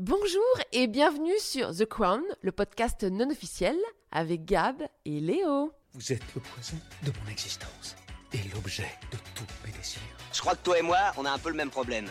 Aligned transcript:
Bonjour 0.00 0.44
et 0.70 0.86
bienvenue 0.86 1.36
sur 1.40 1.74
The 1.74 1.84
Crown, 1.84 2.22
le 2.42 2.52
podcast 2.52 3.02
non 3.02 3.28
officiel 3.30 3.74
avec 4.12 4.44
Gab 4.44 4.80
et 5.04 5.18
Léo. 5.18 5.72
Vous 5.92 6.12
êtes 6.12 6.22
le 6.36 6.40
poison 6.40 6.76
de 7.02 7.10
mon 7.10 7.28
existence 7.32 7.96
et 8.32 8.38
l'objet 8.54 8.86
de 9.10 9.16
tous 9.34 9.44
mes 9.66 9.72
désirs. 9.72 10.00
Je 10.32 10.38
crois 10.40 10.54
que 10.54 10.62
toi 10.62 10.78
et 10.78 10.82
moi, 10.82 10.98
on 11.16 11.24
a 11.24 11.30
un 11.32 11.38
peu 11.38 11.48
le 11.48 11.56
même 11.56 11.70
problème. 11.70 12.06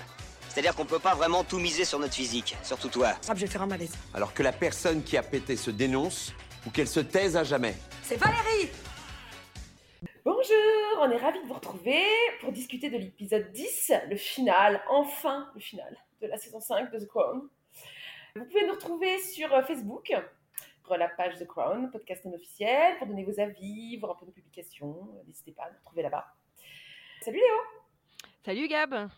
C'est-à-dire 0.50 0.76
qu'on 0.76 0.84
peut 0.84 1.00
pas 1.00 1.16
vraiment 1.16 1.46
tout 1.46 1.60
miser 1.60 1.86
sur 1.86 1.98
notre 1.98 2.16
physique, 2.16 2.58
surtout 2.62 2.90
toi. 2.90 3.14
Ah, 3.30 3.34
je 3.34 3.40
vais 3.40 3.48
faire 3.48 3.62
un 3.62 3.68
malaise. 3.68 3.96
Alors 4.14 4.34
que 4.34 4.44
la 4.44 4.52
personne 4.52 5.02
qui 5.02 5.16
a 5.16 5.24
pété 5.24 5.56
se 5.56 5.72
dénonce 5.72 6.34
ou 6.66 6.72
qu'elle 6.72 6.90
se 6.90 7.00
taise 7.00 7.38
à 7.38 7.46
jamais. 7.46 7.76
C'est 8.04 8.18
Valérie 8.18 8.70
Bonjour, 10.26 11.00
on 11.00 11.10
est 11.10 11.16
ravis 11.16 11.42
de 11.42 11.48
vous 11.48 11.54
retrouver 11.54 12.04
pour 12.42 12.52
discuter 12.52 12.90
de 12.90 12.98
l'épisode 12.98 13.50
10, 13.54 13.94
le 14.10 14.18
final, 14.18 14.82
enfin 14.90 15.48
le 15.56 15.62
final 15.62 15.96
de 16.22 16.28
la 16.28 16.38
saison 16.38 16.60
5 16.60 16.92
de 16.92 17.00
The 17.00 17.08
Crown. 17.08 17.48
Vous 18.38 18.46
pouvez 18.46 18.66
nous 18.66 18.74
retrouver 18.74 19.20
sur 19.20 19.54
euh, 19.54 19.62
Facebook, 19.64 20.12
sur 20.86 20.98
la 20.98 21.10
page 21.10 21.38
The 21.40 21.48
Crown, 21.48 21.90
podcast 21.92 22.24
non 22.26 22.34
officiel, 22.34 22.98
pour 22.98 23.08
donner 23.08 23.24
vos 23.24 23.40
avis, 23.40 23.98
voir 23.98 24.14
un 24.14 24.16
peu 24.16 24.26
nos 24.26 24.32
publications. 24.32 25.22
N'hésitez 25.26 25.52
pas 25.52 25.64
à 25.64 25.70
nous 25.72 25.78
retrouver 25.80 26.04
là-bas. 26.04 26.26
Salut 27.22 27.38
Léo, 27.40 27.56
Salut 28.44 28.68
Gab 28.68 29.10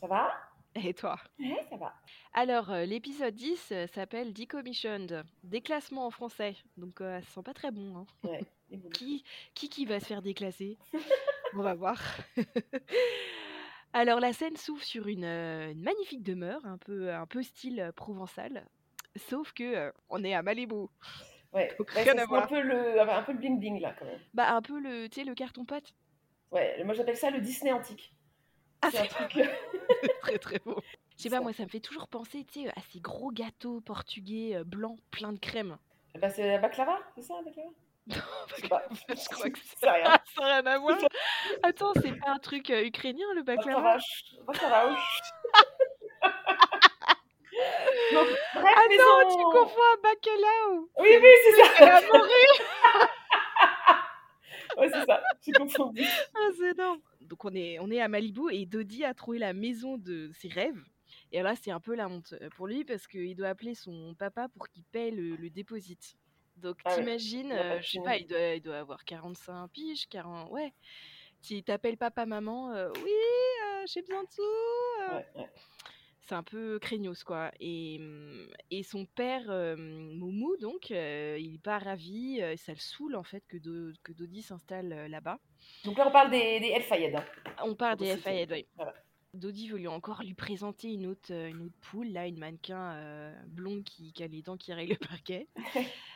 ça 0.00 0.06
va? 0.08 0.32
Et 0.74 0.94
toi? 0.94 1.16
Ça 1.70 1.76
va. 1.76 1.94
Alors, 2.32 2.70
euh, 2.72 2.84
l'épisode 2.86 3.34
10 3.34 3.68
euh, 3.72 3.86
s'appelle 3.86 4.32
Decommissioned, 4.32 5.22
déclassement 5.44 6.06
en 6.06 6.10
français. 6.10 6.56
Donc, 6.76 7.00
euh, 7.00 7.20
ça 7.20 7.34
sent 7.34 7.42
pas 7.44 7.54
très 7.54 7.70
bon. 7.70 7.98
hein. 7.98 8.06
Ouais, 8.24 8.40
boules. 8.70 8.90
Qui, 8.94 9.22
qui 9.54 9.68
qui 9.68 9.84
va 9.84 10.00
se 10.00 10.06
faire 10.06 10.22
déclasser? 10.22 10.78
On 11.54 11.62
va 11.62 11.74
voir. 11.74 12.00
Alors, 13.92 14.20
la 14.20 14.32
scène 14.32 14.56
s'ouvre 14.56 14.82
sur 14.82 15.06
une, 15.06 15.24
euh, 15.24 15.70
une 15.72 15.82
magnifique 15.82 16.22
demeure, 16.22 16.64
un 16.64 16.78
peu, 16.78 17.12
un 17.12 17.26
peu 17.26 17.42
style 17.42 17.80
euh, 17.80 17.92
provençal. 17.92 18.66
Sauf 19.16 19.52
que 19.52 19.62
euh, 19.64 19.92
on 20.08 20.24
est 20.24 20.34
à 20.34 20.42
Malibu. 20.42 20.86
Ouais, 21.52 21.74
Donc, 21.78 21.88
ouais, 21.94 22.02
rien 22.02 22.14
ça 22.14 22.18
à 22.18 22.22
sent 22.22 22.26
voir. 22.28 22.44
un 22.44 22.46
peu 22.46 22.60
le, 22.62 23.00
un 23.00 23.22
peu 23.22 23.32
le 23.32 23.38
bling 23.38 23.58
bling 23.58 23.80
là 23.80 23.94
quand 23.98 24.06
même. 24.06 24.20
Bah, 24.32 24.54
un 24.54 24.62
peu 24.62 24.80
le, 24.80 25.08
tu 25.08 25.20
sais, 25.20 25.24
le 25.26 25.34
carton 25.34 25.66
pâte. 25.66 25.92
Ouais, 26.50 26.82
moi 26.84 26.94
j'appelle 26.94 27.16
ça 27.16 27.30
le 27.30 27.40
Disney 27.40 27.72
antique. 27.72 28.14
Ah, 28.80 28.88
C'est 28.90 29.00
un 29.00 29.06
truc. 29.06 29.38
très 30.22 30.38
très 30.38 30.58
beau. 30.60 30.80
Je 31.18 31.22
sais 31.24 31.30
pas, 31.30 31.40
moi, 31.40 31.52
ça 31.52 31.62
me 31.64 31.68
fait 31.68 31.80
toujours 31.80 32.08
penser, 32.08 32.44
tu 32.44 32.62
sais, 32.62 32.68
à 32.70 32.80
ces 32.90 33.00
gros 33.00 33.30
gâteaux 33.30 33.80
portugais 33.82 34.62
blancs, 34.64 34.98
pleins 35.10 35.32
de 35.32 35.38
crème. 35.38 35.76
bah, 36.18 36.30
c'est 36.30 36.46
la 36.48 36.58
baklava, 36.58 36.98
c'est 37.14 37.22
ça 37.22 37.34
la 37.36 37.42
baklava 37.42 37.68
Pas. 38.68 38.82
Je 39.08 39.28
crois 39.28 39.50
que 39.50 39.58
c'est 39.78 39.90
rien. 39.90 40.18
Ça 40.34 40.40
n'a 40.40 40.46
rien 40.60 40.66
à 40.66 40.78
voir. 40.78 40.98
Attends, 41.62 41.92
c'est 42.02 42.12
pas 42.18 42.30
un 42.30 42.38
truc 42.38 42.70
euh, 42.70 42.84
ukrainien 42.84 43.26
le 43.34 43.42
baklava? 43.42 43.98
Baklava, 44.46 44.46
baklava. 44.46 44.96
Donc, 48.12 48.28
bref, 48.54 48.76
Ah 48.76 48.86
non, 48.90 49.30
tu 49.30 49.42
confonds 49.58 49.88
un 49.94 50.00
bacalao 50.02 50.90
Oui, 50.98 51.08
oui, 51.20 51.28
c'est 51.44 51.56
ça. 51.84 51.96
à 51.96 52.00
mourir 52.00 52.22
Ouais, 54.78 54.88
c'est 54.92 55.04
ça. 55.04 55.22
J'ai 55.44 55.52
confondu. 55.52 56.02
Ah, 56.34 56.48
c'est 56.58 56.70
énorme 56.70 57.00
Donc 57.20 57.44
on 57.44 57.54
est, 57.54 57.78
on 57.78 57.90
est 57.90 58.00
à 58.00 58.08
Malibu 58.08 58.50
et 58.50 58.64
Dodi 58.64 59.04
a 59.04 59.12
trouvé 59.12 59.38
la 59.38 59.52
maison 59.52 59.98
de 59.98 60.30
ses 60.32 60.48
rêves. 60.48 60.82
Et 61.30 61.42
là, 61.42 61.54
c'est 61.60 61.70
un 61.70 61.80
peu 61.80 61.94
la 61.94 62.08
honte 62.08 62.34
euh, 62.40 62.48
pour 62.56 62.66
lui 62.66 62.84
parce 62.84 63.06
qu'il 63.06 63.36
doit 63.36 63.48
appeler 63.48 63.74
son 63.74 64.14
papa 64.18 64.48
pour 64.48 64.68
qu'il 64.68 64.84
paie 64.84 65.10
le, 65.10 65.36
le 65.36 65.50
déposit. 65.50 66.16
Donc 66.62 66.76
Ah 66.84 66.90
ouais, 66.90 66.96
t'imagines, 67.02 67.48
de 67.50 67.80
je 67.80 67.90
sais 67.90 68.00
pas, 68.00 68.16
il 68.16 68.26
doit, 68.26 68.54
il 68.54 68.60
doit 68.62 68.78
avoir 68.78 69.04
45 69.04 69.68
piges, 69.68 70.06
40... 70.08 70.50
Ouais. 70.50 70.72
Tu 71.42 71.62
t'appelles 71.62 71.96
papa, 71.96 72.24
maman, 72.24 72.70
euh, 72.72 72.88
oui, 73.04 73.10
euh, 73.10 73.84
j'ai 73.86 74.00
besoin 74.02 74.22
de 74.22 74.30
sous. 74.30 74.42
euh. 74.42 75.16
Ouais, 75.16 75.26
ouais. 75.36 75.50
C'est 76.20 76.36
un 76.36 76.44
peu 76.44 76.78
craignos, 76.78 77.24
quoi. 77.24 77.50
Et, 77.58 77.96
hum, 78.00 78.46
et 78.70 78.84
son 78.84 79.06
père, 79.06 79.42
Moumou, 79.76 80.56
donc, 80.58 80.90
il 80.90 81.54
est 81.56 81.62
pas 81.62 81.78
ravi. 81.80 82.40
ça 82.56 82.72
le 82.72 82.78
saoule, 82.78 83.16
en 83.16 83.24
fait, 83.24 83.42
que, 83.48 83.56
Do- 83.56 83.92
que 84.04 84.12
Dodi 84.12 84.40
s'installe 84.40 85.08
là-bas. 85.10 85.40
Donc 85.84 85.98
là, 85.98 86.06
on 86.06 86.12
parle 86.12 86.30
des, 86.30 86.60
des 86.60 86.78
Fayed. 86.80 87.16
hein. 87.16 87.24
On 87.64 87.74
part 87.74 87.96
Pour 87.96 88.06
des. 88.06 88.16
FAED, 88.16 88.52
oui. 88.52 88.66
Voilà. 88.76 88.94
Dodi 89.34 89.68
veut 89.68 89.78
lui 89.78 89.88
encore 89.88 90.22
lui 90.22 90.34
présenter 90.34 90.92
une 90.92 91.06
autre, 91.06 91.32
une 91.32 91.62
autre 91.62 91.74
poule, 91.90 92.08
là, 92.12 92.28
une 92.28 92.38
mannequin 92.38 93.34
blonde 93.48 93.82
qui, 93.82 94.12
qui 94.12 94.22
a 94.22 94.28
les 94.28 94.42
dents 94.42 94.56
qui 94.56 94.72
rayent 94.72 94.90
le 94.90 94.96
parquet. 95.08 95.48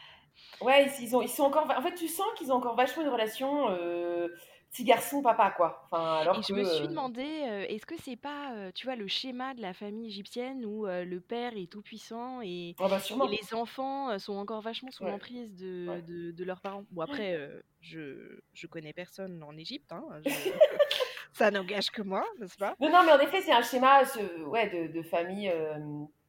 Ouais, 0.61 0.87
ils, 0.99 1.05
ils 1.05 1.17
ont, 1.17 1.23
ils 1.23 1.29
sont 1.29 1.45
encore. 1.45 1.71
En 1.77 1.83
fait, 1.83 1.95
tu 1.95 2.09
sens 2.09 2.27
qu'ils 2.37 2.51
ont 2.53 2.57
encore 2.57 2.77
vachement 2.77 3.03
une 3.03 3.11
relation 3.11 3.69
euh, 3.71 4.29
petit 4.73 4.85
garçon-papa, 4.85 5.51
quoi. 5.57 5.87
Enfin, 5.91 6.21
alors 6.21 6.39
Et 6.39 6.43
je 6.43 6.49
que, 6.49 6.53
me 6.55 6.65
suis 6.65 6.85
euh, 6.85 6.89
demandé, 6.89 7.23
euh, 7.25 7.67
est-ce 7.69 7.85
que 7.87 7.95
c'est 8.03 8.17
pas, 8.17 8.53
euh, 8.55 8.71
tu 8.75 8.87
vois, 8.87 8.97
le 8.97 9.07
schéma 9.07 9.55
de 9.55 9.61
la 9.61 9.75
famille 9.75 10.07
égyptienne 10.09 10.65
où 10.65 10.87
le 10.87 11.19
père 11.21 11.53
est 11.57 11.71
tout 11.71 11.83
puissant 11.83 12.41
et, 12.43 12.75
ah 12.79 12.89
bah, 12.89 12.99
et 12.99 13.37
les 13.37 13.55
enfants 13.55 14.19
sont 14.19 14.37
encore 14.37 14.63
vachement 14.63 14.91
sous 14.91 15.05
Ouais. 15.05 15.11
l'emprise 15.11 15.55
de, 15.55 15.87
Ouais. 15.89 16.03
de, 16.03 16.31
de 16.31 16.45
leurs 16.45 16.61
parents? 16.61 16.85
Bon, 16.91 17.03
après, 17.03 17.51
je, 17.81 18.41
je 18.55 18.67
connais 18.67 18.93
personne 18.93 19.43
en 19.43 19.57
Égypte, 19.57 19.93
hein, 19.93 20.05
je- 20.25 20.31
ça 21.35 21.51
n'engage 21.51 21.91
que 21.91 22.01
moi, 22.03 22.25
n'est-ce 22.41 22.57
pas? 22.57 22.75
Non, 22.81 22.91
non, 22.91 23.01
mais 23.05 23.13
en 23.13 23.21
effet, 23.21 23.43
c'est 23.43 23.53
un 23.53 23.63
schéma 23.63 24.05
ce- 24.07 24.43
ouais, 24.45 24.71
de, 24.71 24.93
de 24.93 25.03
famille 25.03 25.53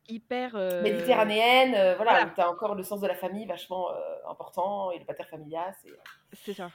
Hyper. 0.08 0.56
euh, 0.56 0.82
méditerranéenne. 0.82 1.76
euh, 1.76 1.96
voilà, 1.96 2.12
voilà. 2.12 2.32
tu 2.34 2.42
as 2.42 2.50
encore 2.50 2.76
le 2.76 2.84
sens 2.84 3.00
de 3.02 3.08
la 3.08 3.16
famille 3.16 3.46
vachement 3.46 3.92
euh, 3.92 3.96
important 4.30 4.92
et 4.92 5.00
le 5.00 5.06
pater 5.06 5.24
familias. 5.24 5.74
C'est 6.34 6.54
ça. 6.54 6.70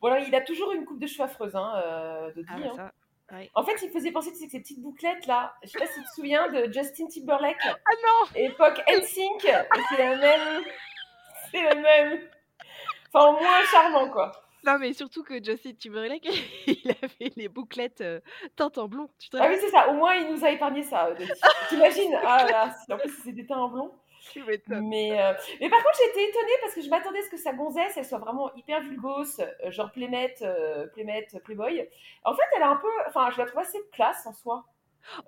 Voilà, 0.00 0.20
il 0.20 0.34
a 0.34 0.40
toujours 0.40 0.72
une 0.72 0.84
coupe 0.84 1.00
de 1.00 1.06
cheveux 1.06 1.24
affreuse, 1.24 1.56
hein, 1.56 2.30
Dodi, 2.36 2.48
Ah, 2.50 2.56
hein. 2.78 3.36
ouais. 3.36 3.50
En 3.54 3.64
fait, 3.64 3.80
il 3.82 3.90
faisait 3.90 4.12
penser, 4.12 4.30
que 4.30 4.36
ces 4.36 4.46
petites 4.46 4.80
bouclettes 4.80 5.26
là. 5.26 5.54
Je 5.62 5.68
sais 5.68 5.78
pas 5.78 5.86
si 5.86 5.94
tu 6.00 6.04
te 6.04 6.10
souviens 6.14 6.48
de 6.50 6.70
Justin 6.72 7.06
Timberlake. 7.06 7.56
Ah 7.64 7.74
non 7.74 8.28
Époque 8.34 8.82
et 8.88 9.02
C'est 9.02 9.98
la 9.98 10.16
même. 10.16 10.62
C'est 11.50 11.62
la 11.62 11.74
même. 11.74 12.20
Enfin, 13.12 13.28
au 13.28 13.32
moins 13.32 13.64
charmant, 13.70 14.08
quoi. 14.08 14.32
Non, 14.64 14.78
mais 14.78 14.92
surtout 14.92 15.22
que 15.24 15.42
Justin 15.42 15.72
Timberlake, 15.72 16.26
il 16.66 16.90
avait 17.02 17.32
les 17.36 17.48
bouclettes 17.48 18.00
euh, 18.00 18.20
teintes 18.56 18.78
en 18.78 18.86
blond. 18.88 19.08
Tu 19.18 19.28
te 19.28 19.36
Ah 19.36 19.48
oui, 19.48 19.56
c'est 19.60 19.70
ça. 19.70 19.88
Au 19.88 19.94
moins, 19.94 20.14
il 20.14 20.32
nous 20.32 20.44
a 20.44 20.50
épargné 20.50 20.82
ça. 20.82 21.06
euh. 21.08 21.14
T'imagines? 21.68 22.16
Ah 22.24 22.46
là, 22.48 22.74
en 22.90 22.98
plus, 22.98 23.10
c'était 23.24 23.44
teint 23.44 23.58
en 23.58 23.68
blond. 23.68 23.92
Mais, 24.80 25.20
euh, 25.20 25.32
mais 25.60 25.68
par 25.68 25.82
contre, 25.82 25.98
j'étais 25.98 26.28
étonnée 26.28 26.52
parce 26.62 26.74
que 26.74 26.80
je 26.80 26.88
m'attendais 26.88 27.18
à 27.18 27.22
ce 27.22 27.28
que 27.30 27.36
sa 27.36 27.52
gonzesse, 27.54 27.96
elle 27.96 28.04
soit 28.04 28.18
vraiment 28.18 28.54
hyper 28.54 28.80
vulgose, 28.80 29.40
euh, 29.40 29.70
genre 29.72 29.90
playmate, 29.90 30.44
playmate, 30.94 31.42
playboy. 31.42 31.88
En 32.24 32.32
fait, 32.32 32.42
elle 32.56 32.62
a 32.62 32.68
un 32.70 32.76
peu. 32.76 32.88
Enfin, 33.08 33.30
je 33.32 33.38
la 33.38 33.46
trouve 33.46 33.60
assez 33.62 33.78
classe 33.92 34.24
en 34.26 34.32
soi. 34.32 34.64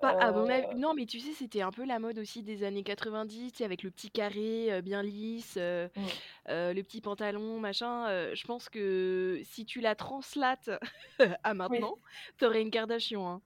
Bah, 0.01 0.15
à 0.19 0.31
mon 0.31 0.49
Euh, 0.49 0.53
avis- 0.53 0.75
non, 0.79 0.93
mais 0.93 1.05
tu 1.05 1.19
sais, 1.19 1.33
c'était 1.33 1.61
un 1.61 1.71
peu 1.71 1.85
la 1.85 1.99
mode 1.99 2.17
aussi 2.19 2.43
des 2.43 2.63
années 2.63 2.83
90, 2.83 3.51
tu 3.51 3.57
sais, 3.57 3.63
avec 3.65 3.83
le 3.83 3.91
petit 3.91 4.09
carré 4.09 4.71
euh, 4.71 4.81
bien 4.81 5.03
lisse, 5.03 5.55
euh, 5.57 5.87
Mm. 5.95 6.01
euh, 6.49 6.73
le 6.73 6.83
petit 6.83 7.01
pantalon, 7.01 7.59
machin. 7.59 8.07
euh, 8.07 8.35
je 8.35 8.45
pense 8.45 8.69
que 8.69 9.41
si 9.43 9.65
tu 9.65 9.81
la 9.81 9.95
translates 9.95 10.69
à 11.43 11.53
maintenant, 11.53 11.95
t'aurais 12.37 12.61
une 12.61 12.71
Kardashian. 12.71 13.27
Hein. 13.27 13.41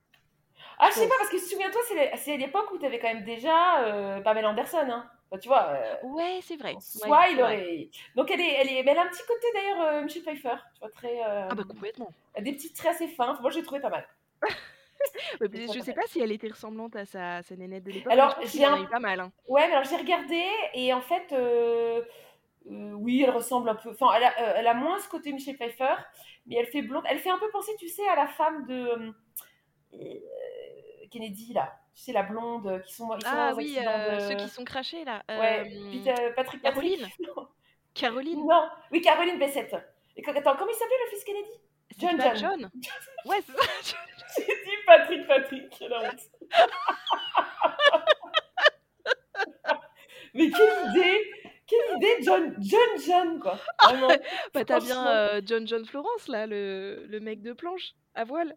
Ah, 0.78 0.89
je 0.91 0.95
sais 0.95 1.07
pas, 1.07 1.16
parce 1.18 1.29
que 1.29 1.38
souviens-toi, 1.39 1.81
c'est 1.88 1.95
les- 1.95 2.18
c'est 2.18 2.38
l'époque 2.38 2.72
où 2.72 2.78
tu 2.78 2.85
avais 2.85 3.00
quand 3.00 3.13
même 3.13 3.23
déjà 3.23 3.84
euh, 3.85 4.22
Pamela 4.22 4.50
Anderson. 4.50 4.78
Hein. 4.89 5.09
Enfin, 5.31 5.39
tu 5.39 5.47
vois, 5.47 5.68
euh, 5.69 5.95
Ouais, 6.03 6.39
c'est 6.41 6.56
vrai. 6.56 6.72
en 6.72 6.75
ouais, 6.78 6.81
soi, 6.81 7.28
il 7.31 7.41
aurait. 7.41 7.89
Donc, 8.16 8.31
elle, 8.31 8.41
est, 8.41 8.53
elle, 8.53 8.68
est... 8.69 8.84
mais 8.84 8.91
elle 8.91 8.97
a 8.97 9.03
un 9.03 9.09
petit 9.09 9.23
côté 9.28 9.45
d'ailleurs, 9.53 9.81
euh, 9.81 10.01
Michelle 10.03 10.23
Pfeiffer. 10.23 10.56
Tu 10.73 10.79
vois, 10.79 10.89
très. 10.89 11.19
euh, 11.23 11.47
Ah 11.50 11.56
bah 11.56 11.63
complètement. 11.63 12.12
elle 12.34 12.41
a 12.41 12.45
Des 12.45 12.53
petits 12.53 12.73
traits 12.73 12.95
assez 12.95 13.07
fins. 13.07 13.31
Enfin, 13.31 13.41
moi, 13.41 13.51
j'ai 13.51 13.62
trouvé 13.63 13.81
pas 13.81 13.89
mal. 13.89 14.07
Ouais, 15.42 15.48
Je 15.52 15.80
pas 15.80 15.86
sais 15.86 15.94
pas 15.94 16.02
si 16.08 16.20
elle 16.20 16.32
était 16.32 16.50
ressemblante 16.50 16.96
à 16.96 17.06
sa, 17.06 17.42
sa 17.42 17.56
nénette 17.56 17.84
de 17.84 17.92
l'époque. 17.92 18.12
Alors, 18.12 18.38
j'ai 18.44 18.66
un- 18.66 18.84
pas 18.86 19.00
mal. 19.00 19.20
Hein. 19.20 19.32
Ouais, 19.48 19.68
mais 19.68 19.74
alors 19.76 19.86
j'ai 19.90 19.96
regardé 19.96 20.44
et 20.74 20.94
en 20.94 21.02
fait, 21.02 21.32
euh, 21.32 22.02
euh, 22.70 22.92
oui, 22.94 23.24
elle 23.24 23.30
ressemble 23.32 23.70
un 23.70 23.76
peu. 23.76 23.92
Enfin, 23.92 24.08
elle 24.16 24.24
a, 24.26 24.30
euh, 24.42 24.54
elle 24.58 24.68
a 24.68 24.74
moins 24.74 25.00
ce 25.00 25.08
côté 25.10 25.32
Michelle 25.32 25.56
Pfeiffer, 25.58 25.96
mais 26.46 26.56
elle 26.58 26.66
fait 26.68 26.82
blonde. 26.82 27.04
Elle 27.10 27.20
fait 27.20 27.30
un 27.30 27.38
peu 27.40 27.50
penser, 27.52 27.72
tu 27.80 27.88
sais, 27.88 28.08
à 28.10 28.16
la 28.16 28.28
femme 28.28 28.66
de 28.68 29.14
Kennedy, 31.12 31.54
là. 31.54 31.74
Tu 31.96 32.04
sais, 32.04 32.12
la 32.14 32.24
blonde 32.24 32.81
qui 32.86 32.94
sont. 32.94 33.08
Sont 33.08 33.18
Ah 33.26 33.54
oui, 33.56 33.76
de- 33.76 34.20
ceux 34.20 34.36
qui 34.36 34.48
sont 34.48 34.64
crachés 34.64 35.04
là. 35.06 35.24
Ouais, 35.28 35.66
puis 35.90 36.04
Patrick 36.36 36.62
Caroline. 36.62 37.00
Patrick. 37.02 37.19
Non. 37.36 37.48
Caroline. 37.94 38.45
Non, 38.45 38.69
oui, 38.92 39.02
Caroline 39.02 39.40
Bessette. 39.40 39.75
Et 40.16 40.24
attends, 40.28 40.56
comment 40.56 40.69
il 40.72 40.75
s'appelait 40.75 40.95
le 41.06 41.10
fils 41.10 41.24
Kennedy? 41.24 41.60
John 41.97 42.19
John. 42.19 42.36
John. 42.38 42.69
Ouais, 43.25 43.38
c'est 43.45 43.53
ça. 43.53 43.97
J'ai 44.38 44.44
dit 44.45 44.77
Patrick 44.86 45.27
Patrick. 45.27 45.83
Mais 50.33 50.50
quelle 50.51 50.89
idée 50.91 51.31
Quelle 51.68 51.97
idée, 51.97 52.24
John 52.24 52.56
John 52.59 52.89
John, 53.06 53.39
quoi. 53.39 53.59
Vraiment. 53.83 54.07
Bah, 54.53 54.65
t'as 54.65 54.80
bien 54.80 55.07
euh, 55.07 55.41
John 55.45 55.68
John 55.68 55.86
Florence 55.86 56.27
là, 56.27 56.45
le, 56.47 57.06
le 57.07 57.19
mec 57.19 57.41
de 57.41 57.53
planche 57.53 57.94
à 58.15 58.24
voile. 58.24 58.56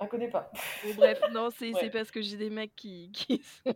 On 0.00 0.06
connaît 0.06 0.30
pas. 0.30 0.50
Bon, 0.84 0.94
bref, 0.96 1.20
non, 1.32 1.50
c'est 1.50 1.70
Ouais. 1.74 1.80
c'est 1.80 1.90
parce 1.90 2.10
que 2.10 2.20
j'ai 2.22 2.36
des 2.36 2.50
mecs 2.50 2.74
qui, 2.74 3.10
qui 3.12 3.42
sont 3.42 3.74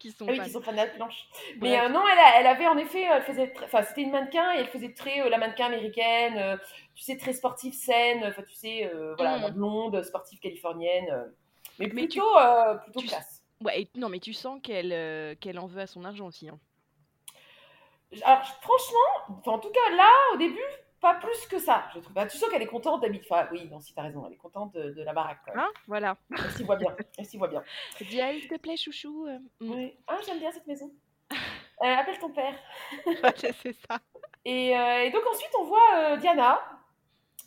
qui 0.00 0.10
sont 0.10 0.24
Ah 0.26 0.32
oui, 0.32 0.38
fans. 0.38 0.44
qui 0.44 0.50
sont 0.50 0.60
fans 0.62 0.72
de 0.72 0.76
la 0.78 0.86
planche. 0.88 1.28
Mais 1.60 1.78
euh, 1.78 1.88
non, 1.88 2.02
elle, 2.12 2.18
a- 2.18 2.40
elle 2.40 2.46
avait 2.48 2.66
en 2.66 2.76
effet, 2.76 3.08
euh, 3.08 3.14
elle 3.16 3.22
faisait, 3.22 3.52
enfin 3.62 3.82
c'était 3.84 4.02
une 4.02 4.10
mannequin 4.10 4.52
et 4.54 4.58
elle 4.58 4.66
faisait 4.66 4.92
très 4.92 5.20
euh, 5.20 5.28
la 5.28 5.38
mannequin 5.38 5.66
américaine, 5.66 6.36
euh, 6.38 6.56
tu 6.94 7.04
sais 7.04 7.16
très 7.16 7.32
sportive 7.34 7.72
saine, 7.74 8.24
enfin 8.26 8.42
tu 8.42 8.54
sais 8.54 8.90
voilà 9.16 9.48
Mm. 9.50 9.52
blonde 9.52 10.02
sportive 10.02 10.40
californienne, 10.40 11.32
mais 11.78 11.86
Mais 11.92 12.08
tu- 12.08 12.18
plutôt 12.18 12.36
plutôt 12.82 13.00
tu- 13.00 13.06
classe. 13.06 13.44
Ouais, 13.62 13.82
et- 13.82 13.90
non, 13.94 14.08
mais 14.08 14.18
tu 14.20 14.32
sens 14.32 14.58
qu'elle 14.62 15.36
qu'elle 15.38 15.58
en 15.58 15.66
veut 15.66 15.82
à 15.82 15.86
son 15.86 16.04
argent 16.04 16.26
aussi. 16.26 16.48
hein. 16.48 16.58
Alors, 18.24 18.42
franchement, 18.62 19.38
en 19.46 19.58
tout 19.60 19.70
cas, 19.70 19.94
là, 19.96 20.10
au 20.34 20.36
début, 20.36 20.58
pas 21.00 21.14
plus 21.14 21.46
que 21.46 21.58
ça, 21.58 21.84
je 21.94 22.00
trouve. 22.00 22.12
Bah, 22.12 22.26
tu 22.26 22.36
sens 22.38 22.48
qu'elle 22.50 22.62
est 22.62 22.66
contente 22.66 23.00
d'habiter. 23.02 23.26
Enfin, 23.30 23.48
oui, 23.52 23.68
non, 23.70 23.80
si 23.80 23.94
t'as 23.94 24.02
raison, 24.02 24.24
elle 24.26 24.34
est 24.34 24.36
contente 24.36 24.72
de, 24.74 24.90
de 24.90 25.02
la 25.02 25.12
baraque. 25.12 25.38
Quand 25.46 25.54
même. 25.54 25.64
Hein 25.64 25.70
Voilà. 25.88 26.16
Elle 26.30 26.50
s'y 26.52 26.64
voit 26.64 26.76
bien. 26.76 26.94
Elle 27.18 27.24
s'y 27.26 27.38
voit 27.38 27.48
bien. 27.48 27.62
Dis, 28.00 28.20
ah, 28.20 28.32
s'il 28.32 28.48
te 28.48 28.56
plaît, 28.58 28.76
chouchou. 28.76 29.26
euh, 29.26 29.38
mm. 29.60 29.70
Oui. 29.74 29.94
Ah, 30.06 30.18
j'aime 30.26 30.38
bien 30.38 30.52
cette 30.52 30.66
maison. 30.66 30.90
Euh, 31.82 31.86
appelle 31.96 32.18
ton 32.18 32.28
père. 32.28 32.52
Voilà, 33.06 33.32
c'est 33.62 33.72
ça. 33.72 33.98
Et, 34.44 34.76
euh, 34.76 35.04
et 35.04 35.10
donc 35.10 35.22
ensuite, 35.32 35.48
on 35.58 35.64
voit 35.64 36.16
Diana, 36.18 36.60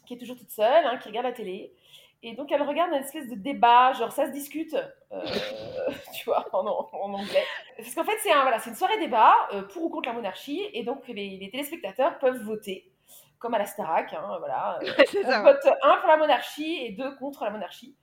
qui 0.07 0.15
est 0.15 0.17
toujours 0.17 0.35
toute 0.37 0.49
seule, 0.49 0.87
hein, 0.87 0.97
qui 0.97 1.09
regarde 1.09 1.27
la 1.27 1.33
télé. 1.33 1.71
Et 2.23 2.33
donc, 2.33 2.51
elle 2.51 2.63
regarde 2.63 2.91
un 2.93 2.99
espèce 3.01 3.27
de 3.29 3.35
débat, 3.35 3.93
genre 3.93 4.11
ça 4.11 4.25
se 4.25 4.31
discute, 4.31 4.73
euh, 5.11 5.21
tu 6.15 6.25
vois, 6.25 6.47
en, 6.51 6.65
en 6.65 7.13
anglais. 7.13 7.43
Parce 7.77 7.93
qu'en 7.93 8.05
fait, 8.05 8.17
c'est 8.23 8.31
un, 8.31 8.41
voilà, 8.41 8.57
une 8.65 8.73
soirée 8.73 8.97
débat 8.97 9.35
euh, 9.53 9.61
pour 9.63 9.83
ou 9.83 9.89
contre 9.89 10.09
la 10.09 10.15
monarchie. 10.15 10.67
Et 10.73 10.83
donc, 10.83 11.07
les, 11.07 11.37
les 11.37 11.51
téléspectateurs 11.51 12.17
peuvent 12.17 12.41
voter, 12.41 12.91
comme 13.43 13.53
à 13.55 13.59
la 13.59 13.65
Starac, 13.65 14.13
hein, 14.13 14.37
voilà. 14.39 14.79
Euh, 14.87 15.23
on 15.25 15.29
ça. 15.29 15.41
vote 15.41 15.59
un 15.81 15.97
pour 15.97 16.07
la 16.07 16.17
monarchie 16.17 16.77
et 16.81 16.91
deux 16.91 17.13
contre 17.15 17.43
la 17.43 17.51
monarchie. 17.51 17.95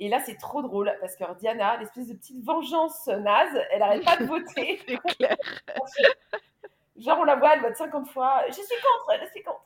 Et 0.00 0.08
là, 0.08 0.18
c'est 0.18 0.36
trop 0.36 0.60
drôle 0.60 0.92
parce 1.00 1.14
que 1.14 1.22
alors, 1.22 1.36
Diana, 1.36 1.76
l'espèce 1.76 2.08
de 2.08 2.14
petite 2.14 2.44
vengeance 2.44 3.06
naze, 3.06 3.62
elle 3.70 3.82
arrête 3.82 4.04
pas 4.04 4.16
de 4.16 4.24
voter. 4.24 4.80
Clair. 5.16 5.36
Genre, 6.96 7.18
on 7.20 7.24
la 7.24 7.36
voit, 7.36 7.54
elle 7.54 7.60
vote 7.60 7.76
50 7.76 8.08
fois. 8.08 8.42
Je 8.48 8.54
suis 8.54 8.62
contre, 8.64 9.20
je 9.22 9.30
suis 9.30 9.42
contre. 9.42 9.64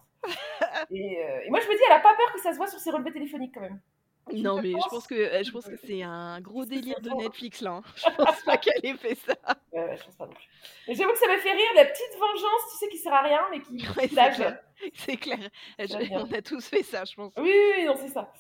Et, 0.91 1.25
euh, 1.25 1.41
et 1.45 1.51
moi, 1.51 1.61
je 1.61 1.67
me 1.67 1.73
dis, 1.73 1.83
elle 1.87 1.97
a 1.97 2.01
pas 2.01 2.15
peur 2.15 2.33
que 2.35 2.41
ça 2.41 2.53
se 2.53 2.59
voit 2.59 2.67
sur 2.67 2.79
ses 2.79 2.91
relevés 2.91 3.13
téléphoniques 3.13 3.55
quand 3.55 3.63
même. 3.63 3.81
Non, 4.35 4.61
mais 4.61 4.73
je 4.73 4.89
pense 4.91 5.07
que 5.07 5.15
euh, 5.15 5.43
je 5.45 5.51
pense 5.53 5.67
que 5.67 5.77
c'est 5.87 6.03
un 6.03 6.41
gros 6.41 6.65
délire 6.65 7.01
de. 7.01 7.11
Netflix 7.11 7.61
là. 7.61 7.71
hein. 7.73 7.83
Je 7.97 8.11
pense 8.17 8.41
pas 8.43 8.57
qu'elle 8.57 8.85
ait 8.85 8.95
fait 8.97 9.15
ça. 9.15 9.35
Ouais, 9.73 9.85
ouais, 9.85 9.97
je 9.97 10.05
pense 10.05 10.17
pas 10.17 10.27
non 10.27 10.33
plus. 10.33 10.49
Mais 10.89 10.95
j'avoue 10.95 11.13
que 11.13 11.19
ça 11.19 11.29
m'a 11.29 11.39
fait 11.39 11.53
rire, 11.53 11.71
la 11.77 11.85
petite 11.85 12.13
vengeance, 12.19 12.71
tu 12.73 12.77
sais, 12.79 12.89
qui 12.89 12.99
sert 12.99 13.15
à 13.15 13.23
rien, 13.23 13.41
mais 13.51 13.61
qui 13.61 13.73
Ouais, 13.97 14.09
c'est 14.95 15.17
clair. 15.17 15.39
Je- 15.79 16.13
on 16.15 16.33
a 16.33 16.43
tous 16.43 16.67
fait 16.67 16.83
ça, 16.83 17.05
je 17.05 17.15
pense. 17.15 17.33
Oui, 17.39 17.45
oui, 17.45 17.73
oui, 17.79 17.85
non, 17.85 17.95
c'est 17.97 18.09
ça. 18.09 18.33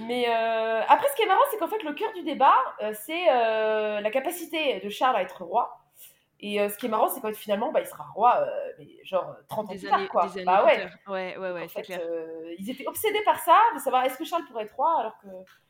Mais 0.00 0.26
euh, 0.28 0.82
après, 0.88 1.08
ce 1.08 1.16
qui 1.16 1.22
est 1.22 1.26
marrant, 1.26 1.42
c'est 1.50 1.58
qu'en 1.58 1.68
fait, 1.68 1.82
le 1.82 1.92
cœur 1.94 2.12
du 2.12 2.22
débat, 2.22 2.54
euh, 2.82 2.92
c'est 3.04 3.28
euh, 3.28 4.00
la 4.00 4.10
capacité 4.10 4.80
de 4.80 4.88
Charles 4.90 5.16
à 5.16 5.22
être 5.22 5.42
roi. 5.42 5.81
Et 6.44 6.60
euh, 6.60 6.68
ce 6.68 6.76
qui 6.76 6.86
est 6.86 6.88
marrant, 6.88 7.08
c'est 7.08 7.20
qu'en 7.20 7.28
fait, 7.28 7.34
finalement, 7.34 7.70
bah, 7.70 7.80
il 7.80 7.86
sera 7.86 8.04
roi, 8.14 8.40
euh, 8.40 8.72
mais 8.78 8.88
genre 9.04 9.36
30 9.48 9.68
ans 9.68 9.72
Des 9.72 9.78
plus 9.78 9.88
tard, 9.88 10.08
quoi. 10.08 10.26
des 10.26 10.38
années 10.38 10.44
bah 10.44 10.64
ouais. 10.64 10.88
Ouais, 11.06 11.36
ouais, 11.38 11.52
ouais, 11.52 11.68
c'est 11.68 11.82
clair. 11.82 12.00
euh, 12.02 12.52
ils 12.58 12.68
étaient 12.68 12.86
obsédés 12.86 13.22
par 13.24 13.38
ça, 13.38 13.56
de 13.74 13.78
savoir 13.78 14.04
est-ce 14.04 14.18
que 14.18 14.24
Charles 14.24 14.44
pourrait 14.46 14.64
être 14.64 14.74
roi, 14.74 14.98
alors 14.98 15.18
que. 15.18 15.28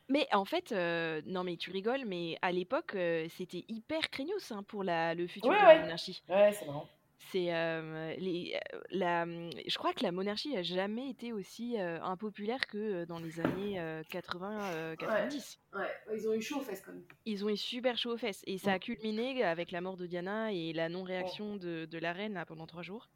Mais 0.09 0.27
en 0.33 0.45
fait, 0.45 0.71
euh, 0.71 1.21
non 1.25 1.43
mais 1.43 1.55
tu 1.57 1.71
rigoles, 1.71 2.05
mais 2.05 2.37
à 2.41 2.51
l'époque, 2.51 2.95
euh, 2.95 3.27
c'était 3.29 3.63
hyper 3.69 4.09
craignos 4.09 4.51
hein, 4.51 4.63
pour 4.63 4.83
la, 4.83 5.13
le 5.13 5.27
futur 5.27 5.49
Ouais, 5.51 5.59
de 5.59 5.63
la 5.63 5.79
monarchie. 5.79 6.23
Ouais, 6.27 6.51
c'est 6.51 6.65
marrant. 6.65 6.89
C'est 7.31 7.53
euh, 7.53 8.13
les, 8.17 8.59
la, 8.91 9.25
je 9.25 9.77
crois 9.77 9.93
que 9.93 10.03
la 10.03 10.11
monarchie 10.11 10.55
a 10.55 10.61
jamais 10.61 11.09
été 11.09 11.33
aussi 11.33 11.79
euh, 11.79 12.01
impopulaire 12.01 12.67
que 12.67 13.05
dans 13.05 13.19
les 13.19 13.39
années 13.39 13.79
euh, 13.79 14.03
80, 14.09 14.61
euh, 14.73 14.95
90. 14.95 15.59
Ouais, 15.73 15.81
ils 16.13 16.27
ont 16.27 16.33
eu 16.33 16.41
chaud 16.41 16.57
aux 16.57 16.63
fesses 16.63 16.81
quand 16.81 16.91
même. 16.91 17.03
Ils 17.25 17.43
ont 17.45 17.49
eu 17.49 17.57
super 17.57 17.97
chaud 17.97 18.13
aux 18.13 18.17
fesses 18.17 18.43
et 18.45 18.57
ça 18.57 18.73
a 18.73 18.79
culminé 18.79 19.43
avec 19.43 19.71
la 19.71 19.81
mort 19.81 19.97
de 19.97 20.05
Diana 20.05 20.53
et 20.53 20.73
la 20.73 20.89
non-réaction 20.89 21.55
de, 21.55 21.85
de 21.85 21.97
la 21.97 22.13
reine 22.13 22.33
là, 22.33 22.45
pendant 22.45 22.67
trois 22.67 22.83
jours. 22.83 23.09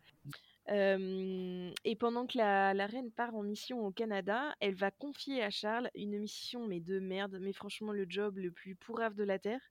Euh, 0.70 1.72
et 1.86 1.96
pendant 1.96 2.28
que 2.28 2.38
la, 2.38 2.74
la 2.74 2.88
reine 2.88 3.12
part 3.12 3.34
en 3.36 3.44
mission 3.44 3.86
au 3.86 3.92
Canada, 3.92 4.54
elle 4.60 4.76
va 4.76 4.92
confier 4.92 5.42
à 5.42 5.50
Charles 5.50 5.90
une 5.96 6.20
mission 6.20 6.68
mais 6.68 6.82
de 6.82 7.00
merde, 7.00 7.38
mais 7.40 7.54
franchement 7.54 7.94
le 7.94 8.06
job 8.10 8.38
le 8.38 8.52
plus 8.52 8.76
pourrave 8.76 9.16
de 9.16 9.24
la 9.24 9.40
terre, 9.40 9.62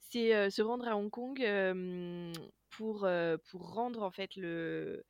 c'est 0.00 0.50
se 0.50 0.62
rendre 0.62 0.86
à 0.88 0.96
Hong 0.96 1.10
Kong 1.10 1.38
pour 2.70 3.08
pour 3.50 3.72
rendre 3.74 4.02
en 4.02 4.10
fait 4.10 4.36
le 4.36 5.04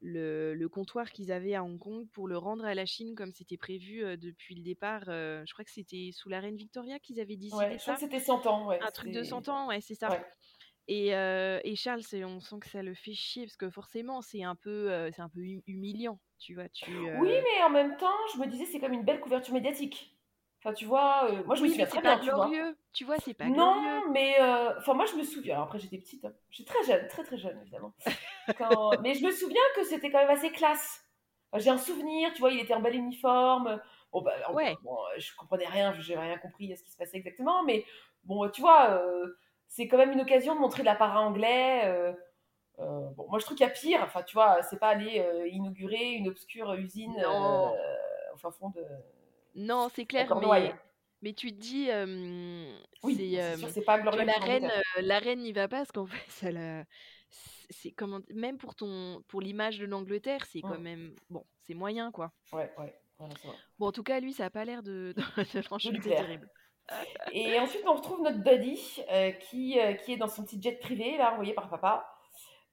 le, 0.00 0.54
le 0.54 0.68
comptoir 0.68 1.10
qu'ils 1.10 1.32
avaient 1.32 1.54
à 1.54 1.64
Hong 1.64 1.78
Kong 1.78 2.06
pour 2.12 2.28
le 2.28 2.36
rendre 2.36 2.64
à 2.64 2.74
la 2.74 2.84
Chine 2.86 3.14
comme 3.14 3.32
c'était 3.32 3.56
prévu 3.56 4.00
depuis 4.18 4.54
le 4.54 4.62
départ. 4.62 5.04
je 5.06 5.52
crois 5.52 5.64
que 5.64 5.70
c'était 5.70 6.10
sous 6.12 6.28
la 6.28 6.40
reine 6.40 6.56
Victoria 6.56 6.98
qu'ils 6.98 7.20
avaient 7.20 7.36
décidé 7.36 7.56
Ouais, 7.56 7.72
je 7.78 7.82
crois 7.82 7.94
ça. 7.94 7.94
que 7.94 8.00
c'était 8.00 8.20
100 8.20 8.46
ans. 8.46 8.66
Ouais, 8.68 8.78
Un 8.82 8.90
truc 8.90 9.08
de 9.12 9.22
c'était- 9.22 9.28
100 9.30 9.48
ans, 9.48 9.68
ouais, 9.68 9.80
c'est 9.80 9.94
ça. 9.94 10.10
Ouais. 10.10 10.24
Et, 10.86 11.14
euh, 11.14 11.58
et 11.64 11.76
Charles, 11.76 12.02
on 12.26 12.40
sent 12.40 12.56
que 12.60 12.68
ça 12.68 12.82
le 12.82 12.92
fait 12.94 13.14
chier 13.14 13.44
parce 13.46 13.56
que 13.56 13.70
forcément, 13.70 14.20
c'est 14.20 14.42
un 14.42 14.54
peu, 14.54 14.92
euh, 14.92 15.10
c'est 15.12 15.22
un 15.22 15.30
peu 15.30 15.40
hum- 15.40 15.62
humiliant, 15.66 16.20
tu 16.38 16.54
vois. 16.54 16.68
Tu, 16.68 16.90
Oui, 16.92 17.30
mais 17.30 17.62
en 17.64 17.70
même 17.70 17.96
temps, 17.96 18.12
je 18.34 18.38
me 18.40 18.46
disais, 18.46 18.66
c'est 18.66 18.80
comme 18.80 18.92
une 18.92 19.04
belle 19.04 19.20
couverture 19.20 19.54
médiatique. 19.54 20.14
Enfin, 20.58 20.74
tu 20.74 20.84
vois, 20.84 21.30
moi 21.46 21.54
je 21.54 21.62
me 21.62 21.68
souviens 21.68 21.86
très 21.86 22.02
bien, 22.02 22.18
tu 22.18 22.30
vois. 22.30 22.50
Tu 22.94 23.04
vois, 23.04 23.16
c'est 23.18 23.34
pas 23.34 23.50
glorieux. 23.50 23.60
Non, 24.06 24.10
mais 24.12 24.40
euh, 24.40 24.78
enfin 24.78 24.94
moi 24.94 25.04
je 25.06 25.16
me 25.16 25.24
souviens. 25.24 25.54
Alors 25.56 25.66
après 25.66 25.78
j'étais 25.80 25.98
petite, 25.98 26.24
hein. 26.24 26.32
j'étais 26.50 26.72
très 26.72 26.84
jeune, 26.84 27.06
très 27.08 27.24
très 27.24 27.36
jeune 27.36 27.58
évidemment. 27.60 27.92
Quand- 28.58 29.00
Mais 29.02 29.14
je 29.14 29.24
me 29.24 29.32
souviens 29.32 29.60
que 29.74 29.82
c'était 29.84 30.10
quand 30.10 30.18
même 30.20 30.30
assez 30.30 30.50
classe. 30.50 31.04
Enfin, 31.50 31.62
J'ai 31.62 31.70
un 31.70 31.78
souvenir, 31.78 32.32
tu 32.34 32.40
vois, 32.40 32.50
il 32.52 32.60
était 32.60 32.74
en 32.74 32.80
bel 32.80 32.94
uniforme. 32.94 33.80
Bon, 34.12 34.22
bah, 34.22 34.32
en- 34.48 34.54
Ouais. 34.54 34.76
bon, 34.82 34.96
je 35.18 35.34
comprenais 35.36 35.66
rien, 35.66 35.92
j'ai 36.00 36.16
rien 36.16 36.38
compris 36.38 36.72
à 36.72 36.76
ce 36.76 36.84
qui 36.84 36.90
se 36.92 36.96
passait 36.96 37.16
exactement, 37.16 37.64
mais 37.64 37.84
bon, 38.24 38.48
tu 38.48 38.60
vois, 38.60 38.90
euh, 38.90 39.36
c'est 39.66 39.88
quand 39.88 39.96
même 39.98 40.12
une 40.12 40.20
occasion 40.20 40.54
de 40.54 40.60
montrer 40.60 40.82
de 40.82 40.86
l'apparat 40.86 41.20
anglais. 41.20 41.82
euh, 41.86 42.12
bon, 42.78 43.26
moi 43.28 43.38
je 43.40 43.44
trouve 43.44 43.56
qu'il 43.56 43.66
y 43.66 43.70
a 43.70 43.72
pire. 43.72 44.00
Enfin, 44.04 44.22
tu 44.22 44.34
vois, 44.34 44.62
c'est 44.62 44.78
pas 44.78 44.88
aller 44.88 45.24
inaugurer 45.50 46.12
une 46.12 46.28
obscure 46.28 46.72
usine 46.74 47.24
au 48.32 48.36
fin 48.38 48.50
fond 48.52 48.70
de. 48.70 48.84
Non, 49.56 49.88
c'est 49.94 50.04
clair, 50.06 50.34
mais, 50.36 50.74
mais 51.24 51.32
tu 51.32 51.50
te 51.52 51.58
dis, 51.60 51.90
euh, 51.90 52.72
Oui, 53.02 53.14
c'est 53.16 53.40
euh, 53.42 53.56
sûr, 53.56 53.68
c'est 53.70 53.82
pas 53.82 53.98
glorieux. 53.98 54.24
la 54.24 54.34
reine, 54.34 54.70
euh, 54.70 55.02
la 55.02 55.18
reine 55.18 55.40
n'y 55.40 55.52
va 55.52 55.68
pas 55.68 55.78
parce 55.78 55.92
qu'en 55.92 56.06
fait, 56.06 56.30
ça 56.30 56.50
la, 56.52 56.84
c'est 57.70 57.90
comment, 57.92 58.20
même 58.32 58.58
pour 58.58 58.74
ton, 58.74 59.22
pour 59.28 59.40
l'image 59.40 59.78
de 59.78 59.86
l'Angleterre, 59.86 60.44
c'est 60.46 60.60
quand 60.60 60.78
Mm. 60.78 60.82
même, 60.82 61.14
bon, 61.30 61.44
c'est 61.66 61.74
moyen 61.74 62.12
quoi. 62.12 62.30
Ouais, 62.52 62.70
ouais. 62.78 62.94
voilà. 63.18 63.34
Bon, 63.78 63.86
en 63.88 63.92
tout 63.92 64.02
cas, 64.04 64.20
lui, 64.20 64.32
ça 64.32 64.44
a 64.46 64.50
pas 64.50 64.64
l'air 64.64 64.82
de, 64.82 65.14
de 65.16 65.98
plaire. 65.98 66.16
terrible. 66.18 66.48
Et 67.32 67.58
ensuite, 67.58 67.82
on 67.86 67.94
retrouve 67.94 68.22
notre 68.22 68.38
buddy 68.44 68.76
qui, 69.40 69.78
qui 70.04 70.12
est 70.12 70.16
dans 70.18 70.28
son 70.28 70.44
petit 70.44 70.60
jet 70.60 70.78
privé, 70.78 71.16
là, 71.16 71.32
envoyé 71.32 71.54
par 71.54 71.70
papa. 71.70 72.06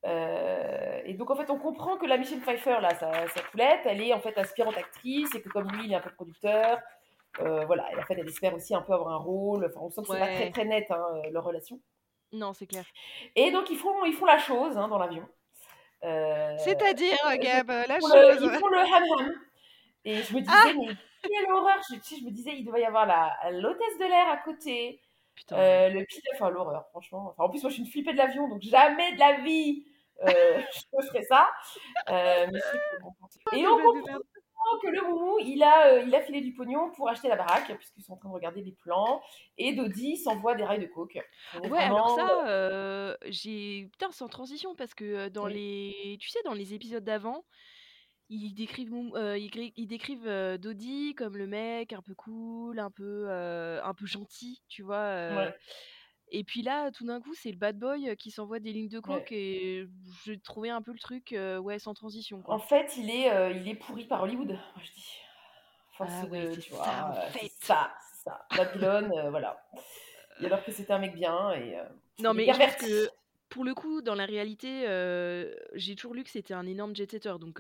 Euh, 0.06 1.00
et 1.06 1.14
donc, 1.14 1.30
en 1.32 1.36
fait, 1.36 1.50
on 1.50 1.58
comprend 1.60 1.98
que 1.98 2.06
la 2.06 2.18
Michelle 2.18 2.42
Pfeiffer, 2.42 2.78
là, 2.82 2.94
sa, 2.96 3.28
sa 3.28 3.42
poulette, 3.44 3.82
elle 3.86 4.02
est 4.02 4.14
en 4.14 4.20
fait 4.20 4.38
aspirante 4.38 4.78
actrice 4.78 5.34
et 5.36 5.42
que 5.42 5.50
comme 5.50 5.70
lui, 5.72 5.86
il 5.86 5.92
est 5.94 5.96
un 5.96 6.02
peu 6.02 6.12
producteur, 6.12 6.80
euh, 7.40 7.66
voilà, 7.66 7.92
et 7.94 7.98
en 7.98 8.02
fait, 8.04 8.16
elle 8.18 8.28
espère 8.28 8.54
aussi 8.54 8.76
un 8.76 8.82
peu 8.82 8.94
avoir 8.94 9.14
un 9.14 9.18
rôle. 9.18 9.66
Enfin, 9.66 9.80
on 9.82 9.90
sent 9.90 10.02
que 10.02 10.08
c'est 10.14 10.20
pas 10.20 10.26
très, 10.28 10.52
très 10.52 10.66
net, 10.66 10.86
hein, 10.92 11.04
euh, 11.26 11.30
leur 11.32 11.44
relation. 11.44 11.80
Non, 12.34 12.54
c'est 12.54 12.68
clair. 12.68 12.86
Et 13.36 13.52
donc, 13.52 13.70
ils 13.70 13.78
font, 13.78 14.04
ils 14.06 14.14
font 14.14 14.26
la 14.26 14.38
chose 14.38 14.78
hein, 14.78 14.88
dans 14.88 14.98
l'avion. 14.98 15.28
Euh, 16.04 16.56
C'est-à-dire, 16.60 17.18
Gab, 17.40 17.70
la 17.70 17.98
ils 17.98 18.02
font 18.02 18.08
le- 18.08 18.34
chose. 18.34 18.50
ils 18.54 18.60
font 18.60 18.68
le 18.68 18.80
ham-ham. 18.80 19.34
Et 20.04 20.16
je 20.16 20.34
me 20.34 20.40
disais, 20.42 20.52
Ah 20.52 20.72
mais 20.76 20.96
quelle 21.30 21.52
horreur! 21.52 21.78
Je, 21.90 21.96
je 21.96 22.26
me 22.26 22.32
disais, 22.32 22.52
il 22.56 22.66
devait 22.66 22.82
y 22.82 22.86
avoir 22.86 23.06
la- 23.06 23.52
l'hôtesse 23.52 23.98
de 24.00 24.06
l'air 24.06 24.30
à 24.30 24.38
côté. 24.38 25.00
Putain. 25.36 25.56
Euh, 25.58 25.90
le 25.90 26.04
pilote, 26.06 26.24
enfin 26.34 26.50
l'horreur, 26.50 26.88
franchement. 26.90 27.30
Enfin, 27.30 27.44
en 27.44 27.50
plus, 27.50 27.62
moi, 27.62 27.70
je 27.70 27.76
suis 27.76 27.84
une 27.84 27.90
flippée 27.90 28.14
de 28.14 28.18
l'avion, 28.18 28.48
donc 28.50 28.62
jamais 28.62 29.14
de 29.14 29.20
la 29.20 29.42
vie 29.42 29.86
euh, 30.24 30.62
je 30.74 30.82
me 30.98 31.02
ferais 31.08 31.24
ça. 31.24 31.50
Euh, 32.10 32.48
mais 32.52 32.60
bon. 33.02 33.14
Et 33.58 33.68
on 33.68 33.78
comprend 33.82 34.18
que 34.82 34.88
le 34.88 35.02
moumou, 35.08 35.38
il 35.40 35.62
a, 35.64 35.88
euh, 35.88 36.04
il 36.06 36.14
a 36.16 36.22
filé 36.22 36.42
du 36.42 36.54
pognon 36.54 36.92
pour 36.92 37.10
acheter 37.10 37.28
la 37.28 37.36
baraque, 37.36 37.76
puisqu'ils 37.78 38.04
sont 38.04 38.14
en 38.14 38.18
train 38.18 38.30
de 38.30 38.34
regarder 38.34 38.62
les 38.62 38.72
plans. 38.72 39.22
Et 39.58 39.74
Dodi 39.74 40.18
s'envoie 40.18 40.56
des 40.56 40.64
rails 40.64 40.80
de 40.82 40.88
coke. 40.88 41.20
Ouais, 41.70 41.80
alors 41.80 42.16
ça, 42.16 42.48
euh, 42.48 43.16
j'ai. 43.26 43.90
Putain, 43.92 44.12
sans 44.12 44.28
transition, 44.28 44.76
parce 44.76 44.94
que 44.94 45.04
euh, 45.06 45.30
dans 45.30 45.46
Oui. 45.46 45.54
les. 45.54 46.18
Tu 46.20 46.30
sais, 46.30 46.40
dans 46.46 46.54
les 46.54 46.74
épisodes 46.74 47.04
d'avant, 47.04 47.44
ils 48.30 48.54
décrivent, 48.54 48.94
euh, 49.16 49.38
ils, 49.38 49.50
gri- 49.50 49.74
ils 49.76 49.88
décrivent 49.88 50.28
euh, 50.28 50.58
Dodi 50.58 51.16
comme 51.16 51.36
le 51.38 51.48
mec 51.48 51.92
un 51.94 52.02
peu 52.02 52.16
cool, 52.16 52.80
un 52.80 52.92
peu, 52.92 53.26
euh, 53.28 53.84
un 53.84 53.94
peu 53.94 54.06
gentil, 54.06 54.62
tu 54.70 54.84
vois. 54.84 54.96
euh. 54.96 55.36
Ouais. 55.36 55.56
Et 56.32 56.44
puis 56.44 56.62
là, 56.62 56.92
tout 56.92 57.06
d'un 57.06 57.20
coup, 57.20 57.34
c'est 57.34 57.52
le 57.52 57.58
bad 57.58 57.78
boy 57.78 58.16
qui 58.18 58.32
s'envoie 58.32 58.60
des 58.60 58.72
lignes 58.72 58.88
de 58.90 59.00
coke 59.00 59.32
et 59.32 59.86
j'ai 60.26 60.40
trouvé 60.40 60.70
un 60.70 60.82
peu 60.82 60.94
le 60.94 61.00
truc, 61.00 61.34
euh, 61.34 61.60
ouais, 61.60 61.78
sans 61.78 61.94
transition, 61.94 62.42
quoi. 62.42 62.56
En 62.56 62.60
fait, 62.60 62.96
il 62.98 63.10
est, 63.10 63.30
euh, 63.30 63.52
il 63.52 63.68
est 63.68 63.76
pourri 63.76 64.06
par 64.06 64.24
Hollywood, 64.24 64.48
moi 64.50 64.82
je 64.82 64.92
dis. 64.92 65.10
Force 65.98 66.12
Ah 66.14 66.26
ouais, 66.28 66.48
de, 66.48 66.56
tu 66.56 66.72
ça, 66.72 66.76
vois, 66.78 67.28
en 67.28 67.32
fait. 67.32 67.52
ça, 67.60 67.92
ça. 68.24 68.48
Babylone, 68.56 69.12
euh, 69.18 69.30
voilà. 69.30 69.62
Et 70.40 70.46
alors 70.46 70.64
que 70.64 70.72
c'était 70.72 70.94
un 70.94 71.00
mec 71.00 71.14
bien 71.14 71.52
et. 71.52 71.78
Non, 72.20 72.34
mais 72.34 72.46
que 72.46 73.10
pour 73.50 73.66
le 73.66 73.74
coup, 73.74 74.02
dans 74.02 74.16
la 74.16 74.26
réalité, 74.26 74.86
j'ai 75.74 75.96
toujours 75.96 76.14
lu 76.14 76.24
que 76.24 76.30
c'était 76.30 76.54
un 76.54 76.66
énorme 76.66 76.96
jet-setter, 76.96 77.36
donc 77.40 77.60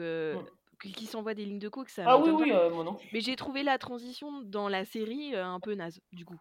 Mm. 0.85 0.91
qui 0.93 1.05
s'envoie 1.05 1.33
des 1.33 1.45
lignes 1.45 1.59
de 1.59 1.69
coke, 1.69 1.89
ça 1.89 2.03
Ah 2.07 2.17
oui, 2.17 2.31
oui, 2.31 2.51
euh, 2.51 2.69
moi 2.69 2.83
non. 2.83 2.97
Mais 3.13 3.21
j'ai 3.21 3.35
trouvé 3.35 3.63
la 3.63 3.77
transition 3.77 4.41
dans 4.41 4.67
la 4.67 4.85
série 4.85 5.35
euh, 5.35 5.45
un 5.45 5.59
peu 5.59 5.73
naze, 5.75 6.01
du 6.11 6.25
coup. 6.25 6.37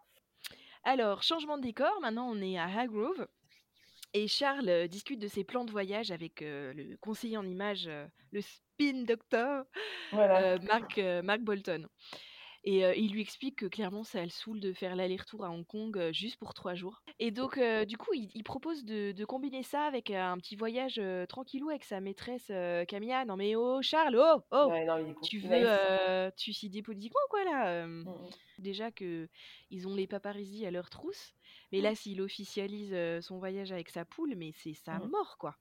Alors, 0.83 1.23
changement 1.23 1.57
de 1.57 1.63
décor, 1.63 1.99
maintenant 2.01 2.29
on 2.29 2.41
est 2.41 2.57
à 2.57 2.65
Highgrove. 2.65 3.27
Et 4.13 4.27
Charles 4.27 4.69
euh, 4.69 4.87
discute 4.87 5.19
de 5.19 5.27
ses 5.27 5.43
plans 5.43 5.63
de 5.65 5.71
voyage 5.71 6.11
avec 6.11 6.41
euh, 6.41 6.73
le 6.73 6.97
conseiller 6.97 7.37
en 7.37 7.45
images, 7.45 7.87
euh, 7.87 8.05
le 8.31 8.41
spin 8.41 9.03
doctor, 9.03 9.63
Voilà. 10.11 10.53
euh, 10.55 10.59
Mark, 10.63 10.97
Mark 11.23 11.41
Bolton. 11.41 11.87
Et 12.63 12.85
euh, 12.85 12.93
il 12.95 13.11
lui 13.11 13.21
explique 13.21 13.57
que 13.57 13.65
clairement, 13.65 14.03
ça 14.03 14.23
le 14.23 14.29
saoule 14.29 14.59
de 14.59 14.73
faire 14.73 14.95
l'aller-retour 14.95 15.45
à 15.45 15.49
Hong 15.49 15.65
Kong 15.65 15.97
euh, 15.97 16.11
juste 16.11 16.37
pour 16.37 16.53
trois 16.53 16.75
jours. 16.75 17.01
Et 17.19 17.31
donc, 17.31 17.57
euh, 17.57 17.85
du 17.85 17.97
coup, 17.97 18.13
il, 18.13 18.29
il 18.35 18.43
propose 18.43 18.85
de, 18.85 19.11
de 19.11 19.25
combiner 19.25 19.63
ça 19.63 19.85
avec 19.85 20.11
un 20.11 20.37
petit 20.37 20.55
voyage 20.55 21.01
tranquillou 21.27 21.69
avec 21.69 21.83
sa 21.83 22.01
maîtresse 22.01 22.51
Camilla. 22.87 23.25
Non 23.25 23.35
mais 23.35 23.55
oh, 23.55 23.81
Charles, 23.81 24.17
oh, 24.17 24.41
oh 24.51 24.67
Ouais, 24.69 24.85
non, 24.85 24.97
il 24.97 25.11
est 25.11 25.13
con. 25.13 25.21
Tu 25.21 25.39
veux 25.39 25.49
te 25.49 26.39
suicider 26.39 26.81
politiquement, 26.81 27.19
quoi, 27.29 27.43
là 27.43 27.67
euh, 27.67 28.01
Mm, 28.05 28.09
mm. 28.09 28.29
Déjà 28.59 28.91
que 28.91 29.27
ils 29.69 29.87
ont 29.87 29.95
les 29.95 30.07
paparazzis 30.07 30.65
à 30.65 30.71
leur 30.71 30.89
trousse. 30.89 31.33
Mais 31.71 31.79
Mm. 31.79 31.83
là, 31.83 31.95
s'il 31.95 32.21
officialise 32.21 32.95
son 33.21 33.37
voyage 33.39 33.71
avec 33.71 33.89
sa 33.89 34.05
poule, 34.05 34.35
mais 34.35 34.51
c'est 34.55 34.73
sa 34.73 34.99
Mm. 34.99 35.07
mort, 35.09 35.37
quoi. 35.37 35.55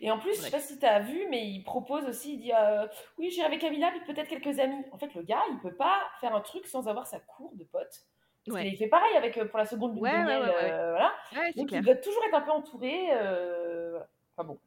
Et 0.00 0.10
en 0.10 0.18
plus, 0.18 0.34
je 0.34 0.40
sais 0.40 0.50
pas 0.50 0.60
si 0.60 0.78
tu 0.78 0.84
as 0.86 1.00
vu, 1.00 1.26
mais 1.30 1.46
il 1.48 1.62
propose 1.62 2.04
aussi, 2.04 2.34
il 2.34 2.38
dit 2.40 2.52
euh, 2.52 2.86
Oui, 3.18 3.30
j'irai 3.30 3.46
avec 3.46 3.60
Camilla, 3.60 3.90
puis 3.90 4.00
peut-être 4.14 4.28
quelques 4.28 4.58
amis. 4.58 4.84
En 4.92 4.98
fait, 4.98 5.14
le 5.14 5.22
gars, 5.22 5.42
il 5.50 5.58
peut 5.60 5.74
pas 5.74 6.02
faire 6.20 6.34
un 6.34 6.40
truc 6.40 6.66
sans 6.66 6.88
avoir 6.88 7.06
sa 7.06 7.20
cour 7.20 7.52
de 7.54 7.64
potes. 7.64 8.06
Parce 8.46 8.56
Ouais. 8.62 8.68
qu'il 8.68 8.76
fait 8.78 8.88
pareil 8.88 9.16
avec, 9.16 9.38
pour 9.48 9.58
la 9.58 9.66
seconde 9.66 9.92
lune 9.94 10.02
Ouais, 10.02 10.10
de 10.12 10.16
ouais, 10.16 10.24
miel. 10.24 10.40
ouais, 10.42 10.48
ouais. 10.48 10.72
euh, 10.72 10.90
voilà. 10.90 11.14
Ouais, 11.36 11.50
c'est 11.52 11.60
Donc, 11.60 11.68
clair. 11.68 11.80
il 11.80 11.84
doit 11.84 11.94
toujours 11.96 12.24
être 12.24 12.34
un 12.34 12.40
peu 12.40 12.50
entouré. 12.50 13.08
euh. 13.12 14.00
Enfin 14.36 14.46
bon. 14.48 14.58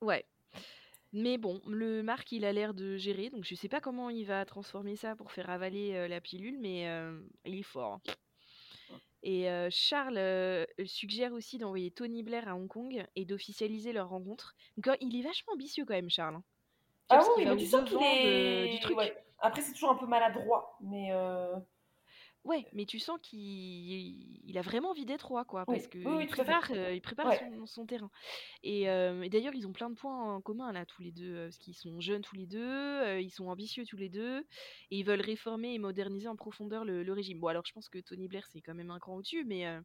Ouais. 0.00 0.24
Mais 1.12 1.38
bon, 1.38 1.60
le 1.66 2.02
Marc, 2.02 2.32
il 2.32 2.44
a 2.44 2.52
l'air 2.52 2.74
de 2.74 2.96
gérer, 2.96 3.30
donc 3.30 3.44
je 3.44 3.54
sais 3.54 3.68
pas 3.68 3.80
comment 3.80 4.10
il 4.10 4.24
va 4.26 4.44
transformer 4.44 4.96
ça 4.96 5.16
pour 5.16 5.30
faire 5.32 5.48
avaler 5.50 5.94
euh, 5.94 6.08
la 6.08 6.20
pilule, 6.20 6.58
mais 6.60 6.88
euh, 6.88 7.18
il 7.44 7.58
est 7.58 7.62
fort. 7.62 7.94
hein. 8.06 8.12
Et 9.28 9.50
euh, 9.50 9.66
Charles 9.72 10.18
euh, 10.18 10.64
suggère 10.84 11.32
aussi 11.32 11.58
d'envoyer 11.58 11.90
Tony 11.90 12.22
Blair 12.22 12.46
à 12.46 12.54
Hong 12.54 12.68
Kong 12.68 13.04
et 13.16 13.24
d'officialiser 13.24 13.92
leur 13.92 14.08
rencontre. 14.08 14.54
Donc 14.76 14.86
euh, 14.86 14.96
il 15.00 15.18
est 15.18 15.22
vachement 15.22 15.54
ambitieux 15.54 15.84
quand 15.84 15.94
même, 15.94 16.08
Charles. 16.08 16.36
hein. 16.36 16.44
Ah 17.08 17.20
oui, 17.36 17.44
mais 17.44 17.56
tu 17.56 17.66
sens 17.66 17.88
qu'il 17.88 17.98
de- 17.98 18.02
est. 18.04 18.68
du 18.74 18.78
truc. 18.80 18.96
ouais. 18.96 19.16
Après, 19.40 19.62
c'est 19.62 19.72
toujours 19.72 19.90
un 19.90 19.96
peu 19.96 20.06
maladroit, 20.06 20.76
mais. 20.80 21.10
Ouais, 22.46 22.64
mais 22.72 22.86
tu 22.86 23.00
sens 23.00 23.18
qu'il 23.22 24.40
il 24.48 24.56
a 24.56 24.62
vraiment 24.62 24.90
envie 24.90 25.04
d'être 25.04 25.26
roi, 25.26 25.44
quoi, 25.44 25.66
Oui, 25.66 25.78
parce 25.78 25.88
que 25.88 25.98
oui, 26.04 26.14
oui, 26.18 26.24
il 26.24 26.28
tout 26.28 26.40
à 26.40 26.44
fait. 26.44 26.52
prépare, 26.54 26.70
euh, 26.70 26.94
il 26.94 27.00
prépare 27.02 27.26
Ouais. 27.28 27.38
son, 27.38 27.66
son 27.66 27.86
terrain. 27.86 28.08
Et, 28.62 28.88
euh, 28.88 29.22
et 29.22 29.28
d'ailleurs, 29.30 29.54
ils 29.54 29.66
ont 29.66 29.72
plein 29.72 29.90
de 29.90 29.96
points 29.96 30.34
en 30.36 30.40
commun 30.42 30.72
là, 30.72 30.86
tous 30.86 31.02
les 31.02 31.12
deux, 31.12 31.34
euh, 31.36 31.44
parce 31.46 31.58
qu'ils 31.58 31.74
sont 31.74 32.00
jeunes 32.00 32.22
tous 32.22 32.36
les 32.36 32.46
deux, 32.46 32.60
euh, 32.60 33.20
ils 33.20 33.30
sont 33.30 33.48
ambitieux 33.48 33.84
tous 33.84 33.96
les 33.96 34.10
deux, 34.10 34.40
et 34.90 34.98
ils 34.98 35.04
veulent 35.04 35.22
réformer 35.22 35.74
et 35.74 35.78
moderniser 35.80 36.28
en 36.28 36.36
profondeur 36.36 36.84
le, 36.84 37.02
le 37.04 37.12
régime. 37.12 37.40
Bon, 37.40 37.48
alors 37.48 37.64
je 37.66 37.72
pense 37.72 37.88
que 37.88 37.98
Tony 37.98 38.28
Blair 38.28 38.46
c'est 38.52 38.60
quand 38.62 38.74
même 38.74 38.90
un 38.92 39.00
cran 39.00 39.16
au-dessus, 39.16 39.44
mais 39.44 39.66
euh, 39.66 39.80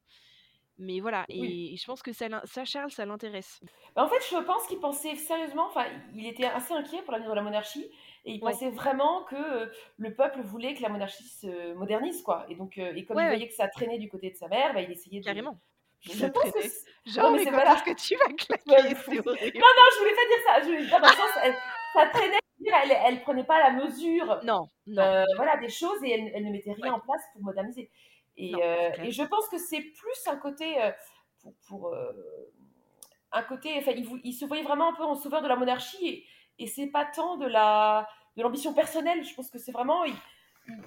mais 0.77 0.99
voilà. 1.01 1.25
Et, 1.29 1.39
Oui. 1.39 1.57
et 1.73 1.77
je 1.77 1.85
pense 1.85 2.03
que 2.03 2.13
ça, 2.13 2.29
l'in- 2.29 2.43
ça 2.45 2.65
Charles, 2.65 2.91
ça 2.91 3.05
l'intéresse. 3.05 3.61
Bah, 3.95 4.03
en 4.05 4.07
fait, 4.07 4.21
je 4.29 4.37
pense 4.43 4.67
qu'il 4.67 4.79
pensait 4.79 5.15
sérieusement, 5.15 5.67
enfin, 5.67 5.85
il 6.15 6.25
était 6.27 6.45
assez 6.45 6.73
inquiet 6.73 7.01
pour 7.03 7.11
l'avenir 7.11 7.29
de 7.31 7.35
la 7.35 7.41
monarchie, 7.41 7.89
et 8.25 8.33
il 8.33 8.43
Ouais. 8.43 8.51
pensait 8.51 8.69
vraiment 8.69 9.23
que 9.23 9.35
euh, 9.35 9.65
le 9.97 10.13
peuple 10.13 10.41
voulait 10.41 10.73
que 10.73 10.81
la 10.81 10.89
monarchie 10.89 11.23
se 11.27 11.73
modernise, 11.73 12.21
quoi. 12.21 12.45
Et 12.49 12.55
donc, 12.55 12.77
euh, 12.77 12.93
et 12.95 13.05
comme 13.05 13.17
Ouais, 13.17 13.23
il 13.23 13.27
voyait 13.29 13.47
que 13.47 13.53
ça 13.53 13.67
traînait 13.67 13.97
du 13.99 14.09
côté 14.09 14.29
de 14.31 14.35
sa 14.35 14.47
mère, 14.47 14.73
bah, 14.73 14.81
il 14.81 14.91
essayait 14.91 15.19
de. 15.19 15.25
Carrément. 15.25 15.57
Je 16.01 16.11
Ça 16.13 16.29
pense 16.29 16.51
que. 16.51 17.11
Genre, 17.11 17.31
mais 17.31 17.39
mais 17.39 17.45
quand 17.45 17.57
pas 17.57 17.73
est-ce 17.75 17.83
que 17.83 17.95
tu 17.95 18.15
vas 18.15 18.25
claquer 18.33 18.71
Ouais. 18.71 18.83
Non, 18.83 19.69
non, 19.69 19.85
je 19.93 19.99
voulais 19.99 20.15
pas 20.15 20.27
dire 20.27 20.43
ça. 20.45 20.61
Je 20.61 20.65
voulais 20.65 20.85
dire 20.85 20.99
dans 20.99 21.07
le 21.07 21.13
sens, 21.13 21.29
elle- 21.43 21.55
ça 21.93 22.07
traînait. 22.07 22.37
Elle, 22.83 22.91
elle 23.05 23.21
prenait 23.21 23.43
pas 23.43 23.59
la 23.59 23.71
mesure 23.71 24.39
Non, 24.43 24.67
non. 24.87 25.01
euh, 25.01 25.25
voilà, 25.35 25.57
des 25.57 25.67
choses 25.69 26.01
et 26.03 26.11
elle, 26.11 26.31
elle 26.33 26.45
ne 26.45 26.51
mettait 26.51 26.71
rien 26.73 26.85
Ouais. 26.85 26.89
en 26.91 26.99
place 26.99 27.21
pour 27.33 27.41
moderniser. 27.41 27.89
Et, 28.37 28.51
Non, 28.51 28.59
euh, 28.63 28.91
je 29.09 29.23
pense 29.23 29.47
que 29.49 29.57
c'est 29.57 29.81
plus 29.81 30.27
un 30.27 30.37
côté 30.37 30.81
euh, 30.81 30.91
pour, 31.41 31.53
pour, 31.67 31.87
euh, 31.93 32.11
un 33.33 33.43
côté, 33.43 33.73
enfin, 33.77 33.91
il, 34.23 34.33
se 34.33 34.45
voyait 34.45 34.63
vraiment 34.63 34.89
un 34.89 34.93
peu 34.93 35.03
en 35.03 35.15
sauveur 35.15 35.41
de 35.41 35.47
la 35.47 35.55
monarchie 35.55 36.07
et, 36.07 36.25
et 36.59 36.67
c'est 36.67 36.87
pas 36.87 37.05
tant 37.05 37.37
de 37.37 37.45
la 37.47 38.07
de 38.37 38.41
l'ambition 38.43 38.73
personnelle. 38.73 39.23
Je 39.25 39.33
pense 39.35 39.49
que 39.49 39.59
c'est 39.59 39.71
vraiment, 39.73 40.03
il- 40.05 40.13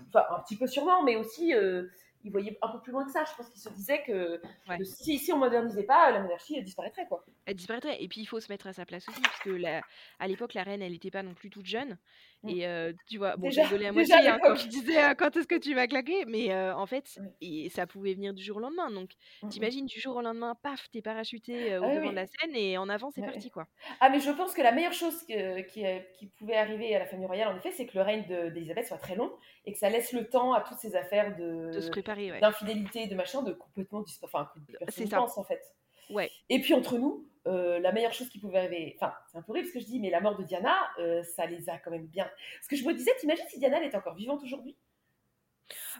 enfin, 0.08 0.24
un 0.30 0.40
petit 0.40 0.56
peu 0.56 0.66
sûrement, 0.66 1.02
mais 1.02 1.16
aussi 1.16 1.54
euh, 1.54 1.86
il 2.24 2.30
voyait 2.32 2.58
un 2.62 2.68
peu 2.68 2.80
plus 2.80 2.90
loin 2.92 3.04
que 3.04 3.10
ça. 3.10 3.22
Je 3.24 3.34
pense 3.36 3.50
qu'il 3.50 3.60
se 3.60 3.68
disait 3.68 4.02
que, 4.02 4.40
Ouais. 4.68 4.78
que 4.78 4.84
si, 4.84 5.18
si 5.18 5.30
on 5.32 5.36
modernisait 5.36 5.82
pas, 5.82 6.10
la 6.10 6.20
monarchie 6.20 6.56
elle 6.56 6.64
disparaîtrait 6.64 7.06
quoi. 7.06 7.22
Elle 7.44 7.56
disparaîtrait. 7.56 8.02
Et 8.02 8.08
puis 8.08 8.22
il 8.22 8.26
faut 8.26 8.40
se 8.40 8.50
mettre 8.50 8.66
à 8.66 8.72
sa 8.72 8.86
place 8.86 9.06
aussi, 9.08 9.20
parce 9.20 9.38
que 9.40 9.50
la... 9.50 9.82
à 10.18 10.26
l'époque, 10.26 10.54
la 10.54 10.62
reine, 10.62 10.80
elle 10.80 10.92
n'était 10.92 11.10
pas 11.10 11.22
non 11.22 11.34
plus 11.34 11.50
toute 11.50 11.66
jeune. 11.66 11.98
Mm. 12.44 12.48
Et 12.50 12.66
euh, 12.66 12.92
tu 13.08 13.18
vois, 13.18 13.36
bon, 13.36 13.48
Déjà- 13.48 13.62
j'ai 13.62 13.68
rigolé 13.68 13.86
à 13.86 13.92
moitié 13.92 14.14
hein, 14.14 14.38
quand 14.42 14.54
je 14.54 14.68
disais 14.68 15.14
quand 15.18 15.36
est-ce 15.36 15.46
que 15.48 15.58
tu 15.58 15.74
vas 15.74 15.86
claquer, 15.86 16.24
mais 16.26 16.52
euh, 16.52 16.74
en 16.76 16.86
fait, 16.86 17.18
et 17.40 17.68
ça 17.70 17.86
pouvait 17.86 18.14
venir 18.14 18.34
du 18.34 18.42
jour 18.42 18.58
au 18.58 18.60
lendemain. 18.60 18.90
Donc 18.90 19.10
Mhm. 19.42 19.48
t'imagines 19.48 19.86
du 19.86 19.98
jour 19.98 20.16
au 20.16 20.20
lendemain, 20.22 20.54
paf, 20.62 20.88
t'es 20.90 21.02
parachuté 21.02 21.72
euh, 21.72 21.80
au 21.80 21.84
Ah 21.84 21.94
devant 21.94 22.02
oui. 22.06 22.10
de 22.10 22.14
la 22.16 22.26
scène 22.26 22.54
et 22.54 22.76
en 22.78 22.88
avant, 22.88 23.10
c'est 23.10 23.22
Ouais. 23.22 23.26
parti 23.30 23.50
quoi. 23.50 23.66
Ah, 24.00 24.10
mais 24.10 24.20
je 24.20 24.30
pense 24.30 24.52
que 24.54 24.62
la 24.62 24.72
meilleure 24.72 24.92
chose 24.92 25.22
que- 25.26 25.62
qui, 25.62 25.84
qui 26.18 26.26
pouvait 26.26 26.56
arriver 26.56 26.94
à 26.94 26.98
la 26.98 27.06
famille 27.06 27.26
royale, 27.26 27.48
en 27.48 27.56
effet, 27.56 27.72
c'est 27.72 27.86
que 27.86 27.96
le 27.96 28.02
règne 28.02 28.26
de- 28.28 28.50
d'Elisabeth 28.50 28.86
soit 28.86 28.98
très 28.98 29.16
long 29.16 29.32
et 29.64 29.72
que 29.72 29.78
ça 29.78 29.88
laisse 29.88 30.12
le 30.12 30.28
temps 30.28 30.52
à 30.52 30.60
toutes 30.60 30.78
ces 30.78 30.94
affaires 30.96 31.36
de 31.36 31.70
De 31.72 31.80
se 31.80 31.90
préparer, 31.90 32.30
ouais. 32.32 32.40
d'infidélité, 32.40 33.06
de 33.06 33.14
machin, 33.14 33.42
de 33.42 33.52
complètement. 33.52 34.04
Enfin, 34.22 34.50
personne 34.78 35.04
C'est 35.06 35.10
ça. 35.10 35.22
en 35.22 35.44
fait. 35.44 35.62
Ouais. 36.10 36.30
Et 36.50 36.60
puis, 36.60 36.74
entre 36.74 36.98
nous, 36.98 37.26
euh, 37.46 37.78
la 37.80 37.92
meilleure 37.92 38.12
chose 38.12 38.28
qui 38.28 38.38
pouvait 38.40 38.58
arriver, 38.58 38.94
enfin, 38.96 39.14
c'est 39.30 39.38
un 39.38 39.42
peu 39.42 39.52
horrible 39.52 39.68
ce 39.68 39.74
que 39.74 39.80
je 39.80 39.84
dis, 39.86 40.00
mais 40.00 40.10
la 40.10 40.20
mort 40.20 40.36
de 40.36 40.44
Diana, 40.44 40.76
euh, 40.98 41.22
ça 41.22 41.46
les 41.46 41.68
a 41.68 41.78
quand 41.78 41.90
même 41.90 42.06
bien. 42.06 42.30
Parce 42.56 42.68
que 42.68 42.76
je 42.76 42.84
me 42.84 42.94
disais, 42.94 43.12
t'imagines 43.20 43.46
si 43.48 43.58
Diana 43.58 43.78
elle 43.78 43.86
était 43.86 43.96
encore 43.96 44.14
vivante 44.14 44.42
aujourd'hui? 44.42 44.76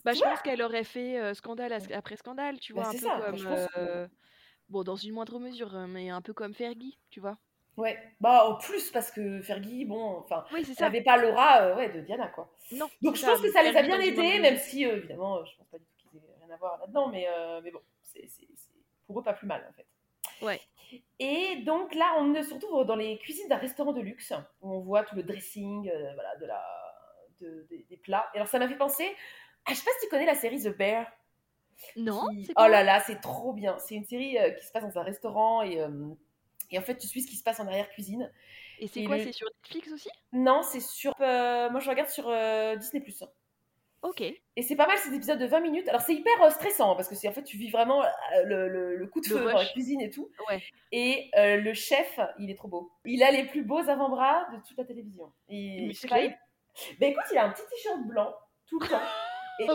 Bah, 0.04 0.12
je 0.12 0.20
pense 0.20 0.42
qu'elle 0.42 0.62
aurait 0.62 0.84
fait 0.84 1.18
euh, 1.18 1.34
scandale 1.34 1.72
après 1.92 2.16
scandale, 2.16 2.58
tu 2.60 2.72
Bah, 2.72 2.82
vois, 2.82 2.88
un 2.88 2.92
c'est 2.92 2.98
peu 2.98 3.06
ça, 3.06 3.16
comme. 3.20 3.36
que- 3.36 4.08
Bon, 4.70 4.82
dans 4.82 4.96
une 4.96 5.12
moindre 5.12 5.38
mesure, 5.38 5.72
mais 5.88 6.08
un 6.08 6.22
peu 6.22 6.32
comme 6.32 6.54
Fergie, 6.54 6.98
tu 7.10 7.20
vois. 7.20 7.36
Ouais, 7.76 7.98
bah, 8.20 8.46
en 8.48 8.54
plus, 8.56 8.90
parce 8.90 9.10
que 9.10 9.42
Fergie, 9.42 9.84
bon, 9.84 10.18
enfin, 10.18 10.44
Oui, 10.52 10.64
elle 10.66 10.74
ça. 10.74 10.84
n'avait 10.84 11.02
pas 11.02 11.16
l'aura 11.18 11.74
ouais, 11.76 11.90
de 11.90 12.00
Diana, 12.00 12.28
quoi. 12.28 12.50
Non. 12.72 12.88
Donc 13.02 13.16
je 13.16 13.24
pense 13.24 13.40
que 13.40 13.50
ça 13.50 13.62
les 13.62 13.76
a 13.76 13.82
bien 13.82 14.00
aidés, 14.00 14.38
même 14.40 14.56
si 14.56 14.84
évidemment 14.84 15.44
je 15.44 15.56
pense 15.56 15.66
pas 15.68 15.78
du 15.78 15.84
tout 15.84 16.08
qu'ils 16.08 16.20
aient 16.20 16.34
rien 16.46 16.54
à 16.54 16.56
voir 16.56 16.78
là-dedans, 16.78 17.08
mais, 17.08 17.26
mais 17.62 17.70
bon, 17.70 17.80
c'est 18.02 18.26
pour 19.06 19.20
eux 19.20 19.22
pas 19.22 19.34
plus 19.34 19.46
mal 19.46 19.66
en 19.68 19.72
fait. 19.72 19.86
Ouais. 20.40 20.60
Et 21.18 21.56
donc 21.64 21.94
là 21.94 22.16
on 22.18 22.34
se 22.42 22.54
retrouve 22.54 22.84
dans 22.84 22.96
les 22.96 23.18
cuisines 23.18 23.48
d'un 23.48 23.56
restaurant 23.56 23.92
de 23.92 24.00
luxe 24.00 24.32
où 24.60 24.72
on 24.74 24.80
voit 24.80 25.04
tout 25.04 25.14
le 25.16 25.22
dressing 25.22 25.88
euh, 25.88 26.14
voilà, 26.14 26.36
de 26.36 26.46
la, 26.46 26.62
de- 27.40 27.66
des- 27.70 27.84
des 27.88 27.96
plats. 27.96 28.28
Et 28.34 28.38
alors 28.38 28.48
ça 28.48 28.58
m'a 28.58 28.68
fait 28.68 28.76
penser, 28.76 29.06
ah, 29.66 29.70
je 29.72 29.74
sais 29.76 29.84
pas 29.84 29.90
si 30.00 30.06
tu 30.06 30.10
connais 30.10 30.26
la 30.26 30.34
série 30.34 30.62
The 30.62 30.76
Bear. 30.76 31.06
Non, 31.96 32.26
qui- 32.28 32.52
Oh 32.56 32.66
là 32.66 32.82
là, 32.84 33.00
c'est 33.00 33.20
trop 33.20 33.52
bien. 33.52 33.76
C'est 33.78 33.94
une 33.96 34.04
série 34.04 34.38
euh, 34.38 34.50
qui 34.50 34.64
se 34.64 34.70
passe 34.72 34.84
dans 34.84 34.98
un 35.00 35.02
restaurant 35.04 35.62
et, 35.62 35.80
euh, 35.80 35.88
et 36.70 36.78
en 36.78 36.82
fait 36.82 36.96
tu 36.96 37.06
suis 37.08 37.22
ce 37.22 37.28
qui 37.28 37.36
se 37.36 37.42
passe 37.42 37.60
en 37.60 37.66
arrière-cuisine. 37.66 38.30
Et 38.78 38.86
c'est 38.88 39.04
quoi 39.04 39.16
le- 39.16 39.24
C'est 39.24 39.32
sur 39.32 39.48
Netflix 39.62 39.92
aussi? 39.92 40.08
Non, 40.32 40.62
c'est 40.62 40.80
sur... 40.80 41.14
moi 41.18 41.80
je 41.80 41.88
regarde 41.90 42.08
sur 42.10 42.24
Disney⁇ 42.78 43.02
Ok. 44.04 44.20
Et 44.20 44.62
c'est 44.62 44.76
pas 44.76 44.86
mal, 44.86 44.96
c'est 44.98 45.08
des 45.10 45.16
épisodes 45.16 45.38
de 45.38 45.46
20 45.46 45.60
minutes. 45.60 45.88
Alors 45.88 46.02
c'est 46.02 46.14
hyper 46.14 46.40
euh, 46.42 46.50
stressant 46.50 46.92
hein, 46.92 46.94
parce 46.94 47.08
que 47.08 47.14
c'est 47.14 47.26
en 47.26 47.32
fait 47.32 47.42
tu 47.42 47.56
vis 47.56 47.70
vraiment 47.70 48.02
euh, 48.04 48.06
le, 48.44 48.68
le- 48.68 48.96
le 48.96 49.06
coup 49.08 49.20
de 49.20 49.26
feu 49.26 49.34
dans 49.38 49.58
la 49.58 49.64
cuisine 49.72 50.00
et 50.02 50.10
tout. 50.10 50.30
Ouais. 50.48 50.62
Et 50.92 51.30
euh, 51.36 51.56
le 51.56 51.72
chef, 51.74 52.20
il 52.38 52.50
est 52.50 52.54
trop 52.54 52.68
beau. 52.68 52.92
Il 53.06 53.22
a 53.22 53.30
les 53.30 53.44
plus 53.46 53.62
beaux 53.64 53.88
avant-bras 53.88 54.46
de 54.52 54.58
toute 54.66 54.76
la 54.76 54.84
télévision. 54.84 55.32
Et, 55.48 55.90
sais 55.94 56.06
pas, 56.06 56.20
il- 56.20 56.36
Ben 57.00 57.10
écoute, 57.12 57.24
il 57.32 57.38
a 57.38 57.46
un 57.46 57.50
petit 57.50 57.62
t-shirt 57.70 58.00
blanc 58.06 58.34
tout 58.68 58.78
le 58.78 58.88
temps. 58.88 59.00
Et 59.60 59.66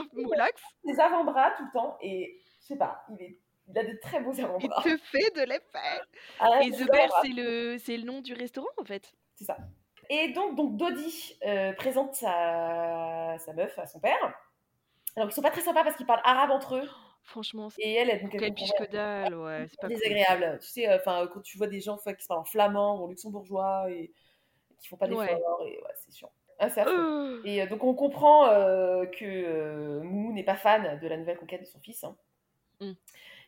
des 0.93 0.99
avant-bras 0.99 1.51
tout 1.57 1.63
le 1.65 1.71
temps. 1.73 1.97
Et 2.01 2.39
je 2.61 2.67
sais 2.67 2.77
pas, 2.77 3.03
il, 3.09 3.23
est, 3.25 3.39
il 3.67 3.77
a 3.79 3.83
de 3.83 3.97
très 4.01 4.19
beaux 4.21 4.33
il 4.33 4.43
avant-bras. 4.43 4.83
te 4.83 4.95
fait 4.97 5.33
de 5.35 5.41
l'effet. 5.41 6.01
Ah, 6.39 6.61
Et 6.61 6.69
The 6.69 6.85
Bear, 6.91 7.09
c'est 7.23 7.29
le, 7.33 7.77
c'est 7.79 7.97
le 7.97 8.03
nom 8.03 8.21
du 8.21 8.33
restaurant 8.33 8.67
en 8.77 8.83
fait. 8.85 9.11
C'est 9.35 9.45
ça. 9.45 9.57
Et 10.09 10.29
donc, 10.33 10.55
donc 10.55 10.75
Dodie 10.77 11.37
euh, 11.45 11.71
présente 11.73 12.15
sa, 12.15 13.37
sa 13.39 13.53
meuf 13.53 13.77
à 13.77 13.85
son 13.85 13.99
père. 13.99 14.35
Alors 15.15 15.29
ils 15.29 15.33
sont 15.33 15.41
pas 15.41 15.51
très 15.51 15.61
sympas 15.61 15.83
parce 15.83 15.95
qu'ils 15.95 16.05
parlent 16.05 16.21
arabe 16.23 16.51
entre 16.51 16.75
eux. 16.77 16.89
Franchement, 17.23 17.69
c'est 17.69 17.81
Et 17.81 17.93
elle, 17.93 18.09
elle, 18.09 18.21
donc, 18.23 18.33
elle 18.33 18.41
comprend 18.55 18.85
dalle, 18.91 19.35
ouais, 19.35 19.67
c'est 19.69 19.79
pas 19.79 19.87
cool. 19.87 19.97
désagréable. 19.97 20.59
Tu 20.61 20.67
sais, 20.67 20.93
enfin, 20.93 21.27
quand 21.31 21.41
tu 21.41 21.57
vois 21.57 21.67
des 21.67 21.79
gens 21.81 21.97
qui 21.97 22.23
se 22.23 22.27
parlent 22.27 22.41
en 22.41 22.45
flamand 22.45 22.99
ou 22.99 23.03
en 23.05 23.07
luxembourgeois 23.07 23.91
et 23.91 24.11
qui 24.79 24.87
font 24.87 24.97
pas 24.97 25.07
d'efforts, 25.07 25.61
Ouais. 25.61 25.67
et 25.67 25.77
ouais, 25.77 25.93
c'est 25.95 26.15
chiant. 26.15 26.31
Ah, 26.59 26.65
affreux. 26.65 26.91
Euh, 26.91 27.41
Et 27.45 27.61
euh, 27.61 27.67
donc 27.67 27.83
on 27.83 27.93
comprend 27.93 28.47
euh, 28.49 29.05
que 29.05 29.23
euh, 29.25 30.01
Moumou 30.03 30.33
n'est 30.33 30.43
pas 30.43 30.55
fan 30.55 30.99
de 30.99 31.07
la 31.07 31.17
nouvelle 31.17 31.37
conquête 31.37 31.61
de 31.61 31.65
son 31.65 31.79
fils. 31.79 32.03
hein. 32.03 32.17
Mm. 32.81 32.93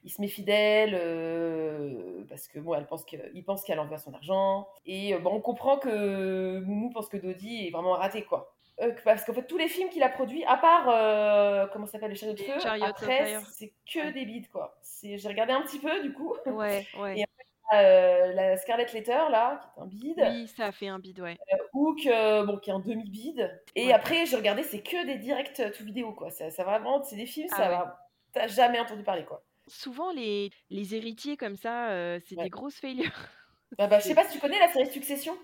Il 0.03 0.09
se 0.11 0.19
met 0.19 0.27
fidèle 0.27 0.95
euh, 0.95 2.23
parce 2.29 2.47
que 2.47 2.59
bon, 2.59 2.73
elle 2.73 2.87
pense 2.87 3.05
que, 3.05 3.17
il 3.33 3.43
pense 3.43 3.63
qu'elle 3.63 3.79
envoie 3.79 3.97
son 3.99 4.13
argent. 4.13 4.67
Et 4.85 5.13
euh, 5.13 5.19
bon, 5.19 5.31
on 5.35 5.41
comprend 5.41 5.77
que 5.77 6.59
Moumou 6.61 6.89
pense 6.89 7.07
que 7.07 7.17
Dodi 7.17 7.67
est 7.67 7.71
vraiment 7.71 7.91
raté 7.93 8.23
quoi. 8.23 8.53
Euh, 8.81 8.93
parce 9.03 9.25
qu'en 9.25 9.33
fait 9.33 9.45
tous 9.45 9.57
les 9.57 9.67
films 9.67 9.89
qu'il 9.89 10.01
a 10.01 10.09
produits, 10.09 10.43
à 10.45 10.57
part 10.57 10.89
euh, 10.89 11.67
comment 11.71 11.85
s'appelle 11.85 12.09
les 12.11 12.15
chariots 12.15 12.33
de 12.35 12.39
feu, 12.41 12.53
après 12.81 13.37
c'est 13.51 13.73
que 13.91 14.11
des 14.11 14.25
bides 14.25 14.49
quoi. 14.49 14.79
J'ai 15.03 15.27
regardé 15.27 15.53
un 15.53 15.61
petit 15.61 15.77
peu 15.79 16.01
du 16.01 16.13
coup. 16.13 16.35
Ouais, 16.47 16.87
ouais. 16.99 17.19
Et 17.19 17.25
Euh, 17.73 18.33
la 18.33 18.57
Scarlet 18.57 18.85
Letter 18.93 19.17
là, 19.29 19.61
qui 19.61 19.79
est 19.79 19.83
un 19.83 19.87
bide. 19.87 20.19
Oui, 20.29 20.47
ça 20.49 20.65
a 20.65 20.71
fait 20.73 20.87
un 20.89 20.99
bide, 20.99 21.21
ouais. 21.21 21.37
Hook, 21.73 21.99
bon, 22.03 22.57
qui 22.57 22.69
est 22.69 22.73
un 22.73 22.79
demi-bide. 22.79 23.61
Et 23.75 23.87
Ouais. 23.87 23.93
après, 23.93 24.25
j'ai 24.25 24.35
regardé, 24.35 24.63
c'est 24.63 24.81
que 24.81 25.05
des 25.05 25.15
directs 25.15 25.61
tout 25.77 25.85
vidéo, 25.85 26.11
quoi. 26.11 26.31
Ça, 26.31 26.49
ça 26.51 26.65
vraiment, 26.65 27.01
c'est 27.03 27.15
des 27.15 27.25
films, 27.25 27.47
Ah 27.53 27.55
ça 27.55 27.61
ouais. 27.63 27.69
va. 27.69 28.09
T'as 28.33 28.47
jamais 28.47 28.77
entendu 28.77 29.03
parler, 29.03 29.23
quoi. 29.23 29.41
Souvent, 29.71 30.11
les, 30.11 30.51
les 30.69 30.95
héritiers 30.95 31.37
comme 31.37 31.55
ça, 31.55 31.89
euh, 31.91 32.19
c'est 32.25 32.35
Ouais. 32.35 32.43
des 32.43 32.49
grosses 32.49 32.79
failures. 32.79 33.11
Bah, 33.77 33.87
bah, 33.87 33.99
je 33.99 34.05
sais 34.05 34.15
pas 34.15 34.23
si 34.25 34.33
tu 34.33 34.39
connais 34.39 34.59
la 34.59 34.71
série 34.71 34.91
Succession? 34.91 35.37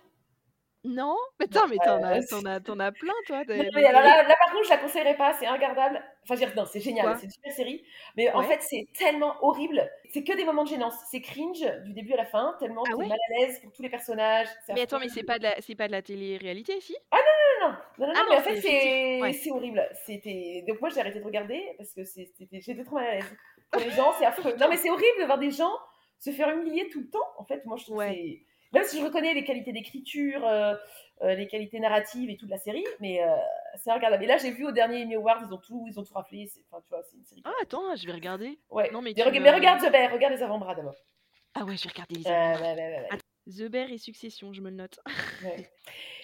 Non 0.84 1.16
Mais 1.40 1.46
attends, 1.46 1.68
mais 1.68 1.80
t'en 1.80 2.02
Euh, 2.04 2.04
as, 2.04 2.22
c'est- 2.22 2.28
t'en 2.30 2.46
as, 2.46 2.60
t'en 2.62 2.80
as 2.80 2.92
plein, 2.92 3.14
toi. 3.26 3.44
Non, 3.48 3.64
mais 3.74 3.86
alors 3.86 4.02
là, 4.02 4.24
là, 4.24 4.36
par 4.40 4.52
contre, 4.52 4.66
je 4.66 4.70
la 4.70 4.78
conseillerais 4.78 5.18
pas, 5.18 5.34
c'est 5.34 5.50
regardable. 5.50 6.04
Enfin, 6.24 6.36
je 6.36 6.40
veux 6.42 6.46
dire, 6.48 6.56
non, 6.56 6.66
c'est 6.66 6.80
génial, 6.80 7.16
c'est 7.18 7.26
une 7.26 7.32
super 7.32 7.52
série. 7.54 7.84
Mais 8.16 8.32
en 8.34 8.44
fait, 8.44 8.62
c'est 8.62 8.88
tellement 8.94 9.36
horrible. 9.42 9.90
C'est 10.14 10.24
que 10.24 10.34
des 10.36 10.46
moments 10.46 10.64
de 10.64 10.70
gênance. 10.70 10.96
C'est 11.10 11.22
cringe 11.22 11.66
du 11.84 11.94
début 11.94 12.14
à 12.14 12.18
la 12.18 12.26
fin, 12.26 12.56
tellement 12.60 12.88
Ah 12.88 12.96
t'es 12.96 12.96
ouais? 12.96 13.08
mal 13.08 13.18
à 13.30 13.40
l'aise 13.40 13.60
pour 13.62 13.72
tous 13.72 13.82
les 13.82 13.90
personnages. 13.90 14.48
Mais 14.72 14.82
attends, 14.82 15.00
mais 15.00 15.10
c'est 15.10 15.24
pas 15.24 15.40
de 15.40 15.44
la, 15.44 15.62
c'est 15.62 15.76
pas 15.76 15.88
de 15.88 15.92
la 15.94 16.02
télé-réalité, 16.02 16.80
si? 16.82 16.96
Non, 17.12 17.20
non, 17.62 17.70
non, 17.70 18.08
non, 18.08 18.08
non, 18.08 18.14
Ah 18.14 18.24
mais 18.30 18.36
non, 18.36 18.38
en 18.38 18.42
fait, 18.42 18.56
c'est 18.62 19.20
ouais. 19.22 19.52
horrible. 19.52 19.88
C'était... 20.06 20.64
Donc 20.68 20.82
moi, 20.82 20.90
j'ai 20.90 21.00
arrêté 21.00 21.20
de 21.20 21.26
regarder 21.26 21.74
parce 21.78 21.94
que 21.94 22.04
c'était... 22.04 22.60
j'étais 22.62 22.84
trop 22.84 22.96
mal 22.96 23.08
à 23.08 23.16
l'aise. 23.16 23.38
Pour 23.72 23.82
les 23.82 23.92
gens, 23.92 24.14
c'est 24.18 24.26
affreux. 24.26 24.56
Non, 24.60 24.68
mais 24.70 24.78
c'est 24.78 24.90
horrible 24.90 25.20
de 25.20 25.26
voir 25.26 25.38
des 25.38 25.52
gens 25.52 25.74
se 26.20 26.32
faire 26.32 26.50
humilier 26.50 26.90
tout 26.90 27.02
le 27.02 27.10
temps. 27.10 27.20
En 27.38 27.44
fait, 27.46 27.66
moi, 27.66 27.78
je 27.78 27.84
trouve 27.84 27.98
Ouais. 27.98 28.42
Même 28.74 28.84
si 28.84 29.00
je 29.00 29.04
reconnais 29.06 29.34
les 29.34 29.46
qualités 29.46 29.72
d'écriture, 29.72 30.46
euh, 30.46 30.76
euh, 31.22 31.36
les 31.36 31.48
qualités 31.48 31.80
narratives 31.80 32.30
et 32.30 32.36
tout 32.36 32.46
de 32.48 32.52
la 32.52 32.58
série, 32.58 32.84
mais 33.00 33.24
euh, 33.24 33.28
c'est 33.78 33.92
regardable. 33.94 34.26
Et 34.26 34.28
là, 34.28 34.38
j'ai 34.38 34.52
vu 34.52 34.66
au 34.68 34.72
dernier 34.74 35.04
Emmy 35.04 35.16
Awards, 35.16 35.42
ils 35.48 35.54
ont 35.54 35.58
tout, 35.58 35.86
ils 35.88 35.98
ont 35.98 36.04
tout 36.04 36.14
raflé. 36.14 36.50
Enfin, 36.70 36.82
tu 36.84 36.90
vois, 36.90 37.02
c'est 37.10 37.16
une 37.16 37.24
série. 37.24 37.42
Ah, 37.46 37.54
attends, 37.62 37.96
je 37.96 38.06
vais 38.06 38.12
regarder. 38.12 38.60
Ouais. 38.70 38.92
non, 38.92 39.02
mais 39.02 39.12
mais, 39.12 39.14
tu 39.14 39.22
rega- 39.28 39.40
me- 39.40 39.44
mais 39.46 39.52
regarde 39.54 39.80
The 39.82 39.90
Bear, 39.92 40.12
regarde 40.12 40.34
les 40.34 40.44
avant-bras 40.44 40.76
d'abord. 40.76 40.96
Ah 41.56 41.64
ouais, 41.64 41.78
je 41.78 41.84
vais 41.86 41.92
regarder 41.92 42.16
les 42.16 42.28
Euh, 42.28 42.34
avant-bras. 42.34 42.74
ouais. 42.76 43.08
The 43.50 43.70
Bear 43.72 43.90
et 43.90 43.98
Succession, 43.98 44.52
je 44.52 44.60
me 44.62 44.70
le 44.70 44.76
note. 44.76 45.00
Ouais. 45.46 45.70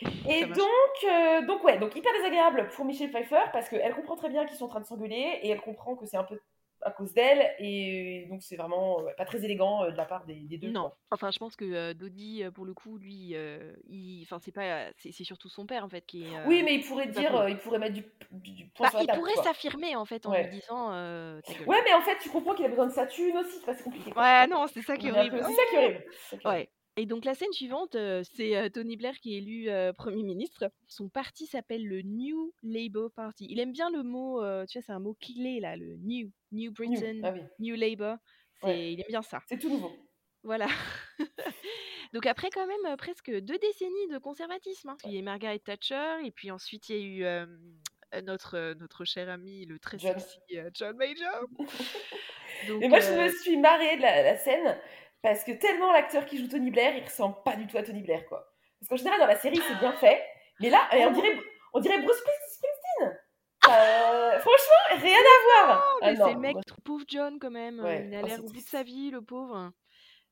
Et 0.30 0.46
donc, 0.46 0.68
euh, 1.10 1.42
donc, 1.46 1.64
ouais, 1.64 1.78
donc 1.78 1.96
hyper 1.96 2.12
désagréable 2.14 2.68
pour 2.76 2.84
Michelle 2.84 3.10
Pfeiffer 3.10 3.40
parce 3.54 3.70
qu'elle 3.70 3.96
comprend 3.96 4.18
très 4.18 4.28
bien 4.30 4.46
qu'ils 4.46 4.58
sont 4.58 4.66
en 4.66 4.70
train 4.70 4.82
de 4.82 4.86
s'engueuler 4.86 5.40
et 5.44 5.50
elle 5.50 5.62
comprend 5.62 5.96
que 5.96 6.06
c'est 6.06 6.18
un 6.18 6.26
peu 6.26 6.38
à 6.86 6.92
cause 6.92 7.14
d'elle 7.14 7.54
et 7.60 8.26
donc 8.30 8.42
c'est 8.44 8.56
vraiment 8.56 9.02
ouais, 9.02 9.14
pas 9.16 9.26
très 9.26 9.44
élégant 9.44 9.84
euh, 9.84 9.92
de 9.92 9.98
la 9.98 10.06
part 10.06 10.26
des, 10.26 10.36
des 10.36 10.58
deux. 10.58 10.70
Non, 10.70 10.84
quoi. 10.90 10.98
enfin, 11.12 11.32
je 11.32 11.40
pense 11.40 11.56
que 11.56 11.66
euh, 11.66 11.94
euh, 11.94 12.52
pour 12.52 12.66
le 12.66 12.74
coup, 12.74 12.98
lui, 12.98 13.32
euh, 13.36 13.74
il, 13.90 14.22
enfin, 14.24 14.40
c'est 14.40 14.52
pas, 14.52 14.92
c'est 14.98 15.12
c'est 15.12 15.24
surtout 15.24 15.50
son 15.50 15.66
père 15.66 15.84
en 15.86 15.90
fait 15.90 16.06
qui 16.06 16.24
est. 16.24 16.36
euh, 16.38 16.44
Oui, 16.48 16.62
mais 16.64 16.76
il 16.76 16.84
pourrait 16.86 17.08
dire, 17.08 17.36
euh, 17.36 17.50
il 17.50 17.58
pourrait 17.58 17.80
mettre 17.80 17.94
du, 17.96 18.06
du, 18.32 18.52
du 18.52 18.66
poing 18.68 18.86
bah, 18.88 18.90
sur 18.90 18.98
la 19.00 19.04
il 19.04 19.08
table. 19.08 19.20
pourrait 19.20 19.36
s'affirmer 19.44 19.96
en 19.96 20.06
fait 20.06 20.26
en 20.26 20.32
Ouais. 20.32 20.44
lui 20.44 20.60
disant 20.60 20.92
euh. 20.94 21.40
Ouais, 21.68 21.82
mais 21.86 21.94
en 21.94 22.02
fait, 22.02 22.18
tu 22.22 22.30
comprends 22.30 22.54
qu'il 22.54 22.66
a 22.66 22.70
besoin 22.70 22.88
de 22.88 22.94
sa 22.94 23.06
thune 23.08 23.38
aussi, 23.38 23.52
c'est 23.60 23.66
pas 23.66 23.76
compliqué. 23.76 24.12
quoi. 24.12 24.22
Ouais, 24.22 24.48
non. 24.48 24.66
C'est 24.68 24.82
ça 24.82 24.98
qui 24.98 25.08
est 25.08 25.12
horrible. 25.12 25.38
C'est 25.46 25.54
ça 25.54 25.62
qui 25.70 25.76
est 25.76 25.78
horrible. 25.80 26.04
Ouais. 26.46 26.70
Et 26.96 27.06
donc 27.08 27.26
la 27.26 27.34
scène 27.34 27.52
suivante, 27.52 27.96
euh, 27.96 28.22
c'est 28.36 28.56
euh, 28.56 28.70
Tony 28.70 28.98
Blair 28.98 29.18
qui 29.20 29.34
est 29.34 29.38
élu 29.40 29.68
euh, 29.70 29.94
Premier 29.94 30.22
ministre. 30.22 30.70
Son 30.88 31.10
parti 31.10 31.48
s'appelle 31.48 31.88
le 31.88 32.02
New 32.04 32.54
Labour 32.62 33.12
Party. 33.12 33.48
Il 33.50 33.60
aime 33.60 33.72
bien 33.72 33.90
le 33.90 34.04
mot, 34.04 34.44
euh, 34.44 34.66
tu 34.68 34.78
vois, 34.78 34.84
c'est 34.86 34.92
un 34.92 35.00
mot 35.00 35.16
clé 35.20 35.60
là, 35.60 35.76
le 35.76 35.96
New, 35.98 36.30
New 36.52 36.70
New. 36.70 36.72
Britain, 36.72 37.20
Ah 37.24 37.32
oui, 37.34 37.42
New 37.60 37.76
Labour. 37.76 38.18
Ouais. 38.62 38.94
Il 38.94 39.00
aime 39.02 39.08
bien 39.10 39.22
ça. 39.24 39.42
c'est 39.48 39.58
tout 39.58 39.70
nouveau. 39.70 39.92
Voilà. 40.44 40.68
donc 42.14 42.26
après 42.28 42.50
quand 42.52 42.68
même 42.68 42.98
presque 42.98 43.32
deux 43.32 43.58
décennies 43.58 44.08
de 44.12 44.18
conservatisme. 44.20 44.90
hein. 44.90 44.98
Il 45.06 45.14
y 45.16 45.18
a 45.20 45.22
Margaret 45.24 45.60
Thatcher 45.60 46.18
et 46.26 46.32
puis 46.32 46.52
ensuite 46.52 46.90
il 46.90 46.96
y 46.96 47.00
a 47.00 47.02
eu 47.02 47.24
euh, 47.26 47.46
notre, 48.24 48.74
notre 48.80 49.04
cher 49.06 49.30
ami, 49.30 49.66
le 49.66 49.80
très 49.80 49.98
John. 49.98 50.20
sexy 50.20 50.38
John 50.76 50.96
Major. 50.98 51.48
Donc, 52.68 52.80
Mais 52.82 52.88
moi, 52.88 53.00
je 53.00 53.12
me 53.12 53.30
suis 53.30 53.58
marrée 53.58 53.98
de 53.98 54.02
la, 54.04 54.22
la 54.22 54.38
scène 54.38 54.78
parce 55.24 55.44
que 55.44 55.54
tellement 55.54 55.92
l'acteur 55.92 56.26
qui 56.26 56.38
joue 56.38 56.48
Tony 56.48 56.70
Blair, 56.70 56.96
il 56.96 57.04
ressemble 57.04 57.38
pas 57.44 57.56
du 57.56 57.66
tout 57.66 57.78
à 57.78 57.84
Tony 57.84 58.02
Blair, 58.02 58.26
quoi. 58.28 58.54
Parce 58.80 58.90
qu'en 58.90 58.98
général, 58.98 59.20
dans 59.20 59.26
la 59.26 59.40
série, 59.40 59.60
c'est 59.68 59.80
bien 59.80 59.94
fait, 59.94 60.22
mais 60.60 60.70
là, 60.70 60.88
on 60.92 61.12
dirait, 61.12 61.40
on 61.74 61.80
dirait 61.80 62.02
Bruce 62.02 62.18
Springsteen. 62.18 63.18
Euh, 63.70 64.40
franchement, 64.40 65.02
rien 65.02 65.18
à 65.18 65.66
voir. 65.66 65.84
Oh, 65.86 66.00
Ah 66.02 66.12
mais 66.12 66.18
c'est 66.18 66.34
le 66.34 66.40
mec, 66.40 66.58
pauvre 66.84 67.06
John 67.08 67.40
quand 67.40 67.50
même. 67.50 67.80
Ouais, 67.80 68.06
Il 68.06 68.14
a 68.14 68.22
oh, 68.22 68.26
l'air 68.26 68.40
au 68.44 68.48
bout 68.48 68.54
de 68.54 68.60
sa 68.60 68.84
vie, 68.84 69.10
le 69.10 69.22
pauvre. 69.22 69.72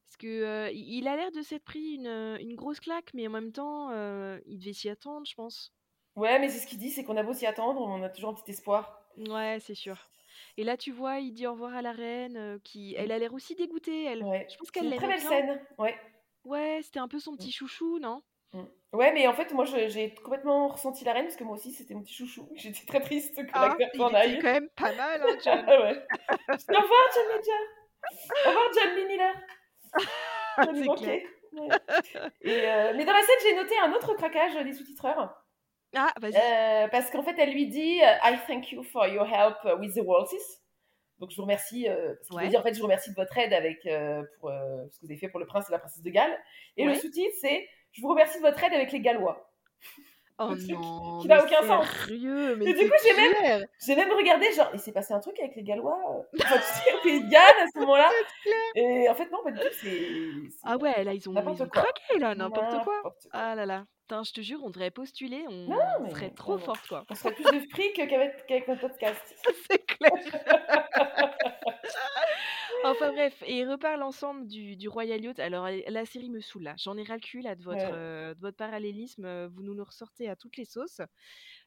Parce 0.10 0.18
que 0.18 0.28
euh, 0.28 0.70
il 0.74 1.08
a 1.08 1.16
l'air 1.16 1.32
de 1.32 1.42
s'être 1.42 1.64
pris 1.64 1.94
une, 1.94 2.38
une 2.42 2.56
grosse 2.56 2.82
claque, 2.82 3.14
mais 3.14 3.26
en 3.28 3.32
même 3.32 3.54
temps, 3.54 3.92
euh, 3.92 4.38
il 4.46 4.60
devait 4.60 4.74
s'y 4.74 4.90
attendre, 4.90 5.26
je 5.26 5.36
pense. 5.36 5.74
Ouais, 6.18 6.38
mais 6.40 6.50
c'est 6.50 6.60
ce 6.60 6.68
qu'il 6.68 6.78
dit, 6.78 6.90
c'est 6.90 7.06
qu'on 7.06 7.16
a 7.16 7.24
beau 7.24 7.32
s'y 7.32 7.46
attendre, 7.46 7.80
on 7.80 8.04
a 8.04 8.10
toujours 8.10 8.32
un 8.32 8.34
petit 8.34 8.52
espoir. 8.52 9.02
Ouais, 9.18 9.60
c'est 9.62 9.76
sûr. 9.76 10.10
Et 10.62 10.64
là, 10.64 10.78
tu 10.78 10.92
vois, 10.92 11.18
il 11.18 11.32
dit 11.34 11.48
au 11.48 11.54
revoir 11.54 11.74
à 11.74 11.82
la 11.82 11.92
reine, 11.92 12.38
euh, 12.38 12.60
qui, 12.64 12.94
elle 12.96 13.12
a 13.12 13.18
l'air 13.18 13.34
aussi 13.34 13.56
dégoûtée, 13.56 14.04
elle. 14.04 14.22
Ouais. 14.24 14.46
Je 14.48 14.56
pense 14.58 14.70
qu'elle 14.70 14.86
une 14.86 14.96
très 14.96 15.08
belle 15.08 15.20
scène. 15.20 15.60
Ouais. 15.80 15.96
Ouais, 16.44 16.82
c'était 16.84 17.00
un 17.00 17.08
peu 17.08 17.18
son 17.18 17.36
petit 17.36 17.52
chouchou, 17.52 17.98
non? 17.98 18.22
Mm. 18.54 18.62
Ouais, 18.94 19.12
mais 19.12 19.26
en 19.28 19.34
fait, 19.34 19.52
moi, 19.54 19.66
je- 19.66 19.88
j'ai 19.88 20.14
complètement 20.14 20.68
ressenti 20.68 21.04
la 21.04 21.14
reine 21.14 21.26
parce 21.26 21.36
que 21.36 21.44
moi 21.44 21.56
aussi, 21.56 21.72
c'était 21.72 21.96
mon 21.96 22.04
petit 22.04 22.14
chouchou. 22.14 22.48
J'étais 22.56 22.86
très 22.86 23.00
triste 23.02 23.36
que 23.44 23.50
Ah, 23.54 23.70
l'acteur 23.70 23.90
s'en 23.96 24.14
aille. 24.14 24.38
quand 24.38 24.54
même 24.54 24.70
pas 24.76 24.94
mal, 24.94 25.20
hein, 25.24 25.38
John. 25.44 25.66
Ah 25.68 25.82
ouais. 25.82 26.06
Je 26.50 26.78
au 26.78 26.82
revoir, 26.82 27.02
John 27.16 27.28
Major. 27.36 28.46
Au 28.46 28.50
revoir, 28.50 28.66
John 28.76 28.96
Lee 28.96 29.06
Miller. 29.08 29.36
Ouais. 31.54 31.70
Et, 32.42 32.70
euh, 32.70 32.94
mais 32.96 33.04
dans 33.04 33.12
la 33.14 33.22
scène, 33.24 33.36
j'ai 33.44 33.56
noté 33.56 33.78
un 33.80 33.92
autre 33.94 34.14
craquage 34.14 34.54
des 34.64 34.74
sous-titreurs. 34.74 35.41
Ah, 35.96 36.14
vas-y. 36.22 36.36
Euh, 36.36 36.88
parce 36.90 37.10
qu'en 37.12 37.24
fait, 37.24 37.36
elle 37.38 37.52
lui 37.52 37.68
dit 37.68 38.02
euh, 38.02 38.14
I 38.24 38.38
thank 38.48 38.72
you 38.72 38.82
for 38.84 39.06
your 39.08 39.26
help 39.26 39.58
with 39.80 39.94
the 39.96 40.02
Waltzes. 40.04 40.62
Donc, 41.20 41.30
je 41.32 41.36
vous 41.36 41.44
remercie. 41.44 41.88
Euh, 41.88 42.14
veut 42.32 42.36
Ouais. 42.38 42.48
dire, 42.48 42.60
en 42.62 42.64
fait, 42.64 42.74
je 42.74 42.80
vous 42.80 42.86
remercie 42.86 43.12
de 43.12 43.16
votre 43.16 43.38
aide 43.38 43.54
avec, 43.54 43.86
euh, 43.86 44.24
pour 44.40 44.50
ce 44.50 45.00
que 45.00 45.06
vous 45.06 45.12
avez 45.12 45.18
fait 45.18 45.30
pour 45.30 45.40
le 45.40 45.46
prince 45.46 45.70
et 45.70 45.72
la 45.72 45.80
princesse 45.80 46.02
de 46.04 46.10
Galles. 46.10 46.36
Et 46.78 46.86
le 46.86 46.96
sous-titre, 46.96 47.36
c'est 47.40 47.68
Je 47.92 48.02
vous 48.02 48.08
remercie 48.10 48.38
de 48.40 48.44
votre 48.44 48.64
aide 48.64 48.74
avec 48.74 48.92
les 48.92 49.02
Gallois. 49.02 49.48
Oh 50.40 50.56
truc 50.56 50.70
non, 50.72 51.20
qui 51.22 51.28
n'a 51.28 51.44
aucun 51.44 51.62
sens. 51.62 51.86
sérieux, 52.08 52.56
mais 52.56 52.66
Et 52.66 52.74
du 52.74 52.90
coup, 52.90 52.96
j'ai 53.04 53.14
même-. 53.14 53.68
J'ai 53.86 53.96
même 53.96 54.12
regardé, 54.12 54.52
genre, 54.54 54.72
il 54.74 54.80
s'est 54.80 54.92
passé 54.94 55.14
un 55.14 55.20
truc 55.20 55.40
avec 55.40 55.56
les 55.56 55.62
Gallois 55.62 56.00
Enfin, 56.40 56.56
tu 56.58 56.64
sais, 56.64 56.94
au 56.96 57.02
Pays 57.04 57.24
de 57.24 57.30
Galles 57.30 57.60
à 57.62 57.68
ce 57.72 57.78
moment-là. 57.80 58.10
Et 58.74 59.08
en 59.08 59.14
fait, 59.14 59.30
non, 59.30 59.44
pas 59.44 59.52
du 59.52 59.60
tout. 59.60 59.68
C'est. 59.80 60.08
Ah 60.64 60.78
ouais, 60.78 61.04
là, 61.04 61.14
ils 61.14 61.30
ont, 61.30 61.34
ils 61.36 61.62
ont 61.62 61.68
craqué, 61.68 62.18
là, 62.18 62.34
n'importe 62.34 62.84
quoi. 62.84 62.96
n'importe 63.02 63.24
quoi. 63.30 63.30
Ah 63.34 63.54
là 63.54 63.68
là. 63.68 63.86
Putain, 64.12 64.24
je 64.24 64.34
te 64.34 64.42
jure, 64.42 64.60
on 64.62 64.70
devrait 64.70 64.92
postuler, 64.92 65.46
on 65.48 65.68
Non, 65.70 66.10
serait 66.10 66.32
trop 66.32 66.58
forte, 66.58 66.86
quoi. 66.90 67.06
On 67.10 67.16
serait 67.16 67.34
plus 67.34 67.46
de 67.46 67.66
fric 67.70 67.94
qu'avec 67.94 68.46
qu'avec 68.46 68.68
notre 68.68 68.82
podcast. 68.82 69.22
C'est 69.72 69.86
clair. 69.86 70.12
enfin 72.84 73.14
bref, 73.14 73.42
et 73.46 73.60
ils 73.60 73.70
reparlent 73.70 74.04
ensemble 74.04 74.48
du, 74.48 74.76
du 74.76 74.90
Royal 74.90 75.24
Yacht. 75.24 75.40
Alors 75.40 75.66
elle- 75.66 75.86
la 75.88 76.04
série 76.06 76.30
me 76.30 76.42
saoule 76.42 76.64
là. 76.64 76.74
J'en 76.78 76.98
ai 76.98 77.04
ras 77.04 77.14
le 77.16 77.22
cul 77.22 77.40
là 77.40 77.56
de 77.56 77.64
votre, 77.64 77.78
Ouais. 77.86 77.90
euh, 77.94 78.34
de 78.34 78.40
votre 78.42 78.58
parallélisme. 78.58 79.24
euh, 79.24 79.48
Vous 79.50 79.64
nous 79.64 79.74
le 79.74 79.84
ressortez 79.84 80.28
à 80.28 80.36
toutes 80.36 80.58
les 80.58 80.66
sauces. 80.66 81.00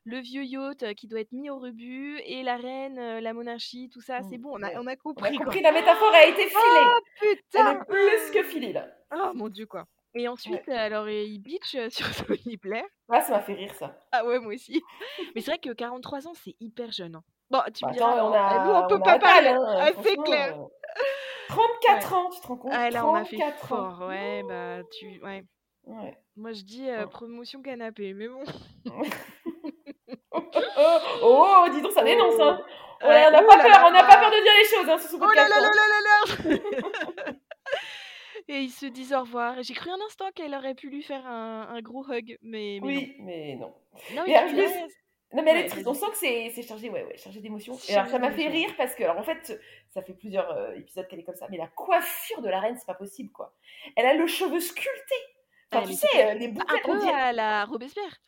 Le 0.04 0.18
vieux 0.18 0.44
yacht 0.44 0.82
euh, 0.82 0.92
qui 0.92 1.06
doit 1.06 1.20
être 1.20 1.32
mis 1.32 1.48
au 1.48 1.58
rebut 1.58 2.18
et 2.26 2.42
la 2.42 2.56
reine, 2.58 2.98
euh, 2.98 3.20
la 3.22 3.32
monarchie, 3.32 3.88
tout 3.88 4.02
ça, 4.02 4.20
c'est 4.28 4.36
Mm, 4.36 4.42
bon, 4.42 4.50
on 4.52 4.62
a, 4.62 4.66
ouais. 4.68 4.74
on 4.76 4.80
a 4.80 4.82
On 4.82 4.86
a 4.88 4.96
compris. 4.96 5.36
quoi. 5.38 5.54
la 5.62 5.72
métaphore 5.72 6.12
a 6.12 6.26
été 6.26 6.42
filée. 6.46 6.86
Elle 7.22 7.36
Putain 7.38 7.80
est 7.80 7.84
plus 7.86 8.30
que 8.34 8.42
filée, 8.42 8.74
là. 8.74 8.86
Oh 9.16 9.30
mon 9.34 9.48
dieu 9.48 9.64
quoi. 9.64 9.86
Et 10.16 10.28
ensuite, 10.28 10.68
alors 10.68 11.08
il 11.08 11.38
bitch 11.40 11.76
sur 11.90 12.26
Tony 12.26 12.56
Blair. 12.56 12.84
Ah, 13.10 13.20
ça 13.20 13.32
m'a 13.32 13.40
fait 13.42 13.54
rire, 13.54 13.74
ça. 13.74 13.96
Ah 14.12 14.24
ouais, 14.24 14.38
moi 14.38 14.54
aussi. 14.54 14.82
Mais 15.34 15.40
c'est 15.40 15.50
vrai 15.50 15.58
que 15.58 15.70
43 15.72 16.28
ans, 16.28 16.34
c'est 16.34 16.54
hyper 16.60 16.92
jeune. 16.92 17.16
hein. 17.16 17.22
Bon, 17.50 17.60
tu 17.74 17.82
Bah, 17.84 17.88
me 17.88 17.92
diras, 17.94 18.12
attends, 18.12 18.30
on 18.30 18.32
a, 18.32 18.64
nous 18.64 18.70
on 18.72 18.88
peut 18.88 18.94
on 18.96 19.00
pas 19.02 19.18
parler. 19.18 19.48
hein, 19.48 19.64
Ah, 19.80 19.90
c'est 20.02 20.16
clair. 20.16 20.56
euh, 20.58 20.64
34 21.48 22.12
ans, 22.14 22.30
tu 22.30 22.40
te 22.40 22.46
rends 22.46 22.56
compte? 22.56 22.72
Ah 22.74 22.90
là, 22.90 23.06
on 23.06 23.14
a 23.14 23.24
fait 23.24 23.36
34 23.36 23.64
ans. 23.64 23.66
fort, 23.96 24.08
ouais, 24.08 24.42
bah 24.48 24.78
tu, 24.98 25.20
ouais. 25.22 25.44
Ouais. 25.86 26.16
Moi 26.36 26.52
je 26.52 26.62
dis 26.62 26.88
euh, 26.88 27.04
Oh. 27.04 27.08
promotion 27.10 27.60
canapé, 27.60 28.14
mais 28.14 28.28
bon. 28.28 28.44
Oh, 30.36 30.42
oh, 31.22 31.46
oh, 31.66 31.68
dis 31.72 31.80
donc, 31.80 31.92
ça 31.92 32.02
dénonce, 32.02 32.38
hein. 32.40 32.60
Ouais, 33.02 33.08
Ouais, 33.08 33.24
on 33.28 33.30
n'a 33.30 33.42
pas 33.42 33.56
peur, 33.58 33.84
on 33.86 33.90
n'a 33.92 34.02
pas 34.04 34.16
peur 34.18 34.30
de 34.30 34.42
dire 34.42 34.52
les 34.58 34.64
choses, 34.68 34.88
hein, 34.90 34.98
sur 34.98 35.10
ce 35.10 35.16
Oh 35.16 35.20
là 35.20 35.26
podcast. 35.26 35.50
là 35.50 35.60
là 35.60 35.68
hein. 35.68 35.72
là 35.76 35.86
là 35.88 37.24
là 37.26 37.32
Et 38.54 38.60
ils 38.60 38.70
se 38.70 38.86
disent 38.86 39.12
au 39.12 39.20
revoir. 39.20 39.60
J'ai 39.64 39.74
cru 39.74 39.90
un 39.90 39.98
instant 40.06 40.30
qu'elle 40.32 40.54
aurait 40.54 40.76
pu 40.76 40.88
lui 40.88 41.02
faire 41.02 41.26
un, 41.26 41.66
un 41.70 41.80
gros 41.80 42.08
hug, 42.08 42.38
mais, 42.40 42.78
mais 42.80 42.86
Oui, 42.86 43.16
mais 43.18 43.56
non. 43.56 43.74
non. 44.14 44.22
Non, 44.22 44.22
Mais 44.28 44.46
plus, 44.46 44.94
Non, 45.32 45.42
mais 45.42 45.50
elle 45.50 45.66
est 45.66 45.68
triste. 45.68 45.88
On 45.88 45.92
sent 45.94 46.06
que 46.12 46.16
c'est 46.16 46.62
chargé, 46.62 46.88
ouais, 46.88 47.02
ouais, 47.02 47.16
chargé 47.16 47.40
d'émotions. 47.40 47.74
C'est 47.74 47.92
Et 47.92 47.96
alors, 47.96 48.08
ça 48.08 48.20
m'a 48.20 48.30
fait 48.30 48.46
rire 48.46 48.70
parce 48.76 48.94
que, 48.94 49.02
alors, 49.02 49.18
en 49.18 49.24
fait, 49.24 49.60
ça 49.90 50.02
fait 50.02 50.12
plusieurs 50.12 50.48
euh, 50.52 50.76
épisodes 50.76 51.08
qu'elle 51.08 51.18
est 51.18 51.24
comme 51.24 51.34
ça, 51.34 51.48
mais 51.50 51.56
la 51.56 51.66
coiffure 51.66 52.42
de 52.42 52.48
la 52.48 52.60
reine, 52.60 52.76
c'est 52.78 52.86
pas 52.86 52.94
possible, 52.94 53.32
quoi. 53.32 53.56
Elle 53.96 54.06
a 54.06 54.14
le 54.14 54.28
cheveu 54.28 54.60
sculpté. 54.60 55.14
Enfin, 55.72 55.84
tu 55.84 55.94
sais, 55.94 56.06
euh, 56.14 56.34
les 56.34 56.46
un 56.46 56.50
bouclettes, 56.50 56.82
on 56.84 57.00
peu 57.00 57.08
à 57.08 57.32
la 57.32 57.64
Robespierre. 57.64 58.20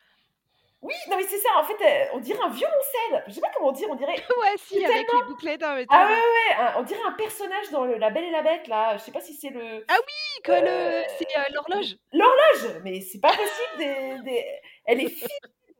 Oui, 0.81 0.93
non, 1.09 1.17
mais 1.17 1.23
c'est 1.23 1.39
ça, 1.39 1.49
en 1.57 1.63
fait, 1.63 1.73
euh, 1.83 2.05
on 2.13 2.19
dirait 2.19 2.39
un 2.39 2.49
violoncelle. 2.49 3.23
Je 3.27 3.33
sais 3.33 3.41
pas 3.41 3.49
comment 3.55 3.71
dire, 3.71 3.87
on 3.89 3.95
dirait. 3.95 4.13
Ouais, 4.37 4.53
si, 4.57 4.75
C'est 4.79 4.85
avec 4.85 5.11
les 5.11 5.23
bouclettes. 5.27 5.63
hein, 5.63 5.83
Ah 5.89 6.05
ouais, 6.07 6.13
ouais, 6.13 6.55
un- 6.63 6.73
on 6.79 6.83
dirait 6.83 7.01
un 7.05 7.13
personnage 7.13 7.71
dans 7.71 7.85
le- 7.85 7.97
La 7.97 8.11
Belle 8.11 8.25
et 8.25 8.31
la 8.31 8.43
Bête, 8.43 8.67
là. 8.67 8.95
Je 8.97 9.01
sais 9.03 9.11
pas 9.11 9.19
si 9.21 9.33
c'est 9.33 9.49
le. 9.49 9.59
Oui, 9.89 10.41
que 10.43 10.51
le- 10.51 10.67
Euh, 10.67 11.03
c'est 11.17 11.35
euh, 11.35 11.41
l'horloge. 11.53 11.95
L'horloge 12.13 12.81
Mais 12.83 13.01
c'est 13.01 13.19
pas 13.19 13.29
possible. 13.29 13.77
Des, 13.79 14.19
des- 14.23 14.45
Elle 14.85 15.01
est 15.01 15.09
fine. 15.09 15.27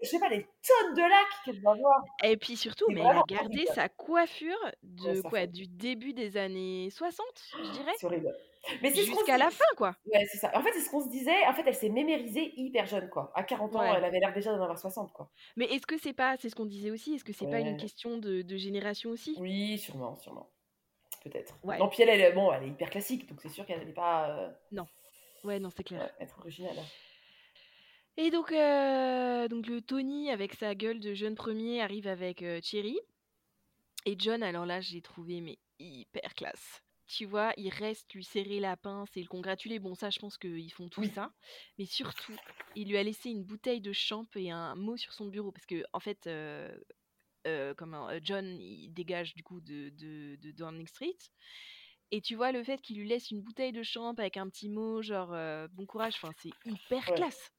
Je 0.01 0.07
sais 0.09 0.19
pas, 0.19 0.29
les 0.29 0.43
tonnes 0.43 0.93
de 0.93 1.01
lac 1.01 1.25
qu'elle 1.43 1.59
doit 1.61 1.73
avoir. 1.73 2.03
Et 2.23 2.37
puis 2.37 2.55
surtout, 2.55 2.85
mais 2.89 3.01
elle 3.01 3.07
a 3.17 3.23
gardé 3.27 3.55
horrible. 3.57 3.71
sa 3.73 3.89
coiffure 3.89 4.55
Ouais, 4.63 5.13
de 5.15 5.21
quoi? 5.21 5.31
fait- 5.31 5.47
Du 5.47 5.67
début 5.67 6.13
des 6.13 6.37
années 6.37 6.89
60, 6.91 7.25
je 7.63 7.71
dirais? 7.71 7.91
C'est 7.97 8.05
horrible. 8.05 8.35
Mais 8.81 8.89
c'est 8.93 9.03
Jusqu'à 9.05 9.35
se 9.35 9.39
la 9.39 9.49
fin, 9.49 9.63
quoi. 9.77 9.95
Ouais, 10.13 10.25
c'est 10.29 10.37
ça. 10.39 10.51
En 10.53 10.61
fait, 10.61 10.71
c'est 10.73 10.81
ce 10.81 10.89
qu'on 10.89 11.01
se 11.01 11.09
disait. 11.09 11.45
En 11.47 11.53
fait, 11.53 11.63
elle 11.65 11.73
s'est 11.75 11.89
mémérisée 11.89 12.53
hyper 12.59 12.85
jeune, 12.85 13.09
quoi. 13.09 13.31
À 13.33 13.43
40 13.43 13.75
ans, 13.75 13.79
Ouais. 13.79 13.93
elle 13.95 14.03
avait 14.03 14.19
l'air 14.19 14.33
déjà 14.33 14.51
d'en 14.51 14.61
avoir 14.61 14.77
60, 14.77 15.13
quoi. 15.13 15.29
Mais 15.55 15.65
est-ce 15.65 15.87
que 15.87 15.97
c'est 15.97 16.13
pas, 16.13 16.35
c'est 16.37 16.49
ce 16.49 16.55
qu'on 16.55 16.65
disait 16.65 16.91
aussi, 16.91 17.15
est-ce 17.15 17.23
que 17.23 17.33
c'est 17.33 17.49
pas 17.49 17.59
une 17.59 17.69
Ouais. 17.73 17.77
question 17.77 18.17
de, 18.17 18.41
de 18.41 18.57
génération 18.57 19.09
aussi? 19.11 19.35
Oui, 19.39 19.77
sûrement, 19.77 20.15
sûrement. 20.17 20.49
Peut-être. 21.23 21.57
Ouais. 21.63 21.77
Non, 21.77 21.87
puis 21.87 22.03
elle, 22.03 22.09
elle, 22.09 22.21
est- 22.21 22.31
bon, 22.33 22.51
elle 22.51 22.63
est 22.63 22.67
hyper 22.69 22.89
classique, 22.89 23.27
donc 23.29 23.39
c'est 23.41 23.49
sûr 23.49 23.65
qu'elle 23.65 23.79
n'allait 23.79 23.93
pas 23.93 24.29
euh, 24.29 24.49
Ouais, 25.43 25.59
non, 25.59 25.69
c'est 25.75 25.83
clair. 25.83 26.01
ouais, 26.01 26.11
être 26.25 26.37
originale. 26.39 26.75
Et 28.17 28.31
donc, 28.31 28.51
euh, 28.51 29.47
donc 29.47 29.67
le 29.67 29.81
Tony, 29.81 30.31
avec 30.31 30.53
sa 30.55 30.73
gueule 30.73 30.99
de 30.99 31.13
jeune 31.13 31.35
premier, 31.35 31.81
arrive 31.81 32.07
avec 32.07 32.41
euh, 32.41 32.59
Cherry. 32.63 32.99
Et 34.05 34.15
John, 34.17 34.41
alors 34.41 34.65
là, 34.65 34.81
j'ai 34.81 35.01
trouvé 35.01 35.39
mais 35.41 35.59
hyper 35.79 36.33
classe. 36.33 36.81
Tu 37.05 37.25
vois, 37.25 37.53
il 37.57 37.69
reste 37.69 38.11
lui 38.13 38.23
serrer 38.23 38.59
la 38.59 38.75
pince 38.75 39.15
et 39.15 39.21
le 39.21 39.27
congratuler. 39.27 39.79
Bon, 39.79 39.95
ça, 39.95 40.09
je 40.09 40.19
pense 40.19 40.37
qu'ils 40.37 40.73
font 40.73 40.89
tout 40.89 41.01
Oui. 41.01 41.09
ça. 41.09 41.31
Mais 41.77 41.85
surtout, 41.85 42.35
il 42.75 42.89
lui 42.89 42.97
a 42.97 43.03
laissé 43.03 43.29
une 43.29 43.43
bouteille 43.43 43.81
de 43.81 43.93
champ 43.93 44.25
et 44.35 44.51
un 44.51 44.75
mot 44.75 44.97
sur 44.97 45.13
son 45.13 45.27
bureau. 45.27 45.51
Parce 45.51 45.65
que, 45.65 45.83
en 45.93 45.99
fait, 45.99 46.27
euh, 46.27 46.75
euh, 47.45 47.73
comment, 47.75 48.09
euh, 48.09 48.19
John, 48.21 48.45
il 48.59 48.89
dégage 48.93 49.35
du 49.35 49.43
coup 49.43 49.61
de, 49.61 49.89
de, 49.89 50.35
de 50.41 50.51
Downing 50.51 50.87
Street. 50.87 51.15
Et 52.11 52.19
tu 52.21 52.35
vois, 52.35 52.51
le 52.51 52.63
fait 52.63 52.81
qu'il 52.81 52.97
lui 52.97 53.07
laisse 53.07 53.31
une 53.31 53.41
bouteille 53.41 53.73
de 53.73 53.83
champ 53.83 54.09
avec 54.09 54.35
un 54.37 54.49
petit 54.49 54.69
mot, 54.69 55.01
genre 55.01 55.33
euh, 55.33 55.67
bon 55.73 55.85
courage, 55.85 56.15
enfin, 56.15 56.33
c'est 56.41 56.51
hyper 56.65 57.07
Ouais. 57.09 57.15
classe. 57.15 57.51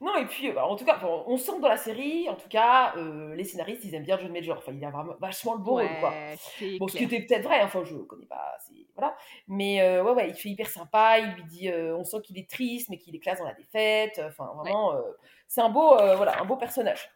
Non, 0.00 0.16
et 0.16 0.26
puis, 0.26 0.48
euh, 0.48 0.52
bah, 0.52 0.66
en 0.66 0.76
tout 0.76 0.84
cas, 0.84 0.98
on 1.04 1.36
sent 1.36 1.60
dans 1.60 1.68
la 1.68 1.76
série, 1.76 2.28
en 2.28 2.34
tout 2.34 2.48
cas, 2.48 2.94
euh, 2.96 3.34
les 3.34 3.44
scénaristes, 3.44 3.84
ils 3.84 3.94
aiment 3.94 4.04
bien 4.04 4.18
John 4.18 4.32
Major. 4.32 4.58
Enfin, 4.58 4.72
il 4.72 4.84
a 4.84 4.90
vraiment 4.90 5.14
vachement 5.20 5.54
le 5.54 5.60
beau 5.60 5.72
rôle, 5.72 5.88
quoi. 6.00 6.10
Ouais, 6.10 6.36
Bon, 6.78 6.88
ce 6.88 6.96
qui 6.96 7.04
était 7.04 7.20
peut-être 7.20 7.44
vrai, 7.44 7.60
hein, 7.60 7.66
enfin, 7.66 7.84
je 7.84 7.94
connais 7.96 8.26
pas, 8.26 8.56
voilà. 8.96 9.16
Mais 9.48 9.80
euh, 9.82 10.02
ouais, 10.02 10.12
ouais, 10.12 10.28
il 10.30 10.34
fait 10.34 10.48
hyper 10.48 10.68
sympa, 10.68 11.18
il 11.18 11.34
lui 11.34 11.44
dit, 11.44 11.68
euh, 11.68 11.96
on 11.96 12.04
sent 12.04 12.18
qu'il 12.22 12.38
est 12.38 12.48
triste, 12.50 12.88
mais 12.88 12.98
qu'il 12.98 13.14
est 13.14 13.20
classe 13.20 13.38
dans 13.38 13.46
la 13.46 13.54
défaite. 13.54 14.20
Enfin, 14.26 14.52
vraiment, 14.56 14.94
c'est 15.46 15.60
un 15.60 15.68
beau, 15.68 15.96
voilà, 16.16 16.40
un 16.40 16.44
beau 16.44 16.56
personnage. 16.56 17.10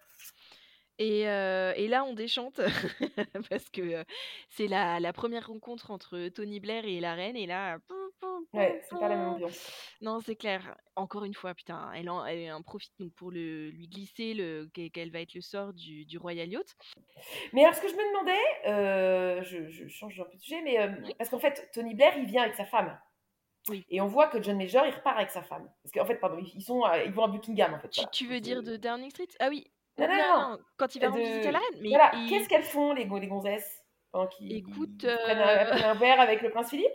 Et, 0.99 1.29
euh, 1.29 1.75
et 1.77 1.89
là, 1.89 2.05
on 2.05 2.15
déchante 2.15 2.61
parce 3.51 3.69
que 3.69 3.83
euh, 3.83 4.05
c'est 4.49 4.67
la, 4.67 4.99
la 4.99 5.13
première 5.13 5.47
rencontre 5.49 5.91
entre 5.91 6.29
Tony 6.29 6.59
Blair 6.59 6.87
et 6.87 7.01
la 7.01 7.15
reine. 7.15 7.37
Et 7.37 7.47
là, 7.47 7.79
pou, 7.81 7.95
pou, 7.95 7.95
pou, 7.95 8.06
Ouais, 8.53 8.81
c'est 8.89 8.99
pas 8.99 9.09
la 9.09 9.17
même 9.17 9.29
ambiance. 9.29 9.71
Non, 10.01 10.21
c'est 10.21 10.37
clair. 10.37 10.77
Encore 10.95 11.25
une 11.25 11.35
fois, 11.35 11.55
putain, 11.55 11.91
elle 11.95 12.09
en, 12.09 12.25
elle 12.25 12.51
en 12.53 12.63
profite 12.63 12.93
donc 12.99 13.13
pour 13.15 13.31
le, 13.31 13.69
lui 13.71 13.87
glisser 13.89 14.35
le, 14.35 14.69
qu'elle 14.73 14.91
qu'elle 14.91 15.11
va 15.11 15.21
être 15.21 15.35
le 15.35 15.41
sort 15.43 15.73
du, 15.75 16.05
du 16.07 16.17
Royal 16.17 16.49
Yacht. 16.49 16.75
Mais 17.53 17.63
alors, 17.65 17.75
ce 17.75 17.81
que 17.83 17.89
je 17.89 17.95
me 17.95 18.09
demandais, 18.13 18.41
euh, 18.67 19.43
je, 19.43 19.69
je 19.69 19.87
change 19.89 20.19
un 20.21 20.25
peu 20.25 20.37
de 20.37 20.43
sujet, 20.43 20.63
mais 20.63 20.79
euh, 20.81 20.89
Oui. 21.05 21.15
parce 21.19 21.29
qu'en 21.31 21.39
fait, 21.39 21.71
Tony 21.73 21.95
Blair, 21.95 22.17
il 22.17 22.25
vient 22.27 22.43
avec 22.43 22.55
sa 22.55 22.65
femme. 22.65 22.99
Oui. 23.69 23.85
Et 23.91 24.01
on 24.01 24.07
voit 24.07 24.29
que 24.29 24.41
John 24.43 24.57
Major, 24.57 24.87
il 24.87 24.95
repart 24.95 25.17
avec 25.19 25.31
sa 25.31 25.43
femme. 25.43 25.69
Parce 25.83 25.93
qu'en 25.93 26.07
fait, 26.07 26.17
pardon, 26.17 26.39
ils 26.55 26.63
sont, 26.63 26.83
à- 26.85 27.03
ils 27.03 27.13
vont 27.13 27.25
à 27.25 27.29
Buckingham, 27.29 27.75
en 27.75 27.79
fait. 27.81 27.89
Tu, 27.89 28.01
voilà. 28.01 28.11
tu 28.11 28.27
veux 28.27 28.41
dire 28.41 28.59
euh, 28.59 28.63
de 28.63 28.77
Downing 28.77 29.11
Street? 29.11 29.29
Ah 29.41 29.49
oui. 29.51 29.67
Non, 29.99 30.07
non, 30.09 30.15
non. 30.17 30.59
Quand 30.77 30.95
il 30.95 31.01
va 31.01 31.09
de- 31.09 31.13
rendre 31.13 31.25
visite 31.25 31.47
à 31.47 31.53
la 31.53 31.59
reine. 31.59 31.81
Mais 31.83 31.89
Voilà, 31.91 32.13
il- 32.15 32.29
qu'est-ce 32.31 32.49
qu'elles 32.49 32.63
font, 32.63 32.93
les, 32.93 33.05
les 33.05 33.27
gonzesses? 33.27 33.83
Pendant 34.17 34.29
qu'ils 34.29 34.57
Écoute, 34.57 34.99
prennent, 35.07 35.39
euh, 35.39 35.73
un, 35.73 35.93
elles 35.93 35.99
verre 35.99 36.21
avec 36.21 36.41
le 36.41 36.51
prince 36.51 36.71
Philippe 36.71 36.93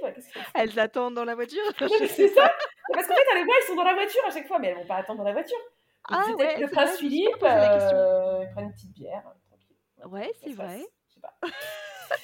elles 0.56 0.80
attendent 0.80 1.14
dans 1.14 1.26
la 1.26 1.36
voiture. 1.36 1.62
C'est 2.08 2.28
ça 2.30 2.52
Parce 2.92 3.06
qu'en 3.08 3.14
fait, 3.16 3.22
on 3.32 3.36
les 3.36 3.44
voit, 3.44 3.54
ils 3.62 3.68
sont 3.68 3.76
dans 3.76 3.84
la 3.84 3.94
voiture 3.94 4.22
à 4.26 4.32
chaque 4.32 4.48
fois, 4.48 4.58
mais 4.58 4.70
elles 4.70 4.78
vont 4.78 4.88
pas 4.88 4.96
attendre 4.98 5.20
dans 5.20 5.26
la 5.26 5.34
voiture. 5.34 5.58
Donc, 6.10 6.20
Ah 6.20 6.24
c'est 6.26 6.34
ouais, 6.34 6.58
le 6.60 6.68
prince 6.68 6.90
vrai, 6.90 6.98
Philippe, 6.98 7.44
euh, 7.44 8.44
ils 8.44 8.52
prennent 8.54 8.66
une 8.66 8.74
petite 8.74 8.94
bière, 8.94 9.24
euh, 9.28 9.34
tranquille. 9.48 9.76
Ouais, 10.12 10.32
c'est 10.42 10.56
passe, 10.56 10.66
vrai. 10.66 10.86
Je 11.10 11.14
sais 11.14 11.20
pas. 11.22 11.34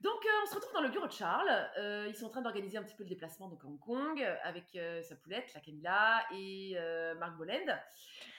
Donc, 0.00 0.24
euh, 0.24 0.28
on 0.42 0.46
se 0.46 0.54
retrouve 0.54 0.72
dans 0.72 0.80
le 0.80 0.88
bureau 0.88 1.06
de 1.06 1.12
Charles. 1.12 1.50
Euh, 1.78 2.06
ils 2.08 2.14
sont 2.14 2.24
en 2.24 2.30
train 2.30 2.40
d'organiser 2.40 2.78
un 2.78 2.82
petit 2.82 2.94
peu 2.96 3.02
le 3.02 3.10
déplacement 3.10 3.48
donc, 3.48 3.62
à 3.62 3.66
Hong 3.66 3.78
Kong 3.78 4.26
avec 4.44 4.64
euh, 4.74 5.02
sa 5.02 5.14
poulette, 5.16 5.52
la 5.54 5.60
Camilla, 5.60 6.22
et 6.34 6.74
Mark 7.18 7.36
Boland. 7.36 7.54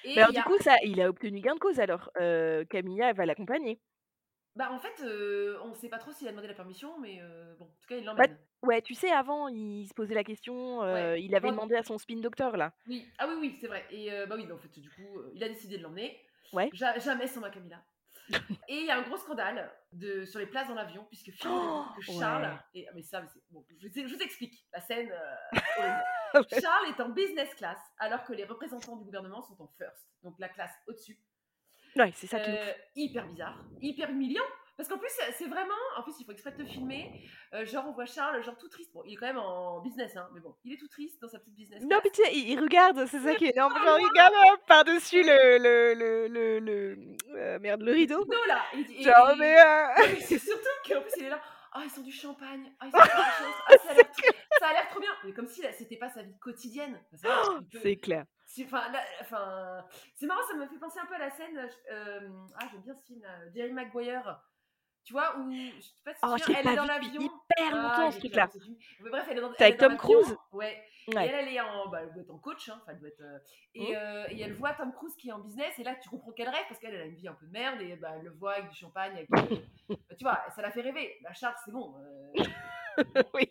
Et 0.03 0.15
Mais 0.15 0.21
alors, 0.23 0.29
a- 0.35 0.39
du 0.39 0.41
coup, 0.41 0.57
ça, 0.63 0.75
il 0.83 0.99
a 0.99 1.07
obtenu 1.07 1.39
gain 1.39 1.53
de 1.53 1.59
cause. 1.59 1.79
Alors, 1.79 2.09
Camilla, 2.71 3.09
elle 3.11 3.15
va 3.15 3.27
l'accompagner. 3.27 3.79
Bah, 4.55 4.71
en 4.71 4.79
fait, 4.79 5.01
euh, 5.03 5.57
on 5.63 5.69
ne 5.69 5.73
sait 5.75 5.89
pas 5.89 5.97
trop 5.97 6.11
s'il 6.11 6.27
a 6.27 6.31
demandé 6.31 6.47
la 6.47 6.53
permission, 6.53 6.99
mais 6.99 7.19
euh, 7.21 7.55
bon, 7.57 7.65
en 7.65 7.67
tout 7.79 7.87
cas, 7.87 7.95
il 7.97 8.03
l'emmène. 8.05 8.37
Ouais, 8.63 8.81
tu 8.81 8.93
sais, 8.93 9.11
avant, 9.11 9.47
il 9.47 9.87
se 9.87 9.93
posait 9.93 10.13
la 10.13 10.23
question. 10.23 10.83
euh, 10.83 11.17
il 11.17 11.33
avait 11.35 11.49
demandé 11.51 11.75
à 11.75 11.83
son 11.83 11.97
spin 11.97 12.19
doctor, 12.19 12.57
là. 12.57 12.73
Oui, 12.87 13.07
ah 13.17 13.27
oui, 13.27 13.35
oui, 13.39 13.57
c'est 13.59 13.67
vrai. 13.67 13.85
Et 13.91 14.09
bah 14.27 14.35
oui, 14.35 14.45
mais 14.45 14.53
en 14.53 14.57
fait, 14.57 14.77
du 14.79 14.89
coup, 14.89 15.21
il 15.33 15.43
a 15.43 15.49
décidé 15.49 15.77
de 15.77 15.83
l'emmener. 15.83 16.19
Ouais. 16.53 16.69
Ja- 16.73 16.99
jamais 16.99 17.27
sans 17.27 17.39
ma 17.41 17.49
Camilla. 17.49 17.81
et 18.69 18.77
il 18.77 18.85
y 18.85 18.91
a 18.91 18.97
un 18.97 19.01
gros 19.01 19.17
scandale 19.17 19.71
de, 19.93 20.25
sur 20.25 20.39
les 20.39 20.45
places 20.45 20.67
dans 20.67 20.75
l'avion, 20.75 21.05
puisque 21.05 21.31
figurez-vous 21.31 21.59
Oh, 21.59 21.85
que 21.97 22.01
Charles. 22.19 22.43
ouais. 22.43 22.81
Et, 22.81 22.87
ah, 22.87 22.91
mais 22.93 23.01
ça, 23.01 23.19
mais 23.21 23.27
c'est- 23.33 23.41
bon, 23.49 23.65
je, 23.79 23.87
vous- 23.87 24.07
je 24.07 24.15
vous 24.15 24.21
explique 24.21 24.65
la 24.73 24.79
scène. 24.79 25.11
Charles 26.33 26.87
est 26.89 27.01
en 27.01 27.09
business 27.09 27.53
class, 27.55 27.77
alors 27.99 28.23
que 28.23 28.33
les 28.33 28.45
représentants 28.45 28.95
du 28.95 29.03
gouvernement 29.05 29.41
sont 29.41 29.61
en 29.61 29.67
first, 29.77 30.07
donc 30.23 30.35
la 30.39 30.49
classe 30.49 30.71
au-dessus. 30.87 31.17
Ouais, 31.95 32.11
c'est 32.15 32.27
ça 32.27 32.39
qui 32.39 32.49
Euh, 32.51 32.71
hyper 32.95 33.25
bizarre, 33.27 33.57
hyper 33.81 34.09
humiliant. 34.09 34.43
Parce 34.77 34.87
qu'en 34.89 34.97
plus, 34.97 35.09
c'est- 35.37 35.45
vraiment. 35.45 35.73
En 35.97 36.01
plus, 36.01 36.13
il 36.19 36.25
faut 36.25 36.31
exprès 36.31 36.53
te 36.55 36.63
filmer. 36.65 37.11
euh, 37.53 37.65
genre, 37.65 37.85
on 37.87 37.91
voit 37.91 38.05
Charles, 38.05 38.41
genre 38.43 38.57
tout 38.57 38.69
triste. 38.69 38.91
Bon, 38.93 39.03
il 39.05 39.13
est 39.13 39.15
quand 39.17 39.27
même 39.27 39.37
en 39.37 39.79
business, 39.81 40.15
hein, 40.15 40.27
mais 40.33 40.39
bon, 40.39 40.55
il 40.63 40.73
est 40.73 40.77
tout 40.77 40.87
triste 40.87 41.21
dans 41.21 41.27
sa 41.27 41.37
petite 41.37 41.53
business. 41.55 41.83
Non, 41.83 41.99
mais 42.03 42.09
tu 42.09 42.23
sais, 42.23 42.31
il, 42.33 42.49
il 42.51 42.59
regarde, 42.59 43.05
c'est 43.05 43.19
ça 43.19 43.35
qui 43.35 43.45
est 43.45 43.49
énorme. 43.51 43.73
Genre, 43.75 43.99
il 43.99 44.07
regarde 44.07 44.33
euh, 44.33 44.57
par-dessus 44.67 45.21
le, 45.21 45.57
le, 45.59 45.93
le, 45.93 46.27
le, 46.27 46.59
le- 46.59 47.17
euh, 47.35 47.59
merde, 47.59 47.81
le 47.81 47.91
rideau. 47.91 48.25
Non, 48.25 48.37
là 48.47 48.63
dit- 48.73 48.95
et- 48.97 49.03
Genre, 49.03 49.31
et- 49.31 49.35
mais... 49.37 49.55
euh, 49.59 49.85
c'est 50.21 50.39
surtout 50.39 50.63
qu'en 50.87 51.01
plus, 51.01 51.11
il 51.17 51.25
est 51.25 51.29
là. 51.29 51.41
Ah, 51.73 51.81
ils 51.83 51.89
sont 51.91 52.01
du 52.01 52.11
champagne. 52.11 52.71
Ah, 52.79 52.85
ils 52.87 52.91
sont 52.91 52.97
de 52.97 53.03
la 53.03 53.31
chose. 53.31 53.53
Ah, 53.67 53.73
ça 54.59 54.67
a 54.69 54.73
l'air 54.73 54.89
trop 54.89 54.99
bien. 54.99 55.11
Mais 55.25 55.33
comme 55.33 55.47
si 55.47 55.61
c'était 55.77 55.97
pas 55.97 56.09
sa 56.09 56.23
vie 56.23 56.37
quotidienne. 56.39 56.99
Oh, 57.25 57.59
C'est 57.81 57.95
clair. 57.97 58.25
Enfin, 58.65 58.83
enfin, 59.21 59.85
c'est 60.15 60.25
marrant, 60.25 60.41
ça 60.49 60.55
me 60.55 60.67
fait 60.67 60.77
penser 60.79 60.99
un 60.99 61.05
peu 61.05 61.15
à 61.15 61.19
la 61.19 61.29
scène. 61.31 61.57
euh, 61.91 62.29
ah, 62.59 62.65
j'aime 62.71 62.81
bien 62.81 62.93
ce 62.95 63.03
film, 63.05 63.21
là, 63.21 63.29
Jerry 63.53 63.71
Maguire. 63.71 64.41
Tu 65.03 65.13
vois, 65.13 65.35
où. 65.37 65.51
Je 65.51 65.81
sais 65.81 65.93
pas 66.05 66.13
si 66.13 66.19
Oh, 66.23 66.35
elle 66.55 66.63
pas 66.63 66.73
est 66.73 66.75
dans 66.75 66.85
l'avion. 66.85 67.21
hyper 67.21 67.71
Ah, 67.73 67.75
longtemps, 67.75 68.07
il 68.09 68.13
ce 68.13 68.19
truc-là. 68.19 68.49
bref, 68.99 69.25
elle 69.31 69.37
est 69.37 69.41
dans, 69.41 69.47
avec 69.47 69.61
elle 69.61 69.73
est 69.73 69.77
dans 69.77 69.87
Tom. 69.87 69.97
Cruise 69.97 70.37
Ouais. 70.51 70.85
Et 71.11 71.15
elle, 71.17 71.47
elle 71.47 71.53
est 71.55 71.59
en, 71.59 71.87
bah, 71.89 72.01
elle 72.03 72.13
doit 72.13 72.21
être 72.21 72.29
en 72.29 72.37
coach, 72.37 72.69
hein, 72.69 72.77
enfin, 72.83 72.91
elle 72.91 72.99
doit 72.99 73.09
être, 73.09 73.21
euh, 73.21 73.39
et, 73.73 73.97
euh, 73.97 74.25
et 74.29 74.39
elle 74.41 74.53
voit 74.53 74.73
Tom 74.73 74.93
Cruise 74.93 75.15
qui 75.15 75.29
est 75.29 75.31
en 75.31 75.39
business, 75.39 75.73
et 75.79 75.83
là, 75.83 75.95
tu 75.95 76.07
comprends 76.09 76.31
qu'elle 76.31 76.49
rêve 76.49 76.63
parce 76.69 76.79
qu'elle 76.79 76.93
elle 76.93 77.01
a 77.01 77.05
une 77.05 77.15
vie 77.15 77.27
un 77.27 77.33
peu 77.33 77.47
de 77.47 77.51
merde, 77.51 77.81
et 77.81 77.95
bah, 77.95 78.11
elle 78.17 78.25
le 78.25 78.31
voit 78.31 78.53
avec 78.53 78.69
du 78.69 78.77
champagne, 78.77 79.13
avec, 79.13 79.27
euh, 79.33 79.55
bah, 79.89 80.15
tu 80.15 80.23
vois, 80.23 80.39
ça 80.55 80.61
la 80.61 80.69
fait 80.69 80.81
rêver. 80.81 81.17
La 81.23 81.33
Charles, 81.33 81.55
c'est 81.65 81.71
bon. 81.71 81.95
euh, 81.97 82.43
oui, 83.33 83.49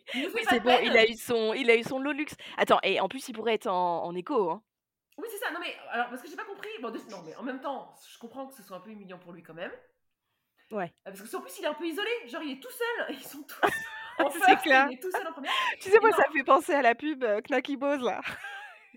c'est 0.49 0.61
bon, 0.61 0.79
il 0.85 0.97
a 0.97 1.05
eu 1.05 1.15
son, 1.15 1.53
il 1.55 1.69
a 1.71 1.75
eu 1.77 1.83
son 1.83 1.99
lot 1.99 2.13
luxe. 2.13 2.37
Attends, 2.57 2.79
et 2.85 3.01
en 3.01 3.09
plus, 3.09 3.29
il 3.29 3.33
pourrait 3.33 3.55
être 3.55 3.67
en, 3.67 4.05
en 4.05 4.15
écho. 4.15 4.51
Hein. 4.51 4.63
Oui, 5.21 5.29
c'est 5.31 5.39
ça. 5.39 5.51
Non, 5.51 5.61
mais 5.61 5.77
alors, 5.91 6.09
parce 6.09 6.23
que 6.23 6.29
j'ai 6.29 6.37
pas 6.37 6.45
compris. 6.45 6.69
Bon, 6.81 6.91
de- 6.91 6.99
non, 7.11 7.23
mais 7.25 7.35
en 7.37 7.43
même 7.43 7.61
temps, 7.61 7.95
je 8.11 8.19
comprends 8.19 8.47
que 8.47 8.55
ce 8.55 8.63
soit 8.63 8.77
un 8.77 8.81
peu 8.81 8.91
humiliant 8.91 9.19
pour 9.19 9.33
lui 9.33 9.43
quand 9.43 9.55
même. 9.55 9.73
Ouais. 10.71 10.93
Euh, 11.07 11.11
Parce 11.17 11.21
que 11.21 11.37
en 11.37 11.41
plus, 11.41 11.59
il 11.59 11.65
est 11.65 11.69
un 11.69 11.75
peu 11.75 11.85
isolé. 11.87 12.11
Genre, 12.27 12.43
il 12.43 12.53
est 12.53 12.63
tout 12.63 12.71
seul. 12.71 13.07
Ils 13.17 13.25
sont 13.25 13.43
tous 13.43 13.61
en 14.25 14.31
C'est 14.31 14.57
clair. 14.63 14.87
Il 14.91 14.95
est 14.95 15.03
tout 15.03 15.11
seul 15.11 15.27
en 15.27 15.33
première. 15.33 15.53
Tu 15.81 15.91
sais, 15.91 15.99
moi, 16.01 16.11
non. 16.11 16.17
ça 16.17 16.29
me 16.29 16.33
fait 16.33 16.45
penser 16.45 16.73
à 16.75 16.83
la 16.83 16.95
pub 16.95 17.25
euh, 17.25 17.41
Knacky 17.41 17.77
Bose, 17.77 18.01
là. 18.03 18.21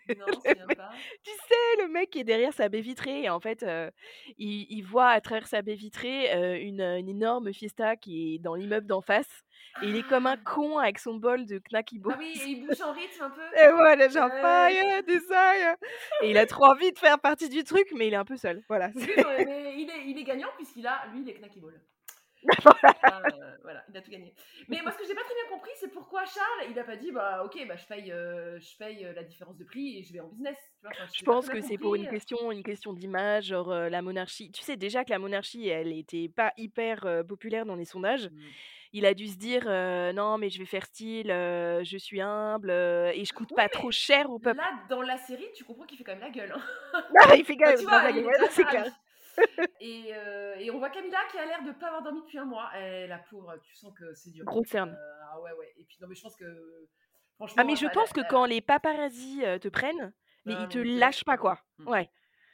Non, 0.17 0.25
pas. 0.75 0.91
Tu 1.23 1.31
sais, 1.31 1.81
le 1.83 1.87
mec 1.87 2.09
qui 2.09 2.19
est 2.19 2.23
derrière 2.23 2.53
sa 2.53 2.69
baie 2.69 2.81
vitrée, 2.81 3.23
et 3.23 3.29
en 3.29 3.39
fait, 3.39 3.63
euh, 3.63 3.89
il, 4.37 4.65
il 4.69 4.81
voit 4.81 5.09
à 5.09 5.21
travers 5.21 5.47
sa 5.47 5.61
baie 5.61 5.75
vitrée 5.75 6.33
euh, 6.33 6.57
une, 6.59 6.81
une 6.81 7.09
énorme 7.09 7.53
fiesta 7.53 7.95
qui 7.95 8.35
est 8.35 8.39
dans 8.39 8.55
l'immeuble 8.55 8.87
d'en 8.87 9.01
face. 9.01 9.43
Et 9.81 9.87
il 9.87 9.95
est 9.95 10.07
comme 10.07 10.27
un 10.27 10.37
con 10.37 10.77
avec 10.77 10.99
son 10.99 11.15
bol 11.15 11.45
de 11.45 11.59
Knacky 11.59 11.97
Bose. 11.99 12.13
Ah 12.15 12.19
oui, 12.19 12.33
et 12.41 12.49
il 12.49 12.61
bouge 12.67 12.81
en 12.81 12.91
rythme 12.91 13.23
un 13.23 13.29
peu? 13.29 13.41
Et 13.41 13.71
voilà, 13.71 14.07
genre, 14.07 14.29
fire, 14.29 15.03
design. 15.03 15.75
Et 16.21 16.29
il 16.29 16.37
a 16.37 16.45
trop 16.45 16.65
envie 16.65 16.91
de 16.91 16.99
faire 16.99 17.19
partie 17.19 17.49
du 17.49 17.63
truc, 17.63 17.87
mais 17.95 18.07
il 18.07 18.13
est 18.13 18.17
un 18.17 18.25
peu 18.25 18.37
seul. 18.37 18.63
Voilà. 18.67 18.91
Oui, 18.95 19.07
mais 19.17 19.45
mais 19.45 19.75
il 19.77 19.89
est, 19.89 20.05
il 20.05 20.17
est 20.17 20.23
gagnant 20.23 20.49
puisqu'il 20.57 20.85
a, 20.85 21.07
lui, 21.11 21.23
ball. 21.23 21.73
Ah, 21.75 21.92
euh, 22.65 23.55
voilà, 23.63 23.83
il 23.89 23.97
a 23.97 24.01
tout 24.01 24.11
gagné. 24.11 24.33
Mais 24.67 24.81
moi, 24.81 24.91
ce 24.91 24.97
que 24.97 25.05
j'ai 25.07 25.15
pas 25.15 25.23
très 25.23 25.33
bien 25.33 25.49
compris, 25.49 25.71
c'est 25.79 25.89
pourquoi 25.89 26.25
Charles, 26.25 26.69
il 26.71 26.77
a 26.77 26.83
pas 26.83 26.95
dit, 26.95 27.11
bah 27.11 27.43
ok, 27.45 27.65
bah 27.67 27.75
je 27.75 27.85
paye, 27.85 28.11
euh, 28.11 28.59
je 28.59 28.77
paye 28.77 29.05
euh, 29.05 29.13
la 29.13 29.23
différence 29.23 29.57
de 29.57 29.63
prix 29.63 29.97
et 29.97 30.03
je 30.03 30.13
vais 30.13 30.19
en 30.19 30.27
business. 30.27 30.57
Tu 30.79 30.81
vois, 30.81 30.91
enfin, 30.91 31.11
Je 31.13 31.23
pense 31.23 31.49
que 31.49 31.61
c'est 31.61 31.77
pour 31.77 31.95
une 31.95 32.07
question, 32.07 32.51
une 32.51 32.63
question 32.63 32.93
d'image, 32.93 33.45
genre 33.45 33.71
euh, 33.71 33.89
la 33.89 34.01
monarchie. 34.01 34.51
Tu 34.51 34.61
sais 34.61 34.75
déjà 34.77 35.03
que 35.03 35.11
la 35.11 35.19
monarchie, 35.19 35.67
elle 35.69 35.91
était 35.93 36.29
pas 36.29 36.53
hyper 36.57 37.23
populaire 37.27 37.65
dans 37.65 37.75
les 37.75 37.85
sondages. 37.85 38.29
Mm. 38.29 38.39
Il 38.95 39.05
a 39.07 39.15
dû 39.15 39.27
se 39.27 39.37
dire 39.37 39.65
non, 40.13 40.37
mais 40.37 40.49
je 40.49 40.59
vais 40.59 40.65
faire 40.65 40.85
style, 40.85 41.27
je 41.29 41.97
suis 41.97 42.21
humble 42.21 42.69
et 42.69 43.25
je 43.25 43.33
coûte 43.33 43.49
Oui, 43.51 43.55
pas 43.55 43.67
trop 43.67 43.89
cher 43.89 44.29
au 44.29 44.37
peuple. 44.37 44.57
Là, 44.57 44.71
dans 44.87 45.01
la 45.01 45.17
série, 45.17 45.47
tu 45.55 45.63
comprends 45.63 45.85
qu'il 45.85 45.97
fait 45.97 46.03
quand 46.03 46.11
même 46.11 46.21
la 46.21 46.29
gueule. 46.29 46.53
hein. 46.55 46.61
Ah, 47.21 47.35
il 47.35 47.43
fait 47.43 47.57
quand 47.57 47.73
Enfin, 47.73 48.03
la 48.03 48.11
gueule, 48.11 48.47
c'est 48.51 48.63
clair. 48.65 48.85
Et, 49.79 50.13
euh, 50.15 50.55
et 50.59 50.71
on 50.71 50.79
voit 50.79 50.89
Camilla 50.89 51.17
qui 51.31 51.37
a 51.37 51.45
l'air 51.45 51.61
de 51.63 51.71
pas 51.71 51.87
avoir 51.87 52.01
dormi 52.03 52.21
depuis 52.21 52.37
un 52.37 52.45
mois. 52.45 52.69
Et 52.79 53.07
la 53.07 53.17
pauvre, 53.17 53.55
tu 53.63 53.75
sens 53.75 53.93
que 53.97 54.13
c'est 54.13 54.31
dur. 54.31 54.45
Grosse 54.45 54.67
cerne. 54.67 54.91
Euh, 54.91 55.23
ah 55.33 55.41
ouais, 55.41 55.51
ouais. 55.59 55.73
Et 55.77 55.83
puis, 55.85 55.97
non, 56.01 56.07
mais 56.07 56.15
je 56.15 56.21
pense 56.21 56.35
que. 56.35 56.45
Franchement, 57.35 57.55
Ah 57.59 57.63
mais 57.65 57.75
je 57.75 57.85
elle- 57.85 57.91
pense 57.91 58.13
que 58.13 58.21
elle- 58.21 58.27
quand 58.29 58.45
les 58.45 58.61
paparazzis 58.61 59.43
euh, 59.43 59.57
te 59.59 59.67
prennent, 59.67 60.13
mais 60.45 60.53
ils 60.53 60.59
mais 60.59 60.67
te 60.67 60.77
ils 60.77 60.83
te 60.95 60.99
lâchent 60.99 61.23
pas 61.25 61.35
quoi. 61.37 61.59
Ouais. 61.85 62.09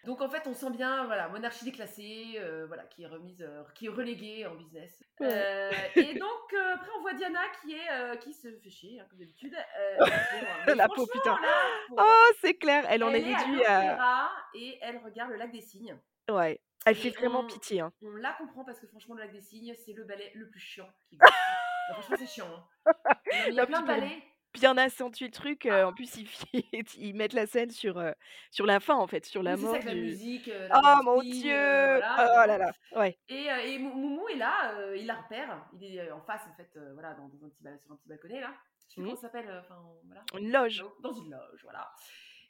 Donc 0.06 0.22
en 0.22 0.30
fait, 0.30 0.48
on 0.48 0.54
sent 0.54 0.72
bien, 0.72 1.04
voilà, 1.04 1.28
monarchie 1.28 1.65
déclassée, 1.65 2.36
euh, 2.38 2.65
voilà, 2.68 2.84
qui 2.86 3.04
est 3.04 3.08
remise, 3.08 3.42
euh, 3.42 3.63
qui 3.76 3.88
est 3.88 3.89
reléguée 3.89 4.46
en 4.48 4.56
business. 4.56 5.04
Euh, 5.20 5.72
et 5.98 6.18
donc 6.18 6.54
après, 6.74 6.89
on 6.98 7.02
voit 7.02 7.13
Diana 7.13 7.42
qui 7.62 7.74
est, 7.74 8.20
qui 8.22 8.34
se 8.34 8.48
fait 8.63 8.70
chier, 8.70 9.02
hein, 9.02 9.06
comme 9.10 9.20
d'habitude. 9.20 9.54
La 10.78 10.86
franchement, 10.86 11.06
putain. 11.12 11.32
là, 11.42 11.54
pour- 11.89 11.98
Oh, 12.00 12.32
c'est 12.39 12.54
clair, 12.54 12.86
elle 12.89 13.04
en 13.04 13.10
elle 13.10 13.28
est 13.28 13.36
réduite 13.36 13.65
à... 13.68 14.32
et 14.56 14.80
elle 14.82 14.98
regarde 15.00 15.32
le 15.32 15.36
lac 15.38 15.52
des 15.52 15.62
cygnes. 15.62 16.00
Ouais. 16.30 16.60
Elle 16.86 16.96
fait 16.96 17.10
vraiment 17.10 17.42
on- 17.42 17.48
pitié. 17.48 17.82
Hein. 17.82 17.92
On 18.02 18.12
la 18.15 18.34
comprend 18.34 18.63
parce 18.63 18.80
que 18.80 18.88
franchement, 18.88 19.15
le 19.15 19.22
lac 19.24 19.32
des 19.34 19.42
cygnes, 19.42 19.76
c'est 19.86 19.94
le 19.94 20.06
ballet 20.06 20.32
le 20.36 20.50
plus 20.50 20.60
chiant 20.62 20.89
qui. 21.10 21.18
Non, 21.18 21.26
franchement, 21.94 22.15
c'est 22.18 22.28
chiant. 22.28 22.48
hein. 22.86 22.94
Il 23.50 23.54
y 23.54 23.60
a 23.60 23.65
plein 23.68 23.82
de 23.82 23.88
ballets. 23.88 24.24
bien 24.54 24.78
accentuer 24.78 25.26
le 25.26 25.32
truc, 25.32 25.65
heu, 25.65 25.86
en 25.86 25.94
plus, 25.94 26.10
ils 26.54 26.86
ils 26.98 27.13
mettent 27.15 27.34
la 27.34 27.46
scène 27.48 27.70
sur, 27.70 28.02
sur 28.50 28.65
la 28.65 28.80
fin, 28.80 28.96
en 28.96 29.08
fait, 29.08 29.26
sur 29.26 29.44
la 29.44 29.56
Oui, 29.56 29.60
c'est 29.62 29.65
ça 29.68 29.74
mort 29.74 29.84
la 29.86 29.94
musique, 29.94 30.48
la 30.48 30.82
oh 30.84 31.04
mon 31.04 31.22
Dieu! 31.22 31.52
Oh 31.54 32.46
là 32.48 32.58
là, 32.58 32.72
ouais. 32.96 33.20
et 33.28 33.46
et 33.65 33.78
Mou 33.78 33.94
Moumou 33.94 34.28
est 34.30 34.38
là, 34.38 34.74
il 34.96 35.06
la 35.06 35.15
repère. 35.15 35.68
Il 35.74 35.84
est, 35.98 36.12
en 36.12 36.22
face, 36.22 36.42
en 36.50 36.56
fait, 36.56 36.72
voilà, 36.94 37.13
dans 37.13 37.28
dans 37.28 37.46
un 37.46 37.50
petit 37.50 37.62
sur 37.84 37.92
un 37.92 37.96
petit 37.98 38.08
balconnet, 38.10 38.39
là. 38.42 38.54
Je 38.88 38.96
sais 38.96 39.02
Mmh. 39.02 39.04
comment 39.04 39.15
ça 39.18 39.22
s'appelle, 39.24 39.63
voilà. 40.06 40.24
Une 40.38 40.52
loge. 40.52 40.84
Dans 41.02 41.12
une 41.13 41.30
loge, 41.32 41.60
voilà 41.63 41.92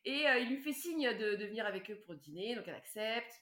et 0.06 0.24
il 0.40 0.48
lui 0.48 0.62
fait 0.62 0.72
signe 0.72 1.12
de 1.18 1.36
de 1.36 1.46
venir 1.46 1.66
avec 1.66 1.92
eux 1.92 2.02
pour 2.06 2.16
dîner, 2.16 2.56
donc 2.56 2.64
elle 2.70 2.76
accepte. 2.76 3.34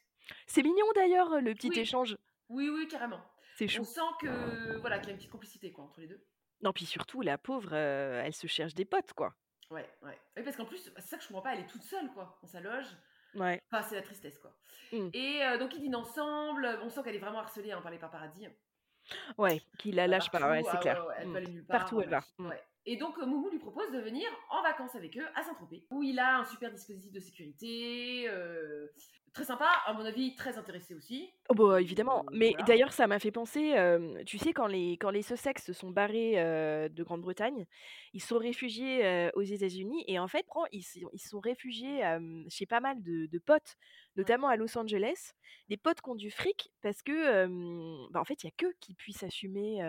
C'est 0.47 0.63
mignon 0.63 0.85
d'ailleurs, 0.95 1.41
le 1.41 1.53
petit 1.53 1.67
Oui. 1.69 1.79
échange. 1.79 2.17
Oui, 2.49 2.69
oui, 2.69 2.87
carrément. 2.87 3.21
C'est 3.55 3.67
On 3.67 3.69
chou. 3.69 3.83
sent 3.83 4.01
que, 4.21 4.79
voilà, 4.79 4.99
qu'il 4.99 5.07
y 5.07 5.11
a 5.11 5.13
une 5.13 5.17
petite 5.17 5.31
complicité, 5.31 5.71
quoi, 5.71 5.83
entre 5.85 5.99
les 6.01 6.07
2. 6.07 6.25
Non, 6.61 6.71
puis 6.73 6.85
surtout, 6.85 7.21
la 7.21 7.37
pauvre, 7.37 7.73
heu, 7.73 8.21
elle 8.23 8.33
se 8.33 8.47
cherche 8.47 8.73
des 8.75 8.85
potes, 8.85 9.13
quoi. 9.13 9.35
Ouais, 9.69 9.89
ouais. 10.01 10.17
Oui, 10.37 10.43
parce 10.43 10.55
qu'en 10.55 10.65
plus, 10.65 10.77
c'est 10.95 11.01
ça 11.01 11.17
que 11.17 11.23
je 11.23 11.27
comprends 11.27 11.41
pas, 11.41 11.53
elle 11.53 11.61
est 11.61 11.67
toute 11.67 11.83
seule, 11.83 12.11
quoi, 12.13 12.37
dans 12.41 12.47
sa 12.47 12.61
loge. 12.61 12.87
Ouais. 13.33 13.61
Enfin, 13.71 13.85
c'est 13.87 13.95
la 13.95 14.01
tristesse, 14.01 14.39
quoi 14.39 14.57
Mmh. 14.91 15.09
et 15.13 15.43
heu, 15.43 15.57
donc 15.57 15.73
ils 15.75 15.81
dînent 15.81 15.95
ensemble. 15.95 16.79
On 16.83 16.89
sent 16.89 17.01
qu'elle 17.03 17.15
est 17.15 17.19
vraiment 17.19 17.39
harcelée, 17.39 17.71
hein, 17.71 17.81
par 17.81 17.91
les 17.91 17.99
paparazzis. 17.99 18.47
Ouais, 19.37 19.61
qu'il 19.77 19.95
la 19.95 20.07
Bah, 20.07 20.11
lâche 20.11 20.29
pas, 20.31 20.39
partout, 20.39 20.49
ouais, 20.51 20.63
c'est 20.63 20.77
ah 20.77 20.81
clair. 20.81 21.01
ouais, 21.01 21.07
ouais, 21.07 21.15
elle 21.19 21.27
Mmh. 21.27 21.31
peut 21.31 21.37
aller 21.37 21.47
nulle 21.47 21.65
part, 21.65 21.79
Partout 21.79 22.01
elle 22.01 22.09
va. 22.09 22.23
Mmh. 22.37 22.49
ouais 22.49 22.63
et 22.87 22.97
donc 22.97 23.17
heu, 23.19 23.25
Moumou 23.25 23.49
lui 23.49 23.59
propose 23.59 23.91
de 23.91 23.99
venir 23.99 24.27
en 24.49 24.63
vacances 24.63 24.95
avec 24.95 25.17
eux 25.17 25.27
à 25.35 25.43
Saint-Tropez, 25.43 25.85
où 25.91 26.03
il 26.03 26.19
a 26.19 26.39
un 26.39 26.45
super 26.45 26.71
dispositif 26.71 27.11
de 27.11 27.19
sécurité, 27.19 28.27
heu, 28.29 28.91
très 29.33 29.45
sympa, 29.45 29.69
à 29.85 29.93
mon 29.93 30.05
avis, 30.05 30.35
très 30.35 30.57
intéressé 30.57 30.95
aussi. 30.95 31.31
Oh 31.49 31.53
bah, 31.53 31.79
évidemment, 31.81 32.25
Heu, 32.25 32.33
mais 32.33 32.55
voilà. 32.55 32.59
d'ailleurs, 32.59 32.91
ça 32.91 33.07
m'a 33.07 33.19
fait 33.19 33.31
penser, 33.31 33.73
tu 34.25 34.37
sais, 34.37 34.51
quand 34.51 34.67
les 34.67 34.97
quand 34.97 35.11
les 35.11 35.21
Sussex 35.21 35.63
se 35.63 35.71
sont 35.71 35.91
barrés, 35.91 36.33
de 36.35 37.03
Grande-Bretagne, 37.03 37.65
ils 38.11 38.21
sont 38.21 38.37
réfugiés, 38.37 39.29
aux 39.33 39.41
États-Unis 39.43 40.03
et 40.07 40.19
en 40.19 40.27
fait, 40.27 40.45
ils 40.73 40.83
ils 41.13 41.19
sont 41.19 41.39
réfugiés, 41.39 42.01
chez 42.49 42.65
pas 42.65 42.81
mal 42.81 43.01
de 43.01 43.27
de 43.27 43.39
potes, 43.39 43.77
notamment 44.17 44.49
à 44.49 44.57
Los 44.57 44.77
Angeles. 44.77 45.31
Des 45.69 45.77
potes 45.77 46.01
qui 46.01 46.09
ont 46.09 46.15
du 46.15 46.31
fric 46.31 46.69
parce 46.81 47.01
que, 47.01 47.47
bah, 48.11 48.19
en 48.19 48.25
fait, 48.25 48.43
il 48.43 48.47
y 48.47 48.49
a 48.49 48.53
qu'eux 48.57 48.73
qui 48.81 48.93
puissent 48.93 49.23
assumer, 49.23 49.81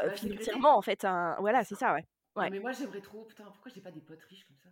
sécurité? 0.00 0.28
financièrement, 0.28 0.76
en 0.76 0.82
fait, 0.82 1.04
un 1.04 1.36
voilà, 1.40 1.64
c'est 1.64 1.74
ça, 1.74 1.92
ouais. 1.92 2.04
Non, 2.36 2.42
Ouais. 2.42 2.50
mais 2.50 2.60
moi, 2.60 2.72
j'aimerais 2.72 3.00
trop 3.00 3.24
putain, 3.24 3.44
pourquoi 3.44 3.70
j'ai 3.74 3.80
pas 3.80 3.90
des 3.90 4.00
potes 4.00 4.22
riches 4.22 4.44
comme 4.46 4.56
ça? 4.56 4.68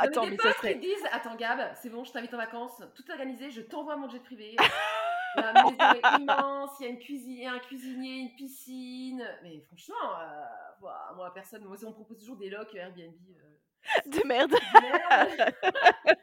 Attends, 0.00 0.22
Non, 0.24 0.30
mais 0.30 0.36
ça 0.38 0.52
serait 0.52 0.74
qui 0.74 0.80
disent: 0.80 1.06
«Attends 1.12 1.36
Gab, 1.36 1.74
c'est 1.80 1.90
bon, 1.90 2.04
je 2.04 2.12
t'invite 2.12 2.34
en 2.34 2.38
vacances, 2.38 2.82
tout 2.94 3.04
organisé, 3.10 3.50
je 3.50 3.60
t'envoie 3.60 3.96
mon 3.96 4.08
jet 4.08 4.20
privé. 4.20 4.56
La 5.36 5.52
maison 5.54 5.92
est 5.94 6.20
immense, 6.20 6.70
il 6.80 6.82
y 6.84 6.86
a 6.86 6.90
une 6.90 6.98
cuisine 6.98 7.32
il 7.32 7.42
y 7.42 7.46
a 7.46 7.52
un 7.52 7.58
cuisinier, 7.58 8.18
une 8.20 8.34
piscine». 8.36 9.26
Mais 9.42 9.60
franchement, 9.60 9.94
heu, 10.20 10.82
waouh, 10.82 11.16
moi 11.16 11.32
personne 11.32 11.64
moi, 11.64 11.76
on 11.84 11.88
me 11.88 11.92
propose 11.94 12.18
toujours 12.18 12.36
des 12.36 12.50
locs 12.50 12.74
Airbnb, 12.74 13.14
heu, 13.30 14.10
de 14.10 14.26
merde. 14.26 14.50
de 14.50 14.80
merde. 14.80 15.52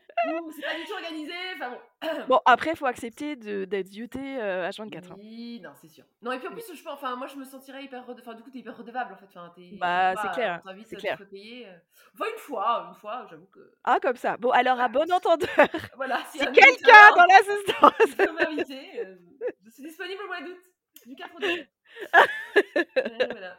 C'est 0.55 0.61
pas 0.61 0.75
du 0.75 0.83
tout 0.85 0.93
organisé, 0.93 1.33
enfin 1.55 1.69
bon. 1.71 1.79
Bon, 2.27 2.39
après, 2.45 2.75
faut 2.75 2.85
accepter 2.85 3.35
de 3.35 3.65
d'être 3.65 3.87
zioté, 3.87 4.19
heu, 4.19 4.63
H24, 4.69 5.11
hein. 5.11 5.15
Oui, 5.17 5.59
non, 5.63 5.71
c'est 5.81 5.87
sûr. 5.87 6.05
Non 6.21 6.31
et 6.31 6.39
puis 6.39 6.47
en 6.47 6.51
plus, 6.51 6.63
je 6.73 6.87
enfin 6.87 7.15
moi, 7.15 7.27
je 7.27 7.35
me 7.35 7.43
sentirais 7.43 7.83
hyper 7.83 8.05
rede 8.05 8.19
enfin, 8.21 8.33
du 8.35 8.43
coup, 8.43 8.51
tu 8.51 8.57
es 8.57 8.61
hyper 8.61 8.77
redevable, 8.77 9.13
en 9.13 9.17
fait. 9.17 9.25
Enfin, 9.25 9.51
tu 9.55 9.61
es 9.63 9.77
Bah, 9.79 10.13
c'est 10.15 10.31
clair, 10.31 10.61
c'est 10.87 10.95
clair. 10.97 11.17
payer, 11.29 11.67
heu 11.67 11.71
enfin, 12.13 12.25
une 12.31 12.39
fois 12.39 12.87
une 12.89 12.95
fois, 12.95 13.25
j'avoue 13.29 13.47
que 13.47 13.71
Ah, 13.83 13.99
comme 14.01 14.15
ça. 14.15 14.37
Bon, 14.37 14.51
alors, 14.51 14.79
à 14.79 14.87
Voilà. 14.87 15.05
bon 15.05 15.11
entendeur, 15.13 15.49
Voilà, 15.95 16.19
si 16.31 16.37
quelqu'un 16.39 17.15
dans 17.15 17.25
l'assistance 17.25 18.19
heu, 18.99 19.19
je 19.65 19.69
suis 19.69 19.83
disponible 19.83 20.21
au 20.23 20.27
mois 20.27 20.41
d'août, 20.41 20.57
du 21.05 21.15
4 21.15 21.35
au 21.35 21.39
17. 21.39 21.69
Voilà, 22.95 23.27
voilà. 23.31 23.57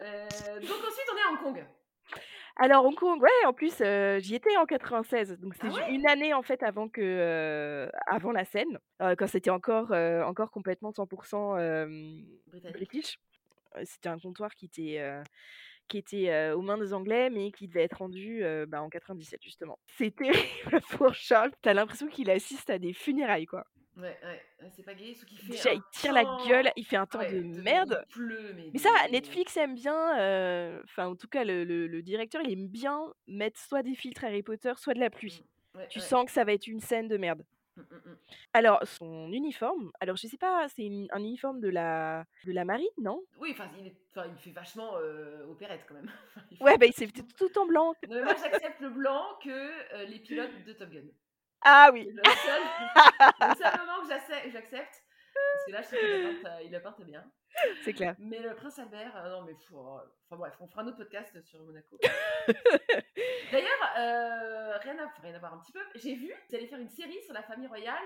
Heu, 0.00 0.60
donc 0.60 0.78
ensuite, 0.78 1.08
on 1.12 1.16
est 1.16 1.22
à 1.22 1.32
Hong 1.32 1.38
Kong. 1.42 1.66
Alors 2.70 2.84
Hong 2.84 2.94
Kong, 2.94 3.18
ouais, 3.22 3.30
en 3.46 3.54
plus, 3.54 3.80
heu, 3.80 4.18
j'y 4.20 4.34
étais 4.34 4.54
en 4.58 4.66
96, 4.66 5.38
donc 5.40 5.54
Ah 5.62 5.72
ouais? 5.72 5.94
une 5.94 6.06
année, 6.06 6.34
en 6.34 6.42
fait, 6.42 6.62
avant 6.62 6.90
que, 6.90 7.00
heu, 7.00 7.90
avant 8.06 8.30
la 8.30 8.44
scène, 8.44 8.78
heu, 9.00 9.16
quand 9.16 9.26
c'était 9.26 9.48
encore, 9.48 9.90
encore 9.92 10.50
complètement 10.50 10.92
100 10.92 11.56
hem, 11.56 12.26
Britannique. 12.46 12.90
british. 12.90 13.16
Heu, 13.74 13.82
c'était 13.86 14.10
un 14.10 14.18
comptoir 14.18 14.54
qui 14.54 14.66
était, 14.66 15.02
qui 15.88 15.96
était, 15.96 16.50
aux 16.50 16.60
mains 16.60 16.76
des 16.76 16.92
Anglais, 16.92 17.30
mais 17.30 17.52
qui 17.52 17.68
devait 17.68 17.84
être 17.84 18.00
rendu, 18.00 18.42
bah, 18.66 18.82
en 18.82 18.90
97 18.90 19.42
justement. 19.42 19.78
C'est 19.96 20.14
terrible 20.14 20.80
pour 20.90 21.14
Charles, 21.14 21.52
tu 21.62 21.70
as 21.70 21.74
l'impression 21.74 22.08
qu'il 22.08 22.28
assiste 22.30 22.68
à 22.68 22.78
des 22.78 22.92
funérailles, 22.92 23.46
quoi. 23.46 23.64
Ouais, 23.98 24.16
ouais, 24.22 24.42
ouais, 24.62 24.70
c'est 24.70 24.84
pas 24.84 24.94
gai, 24.94 25.14
sauf 25.14 25.24
qu'il 25.28 25.38
fait 25.38 25.52
Déjà, 25.52 25.72
il 25.74 25.82
tire 25.92 26.12
la 26.12 26.24
gueule, 26.24 26.70
il 26.76 26.84
fait 26.86 26.96
un 26.96 27.06
temps 27.06 27.18
ouais, 27.20 27.26
de 27.26 27.42
de 27.42 27.62
merde. 27.62 28.00
il 28.00 28.14
pleut, 28.14 28.52
mais 28.54 28.70
Mais 28.72 28.78
ça, 28.80 28.90
Netflix 29.10 29.56
aime 29.56 29.74
bien, 29.74 30.18
heu, 30.20 30.82
enfin, 30.84 31.06
en 31.08 31.16
tout 31.16 31.28
cas, 31.28 31.44
le 31.44 31.64
le 31.64 31.86
le 31.86 32.02
directeur, 32.02 32.42
il 32.44 32.52
aime 32.52 32.68
bien 32.68 33.00
mettre 33.26 33.60
soit 33.60 33.82
des 33.82 33.94
filtres 33.94 34.24
Harry 34.24 34.42
Potter, 34.42 34.72
soit 34.76 34.94
de 34.94 35.00
la 35.00 35.10
pluie. 35.10 35.44
Mmh. 35.74 35.78
Ouais, 35.78 35.88
Tu 35.88 36.00
sens 36.00 36.26
que 36.26 36.32
ça 36.32 36.44
va 36.44 36.52
être 36.52 36.66
une 36.66 36.80
scène 36.80 37.08
de 37.08 37.16
merde. 37.16 37.44
Mmh, 37.76 37.82
mmh. 37.82 38.16
Alors, 38.52 38.80
son 38.86 39.32
uniforme, 39.32 39.90
alors 40.00 40.16
je 40.16 40.26
sais 40.26 40.36
pas, 40.38 40.66
c'est 40.68 40.88
un 41.12 41.18
uniforme 41.20 41.60
de 41.60 41.68
la 41.68 42.24
de 42.44 42.52
la 42.52 42.64
marine, 42.64 42.88
non? 42.98 43.20
Oui, 43.40 43.50
enfin, 43.52 43.68
il 43.78 43.86
il 43.86 44.38
fait 44.38 44.50
vachement, 44.50 44.98
heu, 44.98 45.44
opérette 45.48 45.84
quand 45.86 45.94
même. 45.94 46.10
Fait 46.58 46.64
Ouais, 46.64 46.76
bah, 46.76 46.86
il 46.86 46.92
s'est 46.92 47.06
tout 47.36 47.58
en 47.58 47.66
blanc. 47.66 47.94
Non, 48.08 48.16
mais 48.16 48.22
moi, 48.24 48.34
j'accepte 48.40 48.80
le 48.80 48.90
blanc 48.90 49.22
que, 49.42 49.50
heu, 50.02 50.06
les 50.06 50.18
pilotes 50.18 50.64
de 50.66 50.72
Top 50.72 50.90
Gun. 50.90 51.06
Ah 51.62 51.90
oui! 51.92 52.08
C'est 52.08 52.30
le 52.30 52.36
seul 52.36 52.62
le 53.50 53.54
seul 53.56 53.78
moment 53.80 54.00
que 54.02 54.08
j'accep 54.08 54.50
j'accepte, 54.52 55.02
parce 55.34 55.66
que 55.66 55.72
là, 55.72 55.82
je 55.82 55.86
trouve 55.86 55.98
qu'il 56.00 56.46
apporte, 56.46 56.62
il 56.64 56.74
apporte 56.76 57.02
bien. 57.04 57.24
C'est 57.84 57.92
clair. 57.92 58.14
Mais 58.18 58.38
le 58.40 58.54
prince 58.54 58.78
Albert, 58.78 59.16
heu, 59.16 59.30
non 59.30 59.42
mais 59.42 59.54
f 59.54 59.72
oh, 59.72 59.98
enfin 60.26 60.36
bref, 60.36 60.54
on 60.60 60.68
fera 60.68 60.82
un 60.82 60.86
autre 60.86 60.98
podcast 60.98 61.40
sur 61.42 61.60
Monaco. 61.62 61.98
D'ailleurs, 63.52 63.82
heu, 63.98 64.76
rien 64.82 64.98
à 64.98 65.20
rien 65.22 65.34
à 65.34 65.38
voir 65.38 65.54
un 65.54 65.58
petit 65.58 65.72
peu, 65.72 65.80
j'ai 65.94 66.14
vu, 66.14 66.32
ils 66.50 66.56
allaient 66.56 66.66
faire 66.66 66.78
une 66.80 66.88
série 66.88 67.20
sur 67.24 67.32
la 67.34 67.42
famille 67.42 67.66
royale. 67.68 68.04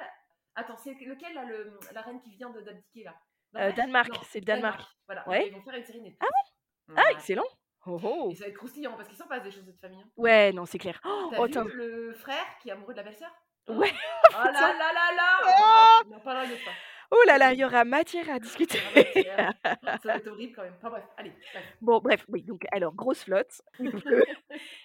Attends, 0.55 0.77
c'est 0.77 0.93
lequel 0.95 1.35
là, 1.35 1.45
le 1.45 1.79
la 1.93 2.01
reine 2.03 2.21
qui 2.21 2.31
vient 2.31 2.51
d'abdiquer 2.51 3.05
là? 3.05 3.15
Norvège? 3.53 3.75
Danemark, 3.75 4.11
c'est 4.31 4.41
le 4.41 4.45
Danemark. 4.47 4.81
Voilà, 5.07 5.29
Ouais. 5.29 5.49
ils 5.49 5.53
vont 5.53 5.63
faire 5.63 5.75
une 5.75 5.85
série 5.85 6.01
Netflix. 6.01 6.19
Ah 6.21 6.93
ouais? 6.95 6.95
Ah 6.99 7.11
excellent! 7.13 7.47
Oh 7.87 8.01
oh! 8.05 8.29
Et 8.31 8.37
ça 8.37 8.45
va 8.45 8.51
être 8.51 8.57
croustillant 8.57 8.93
parce 8.97 9.09
qu'il 9.09 9.17
s'en 9.19 9.27
passe 9.27 9.43
des 9.43 9.51
choses 9.51 9.65
de 9.65 9.73
famille, 9.73 10.01
hein. 10.01 10.09
Ouais, 10.17 10.53
non, 10.53 10.67
c'est 10.67 10.79
clair. 10.79 11.01
Oh, 11.05 11.31
as 11.33 11.43
attends. 11.45 11.65
vu 11.65 11.73
le 11.75 12.13
frère 12.15 12.45
qui 12.61 12.69
est 12.69 12.73
amoureux 12.73 12.93
de 12.93 12.99
la 12.99 13.03
belle-sœur? 13.05 13.31
Ouais, 13.69 13.93
Oh 14.31 14.45
là 14.45 14.53
là 14.53 14.93
là 14.93 15.15
là! 15.17 15.39
Oh! 15.47 16.03
On 16.11 16.17
en 16.17 16.21
parlera 16.21 16.45
une 16.45 16.53
autre 16.53 16.63
fois. 16.63 16.73
Oh 17.15 17.23
là 17.27 17.37
là, 17.37 17.53
il 17.53 17.59
y 17.61 17.65
aura 17.65 17.85
matière 17.85 18.31
à 18.31 18.39
discuter. 18.39 18.79
Matière. 18.95 19.53
Ça 20.03 20.09
va 20.09 20.17
être 20.17 20.27
horrible 20.29 20.55
quand 20.57 20.63
même. 20.63 20.73
Enfin 20.79 20.89
bref, 20.89 21.05
allez, 21.19 21.33
bref. 21.53 21.65
Bon, 21.83 22.01
bref, 22.01 22.25
oui, 22.29 22.43
donc 22.43 22.65
alors 22.73 22.95
grosse 22.95 23.25
flotte. 23.25 23.61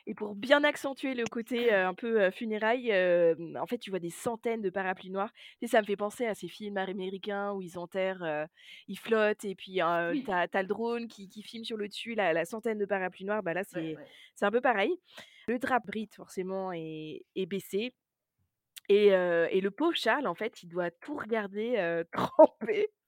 Et 0.07 0.13
pour 0.13 0.35
bien 0.35 0.63
accentuer 0.63 1.13
le 1.13 1.25
côté, 1.25 1.71
heu, 1.71 1.85
un 1.85 1.93
peu, 1.93 2.29
funérailles, 2.31 2.89
hem, 2.89 3.57
en 3.61 3.65
fait, 3.65 3.77
tu 3.77 3.89
vois 3.91 3.99
des 3.99 4.09
centaines 4.09 4.61
de 4.61 4.69
parapluies 4.69 5.09
noirs. 5.09 5.31
Tu 5.61 5.67
sais, 5.67 5.67
ça 5.67 5.81
me 5.81 5.85
fait 5.85 5.95
penser 5.95 6.25
à 6.25 6.35
ces 6.35 6.47
films 6.47 6.77
américains 6.77 7.53
où 7.53 7.61
ils 7.61 7.77
enterrent, 7.77 8.23
heu, 8.23 8.45
ils 8.87 8.97
flottent 8.99 9.45
et 9.45 9.55
puis, 9.55 9.81
heu, 9.81 10.11
Oui. 10.11 10.23
tu 10.25 10.31
as 10.31 10.47
le 10.61 10.67
drone 10.67 11.07
qui 11.07 11.29
qui 11.29 11.43
filme 11.43 11.63
sur 11.63 11.77
le 11.77 11.87
dessus 11.87 12.15
la 12.15 12.33
la 12.33 12.45
centaine 12.45 12.77
de 12.77 12.85
parapluies 12.85 13.25
noirs. 13.25 13.43
Bah 13.43 13.53
là, 13.53 13.63
c'est 13.63 13.95
ouais. 13.95 14.07
un 14.41 14.51
peu 14.51 14.61
pareil. 14.61 14.93
Le 15.47 15.59
drap 15.59 15.79
brite 15.85 16.15
forcément 16.15 16.71
est 16.73 17.25
est 17.35 17.45
baissé 17.45 17.93
et 18.89 19.61
le 19.61 19.69
pauvre 19.69 19.95
Charles, 19.95 20.27
en 20.27 20.35
fait, 20.35 20.63
il 20.63 20.69
doit 20.69 20.91
tout 20.91 21.15
regarder, 21.17 21.75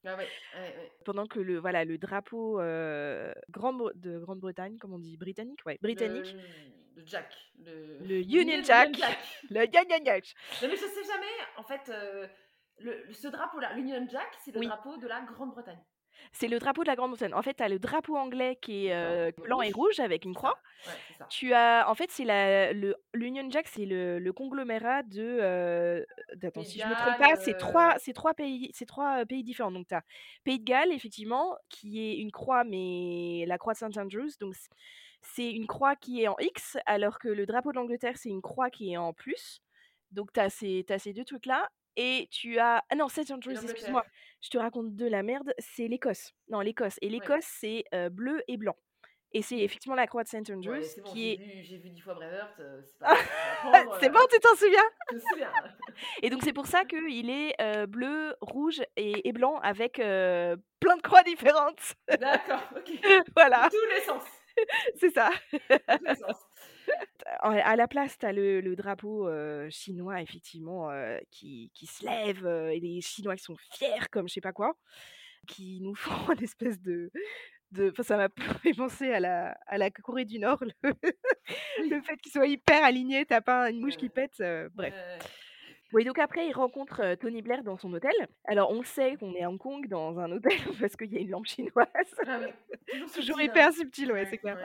Ah 0.06 0.16
ouais, 0.16 0.28
ouais, 0.54 0.60
ouais. 0.78 0.92
pendant 1.04 1.26
que 1.26 1.38
le 1.38 1.58
voilà, 1.58 1.84
le 1.84 1.98
drapeau, 1.98 2.58
heu, 2.60 3.34
Grande-Bre 3.50 3.92
de 3.96 4.18
Grande-Bretagne, 4.18 4.78
comment 4.80 4.96
on 4.96 4.98
dit? 4.98 5.18
Britannique? 5.18 5.60
Ouais, 5.66 5.78
britannique. 5.82 6.34
Le 6.96 7.00
le 7.02 7.06
Jack, 7.06 7.32
le 7.64 7.98
Le 8.00 8.16
Union 8.20 8.62
Jack. 8.62 8.90
Le 9.50 9.66
gna 9.66 9.84
gnac. 9.84 10.34
Non 10.62 10.68
mais 10.68 10.76
je 10.76 10.86
sais 10.86 11.04
jamais, 11.04 11.26
en 11.56 11.62
fait, 11.64 11.92
le 12.78 13.12
ce 13.12 13.28
drapeau-là, 13.28 13.74
l'Union 13.74 14.06
Jack, 14.10 14.28
c'est 14.42 14.52
le 14.52 14.60
Oui. 14.60 14.66
drapeau 14.66 14.96
de 14.96 15.06
la 15.06 15.20
Grande-Bretagne. 15.20 15.82
C'est 16.32 16.48
le 16.48 16.58
drapeau 16.58 16.82
de 16.82 16.88
la 16.88 16.96
Grande-Bretagne. 16.96 17.34
En 17.34 17.42
fait, 17.42 17.54
tu 17.54 17.62
as 17.62 17.68
le 17.68 17.78
drapeau 17.78 18.16
anglais 18.16 18.58
qui 18.60 18.86
est, 18.88 19.32
D'accord. 19.34 19.44
blanc 19.44 19.60
et 19.62 19.72
rouge 19.72 20.00
avec 20.00 20.24
une 20.24 20.34
croix. 20.34 20.56
Ouais. 20.86 20.94
Tu 21.28 21.52
as 21.54 21.84
en 21.88 21.94
fait, 21.94 22.10
c'est 22.10 22.24
la 22.24 22.72
le 22.72 22.94
l'Union 23.14 23.48
Jack, 23.50 23.68
c'est 23.68 23.86
le 23.86 24.18
le 24.18 24.32
conglomérat 24.32 25.02
de, 25.04 25.38
heu, 25.40 26.06
attends, 26.42 26.64
si 26.64 26.80
je 26.80 26.88
me 26.88 26.96
trompe 26.96 27.16
pas, 27.18 27.34
c'est 27.36 27.54
heu 27.54 27.56
3 27.56 27.94
c'est 27.98 28.12
3 28.12 28.34
pays 28.34 28.70
c'est 28.74 28.86
3, 28.86 29.20
heu, 29.22 29.26
pays 29.26 29.44
différents. 29.44 29.70
Donc 29.72 29.86
tu 29.88 29.94
as 29.94 30.02
Pays 30.44 30.58
de 30.58 30.64
Galles, 30.64 30.92
effectivement, 30.92 31.56
qui 31.68 32.00
est 32.00 32.16
une 32.18 32.32
croix, 32.32 32.64
mais 32.64 33.44
la 33.46 33.58
croix 33.58 33.74
de 33.74 33.78
St 33.78 33.96
Andrews, 33.98 34.30
donc 34.40 34.54
c'est 35.22 35.50
une 35.52 35.66
croix 35.66 35.96
qui 35.96 36.22
est 36.22 36.28
en 36.28 36.36
X, 36.40 36.78
alors 36.86 37.18
que 37.18 37.28
le 37.28 37.46
drapeau 37.46 37.70
de 37.72 37.76
l'Angleterre, 37.76 38.16
c'est 38.16 38.30
une 38.30 38.42
croix 38.42 38.70
qui 38.70 38.92
est 38.92 38.96
en 38.96 39.12
plus. 39.12 39.60
Donc 40.12 40.32
tu 40.32 40.40
as 40.40 40.50
ces 40.50 40.84
2 41.14 41.24
trucs-là 41.24 41.68
et 42.00 42.28
tu 42.30 42.58
as 42.58 42.82
ah 42.90 42.96
non, 42.96 43.08
St 43.08 43.30
Andrews, 43.30 43.52
excuse-moi, 43.62 44.06
je 44.42 44.48
te 44.50 44.58
raconte 44.58 44.96
de 44.96 45.06
la 45.06 45.22
merde, 45.22 45.52
c'est 45.58 45.88
l'Écosse. 45.88 46.32
Non, 46.48 46.60
l'Écosse 46.60 46.96
et 47.02 47.08
l'Écosse, 47.10 47.44
c'est, 47.60 47.84
heu, 47.94 48.08
bleu 48.08 48.42
et 48.48 48.56
blanc 48.56 48.76
et 49.32 49.42
c'est 49.42 49.58
effectivement 49.58 49.94
la 49.94 50.06
croix 50.06 50.24
de 50.24 50.28
St 50.28 50.50
Andrews 50.50 50.70
Ouais, 50.72 50.82
c'est 50.82 51.02
bon, 51.02 51.12
qui 51.12 51.32
est 51.32 51.38
j'ai 51.62 51.78
vu 51.78 51.90
10 51.90 52.00
fois 52.00 52.14
Braveheart, 52.14 52.58
heu, 52.60 52.82
c'est 52.84 52.98
pas 52.98 53.10
bon, 54.12 54.20
tu 54.32 54.40
t'en 54.40 54.54
souviens? 54.56 54.82
Je 55.10 55.14
me 55.16 55.20
souviens. 55.20 55.52
Et 56.22 56.30
donc 56.30 56.40
c'est 56.42 56.52
pour 56.52 56.66
ça 56.66 56.84
qu'il 56.88 57.30
est, 57.30 57.54
heu, 57.60 57.86
bleu, 57.86 58.34
rouge 58.40 58.82
et 58.96 59.28
et 59.28 59.32
blanc 59.32 59.58
avec, 59.62 59.94
plein 59.94 60.96
de 60.96 61.02
croix 61.02 61.22
différentes. 61.22 61.94
D'accord, 62.18 62.62
OK. 62.76 62.90
Voilà. 63.36 63.64
Dans 63.64 63.68
tous 63.70 63.86
les 63.94 64.00
sens. 64.04 64.22
C'est 64.98 65.10
ça. 65.14 65.30
Tous 65.50 66.04
les 66.04 66.14
sens. 66.16 66.36
À 67.40 67.76
la 67.76 67.88
place, 67.88 68.18
tu 68.18 68.26
as 68.26 68.32
le, 68.32 68.60
le 68.60 68.76
drapeau 68.76 69.28
euh, 69.28 69.68
chinois, 69.70 70.20
effectivement, 70.20 70.90
euh, 70.90 71.18
qui, 71.30 71.70
qui 71.74 71.86
se 71.86 72.04
lève, 72.04 72.46
euh, 72.46 72.70
et 72.70 72.80
les 72.80 73.00
Chinois 73.00 73.36
qui 73.36 73.44
sont 73.44 73.56
fiers 73.72 74.06
comme 74.10 74.28
je 74.28 74.34
sais 74.34 74.40
pas 74.40 74.52
quoi, 74.52 74.74
qui 75.46 75.80
nous 75.80 75.94
font 75.94 76.32
une 76.32 76.42
espèce 76.42 76.80
de... 76.80 77.10
de... 77.72 77.90
Enfin, 77.90 78.02
ça 78.02 78.16
m'a 78.16 78.28
fait 78.62 78.74
penser 78.74 79.12
à 79.12 79.20
la, 79.20 79.56
à 79.66 79.78
la 79.78 79.90
Corée 79.90 80.24
du 80.24 80.38
Nord, 80.38 80.62
le, 80.62 80.92
le 81.88 82.00
fait 82.02 82.16
qu'ils 82.18 82.32
soient 82.32 82.46
hyper 82.46 82.84
alignés, 82.84 83.24
t'as 83.26 83.40
pas 83.40 83.70
une 83.70 83.80
mouche 83.80 83.96
qui 83.96 84.08
pète, 84.08 84.42
bref. 84.74 84.94
Oui, 85.92 86.04
donc 86.04 86.18
après, 86.18 86.46
il 86.46 86.52
rencontre 86.52 87.00
euh, 87.00 87.16
Tony 87.16 87.42
Blair 87.42 87.64
dans 87.64 87.76
son 87.76 87.92
hôtel. 87.92 88.12
Alors, 88.44 88.70
on 88.70 88.82
sait 88.84 89.16
qu'on 89.16 89.34
est 89.34 89.42
à 89.42 89.50
Hong 89.50 89.58
Kong 89.58 89.88
dans 89.88 90.18
un 90.20 90.30
hôtel 90.30 90.52
parce 90.80 90.94
qu'il 90.94 91.12
y 91.12 91.16
a 91.16 91.20
une 91.20 91.30
lampe 91.30 91.46
chinoise. 91.46 91.86
Ah 92.26 92.40
toujours 93.12 93.36
subtil, 93.36 93.44
hyper 93.44 93.68
hein. 93.68 93.72
subtil, 93.72 94.12
ouais, 94.12 94.26
c'est 94.26 94.38
clair. 94.38 94.56
ouais. 94.56 94.62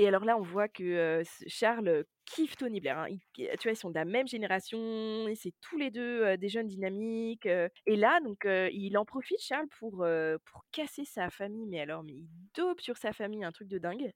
Et 0.00 0.06
alors 0.06 0.24
là, 0.24 0.38
on 0.38 0.42
voit 0.42 0.68
que 0.68 1.24
Charles 1.48 2.04
kiffe 2.24 2.56
Tony 2.56 2.80
Blair. 2.80 2.98
hein. 2.98 3.08
Tu 3.34 3.44
vois, 3.64 3.72
ils 3.72 3.76
sont 3.76 3.90
de 3.90 3.96
la 3.96 4.04
même 4.04 4.28
génération, 4.28 5.26
c'est 5.34 5.52
tous 5.60 5.76
les 5.76 5.90
deux 5.90 6.36
des 6.36 6.48
jeunes 6.48 6.68
dynamiques. 6.68 7.46
et 7.46 7.96
là, 7.96 8.20
donc, 8.20 8.46
il 8.46 8.96
en 8.96 9.04
profite, 9.04 9.40
Charles, 9.40 9.66
pour, 9.80 10.06
pour 10.44 10.64
casser 10.70 11.04
sa 11.04 11.30
famille. 11.30 11.66
Mais 11.66 11.80
alors, 11.80 12.04
mais 12.04 12.12
il 12.12 12.28
dope 12.54 12.80
sur 12.80 12.96
sa 12.96 13.12
famille, 13.12 13.42
un 13.42 13.50
truc 13.50 13.66
de 13.66 13.78
dingue. 13.78 14.12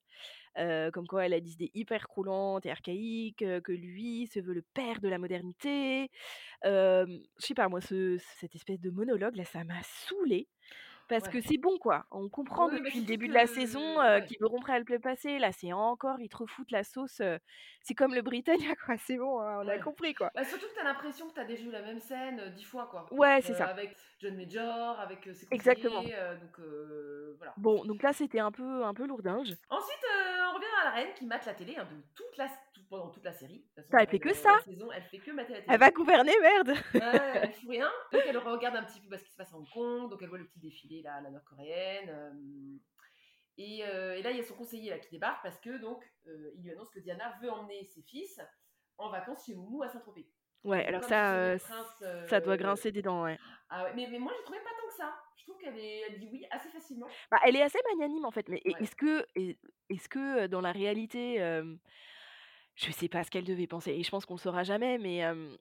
Comme 0.92 1.09
quoi 1.09 1.27
elle 1.27 1.35
a 1.35 1.40
des 1.40 1.55
idées 1.55 1.73
hyper 1.75 2.07
croulantes 2.07 2.64
et 2.64 2.71
archaïques, 2.71 3.38
que 3.38 3.73
lui 3.73 4.29
se 4.29 4.38
veut 4.38 4.55
le 4.55 4.62
père 4.75 5.01
de 5.01 5.09
la 5.09 5.18
modernité. 5.18 6.11
Je 6.62 7.18
sais 7.38 7.55
pas, 7.55 7.68
moi, 7.68 7.81
ce, 7.81 8.18
cette 8.38 8.55
espèce 8.55 8.81
de 8.81 8.90
monologue, 8.90 9.35
là, 9.35 9.45
ça 9.45 9.64
m'a 9.64 9.83
saoulé. 9.83 10.47
Parce 11.20 11.27
Ouais. 11.35 11.40
que 11.40 11.46
c'est 11.48 11.59
bon, 11.59 11.77
quoi. 11.79 12.07
On 12.11 12.29
comprend 12.29 12.68
Oui, 12.68 12.81
depuis 12.81 13.01
le 13.01 13.07
début 13.07 13.29
de 13.29 13.35
la 13.35 13.46
saison 13.46 14.01
euh, 14.01 14.18
ouais. 14.20 14.27
qu'il 14.27 14.38
veut 14.40 14.46
rompre 14.46 14.70
avec 14.70 14.88
le 14.88 14.98
passé. 14.98 15.38
Là, 15.38 15.53
c'est 15.53 15.72
encore, 15.72 16.18
ils 16.20 16.29
te 16.29 16.37
refoutent 16.37 16.70
la 16.70 16.85
sauce. 16.85 17.20
euh, 17.20 17.38
c'est 17.83 17.94
comme 17.94 18.14
le 18.14 18.22
Britannia, 18.22 18.75
quoi. 18.87 18.96
C'est 18.98 19.16
bon, 19.16 19.40
hein, 19.40 19.62
on 19.64 19.68
a 19.68 19.79
compris, 19.79 20.14
quoi. 20.14 20.31
Bah, 20.35 20.44
surtout 20.44 20.66
que 20.66 20.75
t'as 20.75 20.85
l'impression 20.85 21.29
que 21.29 21.35
t'as 21.35 21.44
déjà 21.44 21.64
eu 21.64 21.70
la 21.70 21.83
même 21.83 21.98
scène 22.01 22.40
euh, 22.40 22.48
dix 22.51 22.64
fois, 22.64 22.87
quoi. 22.90 23.07
Ouais, 23.11 23.40
c'est 23.42 23.53
Euh, 23.53 23.57
ça. 23.59 23.66
Avec 23.66 23.96
John 24.20 24.37
Major, 24.37 24.98
avec 25.01 25.29
ses 25.33 25.46
Exactement. 25.51 26.03
donc 26.03 26.61
voilà. 27.38 27.53
Bon, 27.57 27.85
donc 27.85 28.03
là, 28.03 28.12
c'était 28.12 28.40
un 28.40 28.51
peu, 28.53 28.85
un 28.85 28.94
peu 28.94 29.07
lourdinge. 29.07 29.53
Ensuite, 29.70 30.05
on 30.51 30.55
revient 30.55 30.66
à 30.81 30.85
la 30.85 30.90
reine 30.90 31.14
qui 31.14 31.27
mate 31.27 31.44
la 31.46 31.55
télé 31.55 31.77
hein, 31.77 31.85
de 31.90 31.96
toute 32.14 32.37
la, 32.37 32.46
tout- 32.72 32.83
pendant 32.88 33.09
toute 33.09 33.25
la 33.25 33.33
série. 33.33 33.64
De 33.77 33.83
toute 33.83 33.90
façon, 33.90 33.90
Ça, 33.90 33.98
elle 34.03 34.09
fait 34.09 34.18
que 34.18 34.35
ça. 34.35 34.59
saison, 34.64 34.88
elle 34.94 35.03
fait 35.05 35.18
que 35.18 35.31
mater 35.31 35.53
la 35.55 35.61
télé. 35.61 35.72
Elle 35.72 35.81
va 35.81 35.90
gouverner, 35.90 36.33
merde 36.42 36.72
elle 36.94 37.53
fout 37.55 37.70
rien. 37.70 37.90
Donc 38.12 38.22
elle 38.27 38.37
regarde 38.38 38.77
un 38.77 38.83
petit 38.85 39.01
peu 39.01 39.09
bah, 39.09 39.18
ce 39.18 39.25
qui 39.25 39.31
se 39.31 39.37
passe 39.37 39.53
à 39.53 39.57
Hong 39.57 39.68
Kong. 39.72 40.11
Donc 40.11 40.20
elle 40.22 40.29
voit 40.29 40.38
le 40.38 40.44
petit 40.46 40.61
défilé 40.61 41.01
la 41.02 41.30
nord-coréenne. 41.30 42.08
euh, 42.08 42.32
et, 43.58 43.84
euh, 43.84 44.16
et 44.16 44.22
là, 44.22 44.30
il 44.30 44.38
y 44.38 44.40
a 44.40 44.44
son 44.44 44.54
conseiller 44.54 44.90
là, 44.90 44.98
qui 44.98 45.10
débarque 45.10 45.42
parce 45.42 45.58
que 45.60 45.76
donc 45.78 46.02
euh, 46.26 46.52
il 46.56 46.62
lui 46.62 46.70
annonce 46.72 46.88
que 46.90 47.00
Diana 47.00 47.36
veut 47.42 47.50
emmener 47.50 47.84
ses 47.84 48.02
fils 48.02 48.40
en 48.96 49.10
vacances 49.10 49.44
chez 49.44 49.54
Moumou 49.54 49.82
à 49.82 49.88
Saint-Tropez. 49.90 50.26
Ouais, 50.64 50.86
alors 50.86 51.04
ça, 51.04 51.58
ça 52.28 52.40
doit 52.40 52.56
grincer 52.56 52.92
des 52.92 53.02
dents, 53.02 53.24
ouais. 53.24 53.38
Ah 53.68 53.84
ouais, 53.84 53.92
mais, 53.94 54.06
mais 54.10 54.18
moi, 54.18 54.32
je 54.38 54.42
trouvais 54.44 54.60
pas 54.60 54.70
tant 54.80 54.86
que 54.88 54.94
ça. 54.94 55.14
Je 55.36 55.42
trouve 55.44 55.58
qu'elle 55.58 55.76
est- 55.78 56.18
dit 56.18 56.28
oui 56.30 56.46
assez 56.50 56.68
facilement. 56.68 57.08
Bah, 57.30 57.38
elle 57.44 57.56
est 57.56 57.62
assez 57.62 57.78
magnanime, 57.90 58.24
en 58.24 58.30
fait. 58.30 58.48
Mais 58.48 58.62
Ouais. 58.64 58.74
est-ce 58.78 58.94
que, 58.94 59.26
est- 59.34 59.58
est-ce 59.90 60.08
que 60.08 60.46
dans 60.46 60.60
la 60.60 60.70
réalité, 60.72 61.42
euh, 61.42 61.74
je 62.76 62.90
sais 62.92 63.08
pas 63.08 63.24
ce 63.24 63.30
qu'elle 63.30 63.44
devait 63.44 63.66
penser, 63.66 63.90
et 63.90 64.02
je 64.02 64.10
pense 64.10 64.24
qu'on 64.24 64.34
le 64.34 64.38
saura 64.40 64.62
jamais, 64.62 64.98
mais 64.98 65.24
euh, 65.24 65.56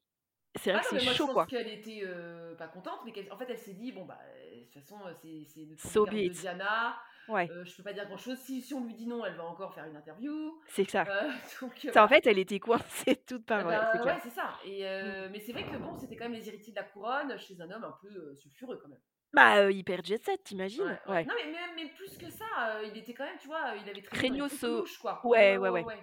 c'est 0.55 0.71
vrai 0.71 0.81
Ah 0.83 0.89
que 0.89 0.99
c'est 0.99 1.05
chaud, 1.05 1.11
je 1.13 1.23
pense 1.23 1.33
quoi. 1.33 1.45
qu'elle 1.45 1.67
était 1.67 2.01
euh, 2.03 2.55
pas 2.55 2.67
contente, 2.67 2.99
mais 3.05 3.13
en 3.31 3.37
fait, 3.37 3.45
elle 3.49 3.57
s'est 3.57 3.73
dit 3.73 3.91
bon, 3.91 4.05
bah, 4.05 4.19
de 4.53 4.63
toute 4.65 4.73
façon, 4.73 4.99
euh, 5.05 5.13
c'est 5.21 5.43
c'est 5.47 5.65
notre 5.65 5.81
So 5.87 6.05
de. 6.05 6.27
Diana. 6.29 6.97
Ouais, 7.27 7.49
euh, 7.51 7.63
je 7.63 7.75
peux 7.77 7.83
pas 7.83 7.93
dire 7.93 8.05
grand 8.07 8.17
chose. 8.17 8.37
Si, 8.39 8.61
si 8.61 8.73
on 8.73 8.83
lui 8.83 8.93
dit 8.95 9.05
non, 9.07 9.23
elle 9.23 9.35
va 9.35 9.45
encore 9.45 9.73
faire 9.73 9.85
une 9.85 9.95
interview. 9.95 10.59
c'est 10.67 10.89
ça. 10.89 11.05
Euh, 11.07 11.29
donc, 11.61 11.85
euh, 11.85 11.91
Ça, 11.93 12.03
en 12.03 12.07
fait, 12.07 12.25
elle 12.25 12.39
était 12.39 12.59
coincée 12.59 13.15
toute 13.27 13.45
par... 13.45 13.65
Ouais, 13.65 13.77
bah, 13.77 14.03
ouais, 14.03 14.17
c'est 14.23 14.31
ça. 14.31 14.55
Et, 14.65 14.85
euh, 14.85 15.29
Mais 15.31 15.39
c'est 15.39 15.51
vrai 15.53 15.63
que 15.63 15.77
bon, 15.77 15.95
c'était 15.97 16.15
quand 16.15 16.25
même 16.25 16.33
les 16.33 16.47
héritiers 16.47 16.73
de 16.73 16.79
la 16.79 16.83
couronne 16.83 17.37
chez 17.37 17.55
un 17.61 17.69
homme 17.69 17.83
un 17.83 17.95
peu 18.01 18.35
sulfureux 18.35 18.79
quand 18.81 18.89
même. 18.89 18.99
Bah, 19.33 19.71
hyper 19.71 20.03
jet 20.03 20.21
set, 20.21 20.43
t'imagines 20.43 20.99
Ouais. 21.07 21.23
Non, 21.23 21.33
mais, 21.37 21.51
mais, 21.51 21.83
mais 21.83 21.89
plus 21.95 22.17
que 22.17 22.29
ça, 22.29 22.83
il 22.83 22.97
était 22.97 23.13
quand 23.13 23.23
même, 23.23 23.37
tu 23.39 23.47
vois, 23.47 23.75
il 23.81 23.89
avait 23.89 24.01
très 24.01 24.17
Craignoso. 24.17 24.83
quoi. 25.01 25.21
Ouais, 25.23 25.57
ouais, 25.57 25.69
ouais. 25.69 25.83
Ouais. 25.85 25.99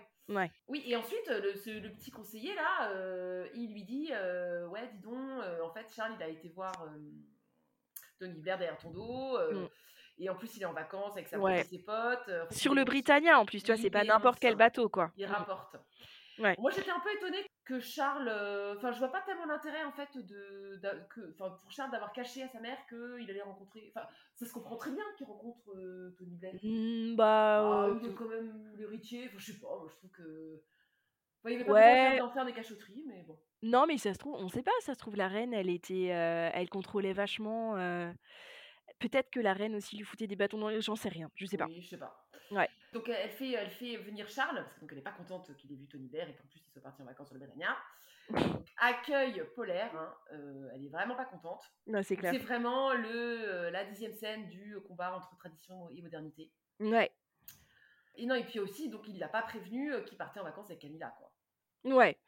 Oui, 0.68 0.82
et 0.86 0.96
ensuite, 0.96 1.28
euh, 1.28 1.40
le, 1.40 1.54
ce- 1.56 1.80
le 1.80 1.90
petit 1.90 2.10
conseiller 2.10 2.54
là, 2.54 2.90
euh, 2.90 3.46
il 3.54 3.72
lui 3.72 3.84
dit 3.84 4.10
euh, 4.12 4.66
Ouais, 4.68 4.88
dis 4.92 5.00
donc, 5.00 5.14
euh, 5.42 5.62
en 5.62 5.70
fait, 5.72 5.86
Charles, 5.94 6.12
il 6.18 6.22
a 6.22 6.28
été 6.28 6.48
voir 6.50 6.72
Tony 8.18 8.38
Blair 8.40 8.58
derrière 8.58 8.78
ton 8.78 8.90
dos. 8.90 9.36
euh, 9.36 9.52
Mm. 9.64 9.68
Et 10.20 10.28
en 10.28 10.34
plus, 10.34 10.56
il 10.56 10.62
est 10.62 10.66
en 10.66 10.72
vacances 10.72 11.12
avec 11.12 11.28
sa 11.28 11.38
Ouais. 11.38 11.60
et 11.60 11.64
ses 11.64 11.78
potes. 11.78 12.28
Sur 12.50 12.74
le 12.74 12.82
Britannia, 12.84 13.38
en 13.38 13.44
plus, 13.46 13.62
tu 13.62 13.70
vois, 13.72 13.80
c'est 13.80 13.88
pas 13.88 14.02
n'importe 14.02 14.40
quel 14.40 14.56
bateau, 14.56 14.88
quoi. 14.88 15.12
Il 15.16 15.28
Mm. 15.28 15.30
rapporte. 15.30 15.76
Ouais. 16.40 16.56
Moi, 16.58 16.72
j'étais 16.72 16.90
un 16.90 16.98
peu 16.98 17.12
étonnée 17.14 17.46
que 17.64 17.78
Charles. 17.78 18.28
Enfin, 18.76 18.90
je 18.90 18.98
vois 18.98 19.12
pas 19.12 19.20
tellement 19.20 19.46
l'intérêt, 19.46 19.84
en 19.84 19.92
fait, 19.92 20.08
de, 20.18 20.80
que, 21.10 21.20
pour 21.36 21.70
Charles 21.70 21.92
d'avoir 21.92 22.12
caché 22.12 22.42
à 22.42 22.48
sa 22.48 22.58
mère 22.58 22.78
qu'il 22.88 23.30
allait 23.30 23.42
rencontrer. 23.42 23.92
Enfin, 23.94 24.06
ça 24.34 24.44
se 24.46 24.52
comprend 24.52 24.76
très 24.76 24.90
bien 24.90 25.04
qu'il 25.16 25.26
rencontre 25.28 25.62
Tony 26.18 26.34
Blair. 26.36 26.54
Mm, 26.64 27.14
bah... 27.14 27.86
Ah, 27.86 27.90
quand 28.18 28.28
même 28.28 28.67
Enfin, 28.98 29.38
je 29.38 29.52
sais 29.52 29.58
pas, 29.58 29.68
moi, 29.68 29.88
je 29.90 29.96
trouve 29.96 30.10
que. 30.10 30.62
Enfin, 31.40 31.50
il 31.50 31.52
y 31.52 31.54
avait 31.56 31.64
pas 31.64 31.72
Ouais. 31.72 32.10
besoin 32.12 32.26
d'en 32.26 32.32
faire 32.32 32.44
des 32.46 32.52
cachotteries, 32.52 33.04
mais 33.06 33.22
bon. 33.22 33.38
Non, 33.62 33.86
mais 33.86 33.98
ça 33.98 34.12
se 34.12 34.18
trouve, 34.18 34.34
on 34.34 34.48
sait 34.48 34.62
pas, 34.62 34.70
ça 34.80 34.94
se 34.94 34.98
trouve, 34.98 35.16
la 35.16 35.28
reine, 35.28 35.52
elle 35.54 35.70
était... 35.70 36.12
euh, 36.12 36.50
elle 36.52 36.68
contrôlait 36.68 37.12
vachement... 37.12 37.76
euh, 37.76 38.12
Peut-être 39.00 39.30
que 39.30 39.38
la 39.40 39.52
reine 39.52 39.76
aussi 39.76 39.96
lui 39.96 40.04
foutait 40.04 40.26
des 40.26 40.34
bâtons 40.34 40.58
dans 40.58 40.68
les... 40.68 40.80
J'en 40.80 40.96
sais 40.96 41.08
rien, 41.08 41.30
je 41.36 41.46
sais 41.46 41.56
pas. 41.56 41.66
Oui, 41.66 41.80
je 41.80 41.88
sais 41.88 41.98
pas. 41.98 42.24
Ouais. 42.50 42.68
Donc, 42.92 43.08
elle 43.08 43.30
fait, 43.30 43.52
elle 43.52 43.70
fait 43.70 43.96
venir 43.98 44.28
Charles, 44.28 44.56
parce 44.56 44.74
que 44.74 44.80
donc, 44.80 44.90
elle 44.92 44.98
est 44.98 45.02
pas 45.02 45.12
contente 45.12 45.54
qu'il 45.56 45.70
ait 45.72 45.76
vu 45.76 45.86
Tony 45.86 46.08
Blair 46.08 46.28
et 46.28 46.34
qu'en 46.34 46.46
plus 46.48 46.60
il 46.66 46.72
soit 46.72 46.82
parti 46.82 47.02
en 47.02 47.04
vacances 47.04 47.28
sur 47.28 47.36
le. 47.36 47.46
Donc, 48.30 48.66
accueil 48.76 49.42
polaire, 49.54 49.94
hein, 49.96 50.14
euh, 50.32 50.68
elle 50.74 50.84
est 50.84 50.88
vraiment 50.88 51.14
pas 51.14 51.24
contente. 51.24 51.62
Non, 51.86 52.02
c'est 52.02 52.16
clair. 52.16 52.32
C'est 52.32 52.38
vraiment 52.38 52.92
le, 52.92 53.70
la 53.70 53.84
dixième 53.84 54.12
scène 54.12 54.48
du 54.48 54.76
combat 54.86 55.14
entre 55.16 55.34
tradition 55.38 55.88
et 55.90 56.02
modernité. 56.02 56.50
Ouais. 56.80 57.10
Et 58.18 58.26
non, 58.26 58.34
et 58.34 58.44
puis 58.44 58.58
aussi, 58.60 58.88
donc 58.90 59.08
il 59.08 59.18
l'a 59.18 59.28
pas 59.28 59.42
prévenu 59.42 59.92
euh, 59.92 60.02
qu'il 60.02 60.18
partait 60.18 60.40
en 60.40 60.44
vacances 60.44 60.66
avec 60.66 60.80
Camilla, 60.80 61.14
quoi. 61.18 61.32
Ouais. 61.84 62.18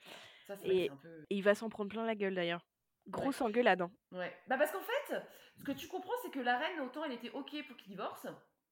Ça, 0.46 0.54
Et- 0.64 0.88
un 0.90 0.96
peu. 0.96 1.26
Et 1.30 1.36
il 1.36 1.42
va 1.42 1.54
s'en 1.54 1.68
prendre 1.68 1.90
plein 1.90 2.04
la 2.06 2.14
gueule, 2.14 2.34
d'ailleurs. 2.34 2.64
Ouais. 3.06 3.12
Grosse 3.12 3.40
engueulade, 3.40 3.82
hein. 3.82 3.90
Ouais. 4.12 4.32
Bah 4.46 4.56
parce 4.56 4.70
qu'en 4.72 4.80
fait, 4.80 5.14
ce 5.56 5.64
que 5.64 5.72
tu 5.72 5.88
comprends, 5.88 6.12
c'est 6.22 6.30
que 6.30 6.38
la 6.40 6.58
reine, 6.58 6.80
autant 6.80 7.04
elle 7.04 7.12
était 7.12 7.30
ok 7.30 7.66
pour 7.66 7.76
qu'il 7.76 7.88
divorce, 7.88 8.26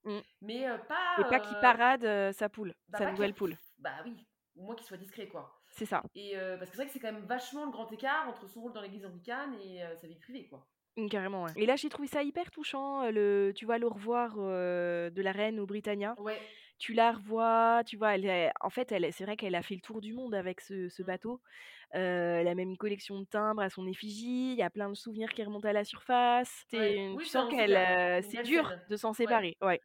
Mm. 0.04 0.18
mais 0.42 0.68
euh, 0.68 0.78
pas. 0.78 1.16
Et 1.18 1.24
pas 1.24 1.40
qu'il 1.40 1.56
euh, 1.56 1.60
parade 1.60 2.04
euh, 2.04 2.32
sa 2.32 2.48
poule, 2.48 2.72
bah, 2.88 2.98
sa 2.98 3.10
nouvelle 3.10 3.34
poule. 3.34 3.56
Bah 3.78 3.94
oui, 4.04 4.14
au 4.56 4.62
moins 4.62 4.76
qu'il 4.76 4.86
soit 4.86 4.96
discret, 4.96 5.26
quoi. 5.26 5.60
C'est 5.70 5.86
ça. 5.86 6.02
Et 6.14 6.34
parce 6.36 6.70
que 6.70 6.76
c'est 6.76 6.76
vrai 6.76 6.86
que 6.86 6.92
c'est 6.92 7.00
quand 7.00 7.12
même 7.12 7.24
vachement 7.26 7.64
le 7.64 7.72
grand 7.72 7.90
écart 7.92 8.28
entre 8.28 8.46
son 8.48 8.60
rôle 8.60 8.72
dans 8.72 8.80
l'église 8.80 9.04
anglicane 9.04 9.54
et 9.60 9.82
sa 10.00 10.06
vie 10.06 10.14
privée, 10.16 10.46
quoi. 10.48 10.66
Mm, 10.96 11.08
Carrément, 11.08 11.42
ouais. 11.44 11.52
Et 11.56 11.66
là, 11.66 11.74
j'ai 11.76 11.88
trouvé 11.88 12.06
ça 12.06 12.22
hyper 12.22 12.50
touchant, 12.50 13.10
le, 13.10 13.52
tu 13.56 13.64
vois, 13.66 13.78
le 13.78 13.86
revoir 13.88 14.36
de 14.36 15.20
la 15.22 15.32
reine 15.32 15.58
au 15.58 15.66
Britannia. 15.66 16.14
Ouais. 16.18 16.40
Tu 16.78 16.92
la 16.92 17.12
revois, 17.12 17.82
tu 17.86 17.96
vois, 17.96 18.14
elle 18.14 18.24
est- 18.26 18.52
en 18.60 18.70
fait, 18.70 18.92
elle, 18.92 19.12
c'est 19.12 19.24
vrai 19.24 19.36
qu'elle 19.36 19.54
a 19.56 19.62
fait 19.62 19.74
le 19.74 19.80
tour 19.80 20.00
du 20.00 20.12
monde 20.12 20.34
avec 20.34 20.60
ce, 20.60 20.88
ce 20.88 21.02
Mm. 21.02 21.06
bateau. 21.06 21.40
Euh, 21.94 22.40
elle 22.40 22.48
a 22.48 22.54
même 22.54 22.70
une 22.70 22.76
collection 22.76 23.18
de 23.18 23.24
timbres 23.24 23.62
à 23.62 23.70
son 23.70 23.86
effigie. 23.86 24.52
Il 24.52 24.58
y 24.58 24.62
a 24.62 24.70
plein 24.70 24.88
de 24.88 24.94
souvenirs 24.94 25.32
qui 25.32 25.42
remontent 25.42 25.66
à 25.68 25.72
la 25.72 25.84
surface. 25.84 26.64
Oui, 26.72 27.16
tu 27.18 27.24
sens 27.26 27.50
qu'elle, 27.50 27.74
euh, 27.76 28.18
Une 28.18 28.22
c'est 28.22 28.42
dur 28.42 28.72
de 28.88 28.96
s'en 28.96 29.12
séparer. 29.12 29.56
Ouais. 29.62 29.80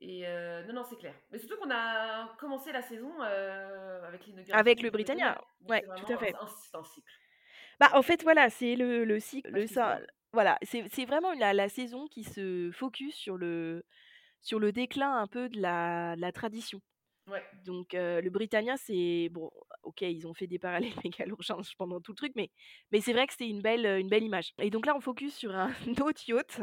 Et 0.00 0.26
euh, 0.26 0.64
non, 0.66 0.72
non, 0.74 0.84
c'est 0.88 0.96
clair. 0.96 1.14
Mais 1.30 1.38
surtout 1.38 1.56
qu'on 1.58 1.70
a 1.70 2.34
commencé 2.38 2.72
la 2.72 2.80
saison 2.80 3.20
avec 3.20 4.24
l'inauguration. 4.26 4.54
Avec 4.58 4.80
le 4.82 4.90
Britannia. 4.90 5.38
Ouais, 5.68 5.84
tout 5.96 6.10
à 6.12 6.16
fait. 6.16 6.34
C'est 6.62 6.76
un 6.76 6.84
cycle. 6.84 7.06
Bah, 7.78 7.90
en 7.94 8.02
fait, 8.02 8.22
voilà, 8.22 8.48
c'est 8.50 8.76
le, 8.76 9.04
le 9.04 9.20
cycle. 9.20 9.50
Le, 9.50 9.66
ça, 9.66 10.00
voilà, 10.32 10.58
c'est 10.62 10.84
c'est 10.90 11.04
vraiment 11.06 11.32
la, 11.34 11.52
la 11.52 11.68
saison 11.68 12.06
qui 12.06 12.24
se 12.24 12.70
focus 12.72 13.14
sur 13.14 13.36
le, 13.36 13.84
sur 14.42 14.58
le 14.58 14.72
déclin 14.72 15.16
un 15.16 15.26
peu 15.26 15.48
de 15.48 15.60
la, 15.60 16.16
de 16.16 16.20
la 16.20 16.32
tradition. 16.32 16.80
Ouais. 17.28 17.42
Donc, 17.64 17.94
euh, 17.94 18.20
le 18.20 18.30
Britannia, 18.30 18.76
c'est. 18.76 19.28
Bon, 19.30 19.50
ok, 19.82 20.00
ils 20.02 20.26
ont 20.26 20.34
fait 20.34 20.46
des 20.46 20.58
parallèles 20.58 20.92
méga-urgences 21.04 21.74
pendant 21.74 22.00
tout 22.00 22.12
le 22.12 22.16
truc, 22.16 22.32
mais, 22.36 22.50
mais 22.92 23.00
c'est 23.00 23.12
vrai 23.12 23.26
que 23.26 23.32
c'était 23.32 23.48
une 23.48 23.62
belle, 23.62 23.86
une 23.86 24.08
belle 24.08 24.24
image. 24.24 24.52
Et 24.58 24.70
donc 24.70 24.86
là, 24.86 24.96
on 24.96 25.00
focus 25.00 25.34
sur 25.34 25.54
un 25.54 25.70
autre 26.00 26.22
yacht, 26.28 26.60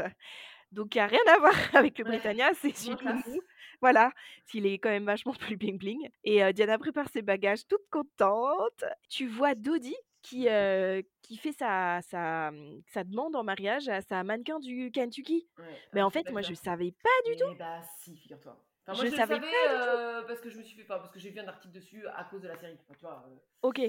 donc 0.71 0.89
qui 0.89 0.99
a 0.99 1.07
rien 1.07 1.19
à 1.29 1.37
voir 1.39 1.55
avec 1.75 1.97
le 1.99 2.05
Ouais. 2.05 2.11
Britannia, 2.11 2.51
c'est 2.55 2.75
celui. 2.75 3.41
Voilà, 3.81 4.11
s'il 4.45 4.65
est 4.65 4.79
quand 4.79 4.89
même 4.89 5.05
vachement 5.05 5.33
plus 5.33 5.55
bling-bling. 5.55 6.09
Et 6.23 6.43
euh, 6.43 6.51
Diana 6.51 6.77
prépare 6.79 7.09
ses 7.09 7.21
bagages 7.21 7.67
toute 7.67 7.87
contente. 7.91 8.83
Tu 9.09 9.27
vois 9.27 9.55
Dodie 9.55 9.95
qui, 10.27 10.47
euh, 10.49 11.01
qui 11.21 11.37
fait 11.37 11.51
sa, 11.51 12.01
sa, 12.01 12.49
hum, 12.49 12.81
sa 12.87 13.03
demande 13.03 13.35
en 13.35 13.43
mariage 13.43 13.87
à 13.89 14.01
sa 14.01 14.23
mannequin 14.23 14.59
du 14.59 14.91
Kentucky. 14.91 15.47
Ouais. 15.57 15.63
Mais 15.93 16.01
en 16.01 16.09
fait, 16.09 16.29
moi, 16.31 16.41
je 16.41 16.49
évident. 16.49 16.63
savais 16.63 16.91
pas 16.91 17.29
du 17.31 17.35
tout. 17.37 17.49
Eh 17.53 17.55
bah 17.57 17.81
si, 17.99 18.17
figure-toi. 18.17 18.57
Enfin, 18.89 18.93
Je 18.93 19.01
moi, 19.03 19.11
je, 19.11 19.15
savais 19.17 19.35
le 19.35 19.41
savais 19.41 19.51
pas 19.51 19.93
du 19.93 19.97
euh, 19.97 20.21
parce 20.23 20.39
que 20.39 20.49
je 20.49 20.57
me 20.57 20.63
suis 20.63 20.75
fait, 20.77 20.83
enfin, 20.83 20.99
parce 20.99 21.11
que 21.11 21.19
j'ai 21.19 21.29
vu 21.29 21.39
un 21.39 21.47
article 21.47 21.73
dessus 21.73 22.05
à 22.15 22.23
cause 22.25 22.41
de 22.41 22.47
la 22.47 22.55
série. 22.57 22.77
Enfin, 22.81 22.93
tu 22.97 23.01
vois. 23.05 23.23
euh, 23.27 23.35
Ok. 23.61 23.81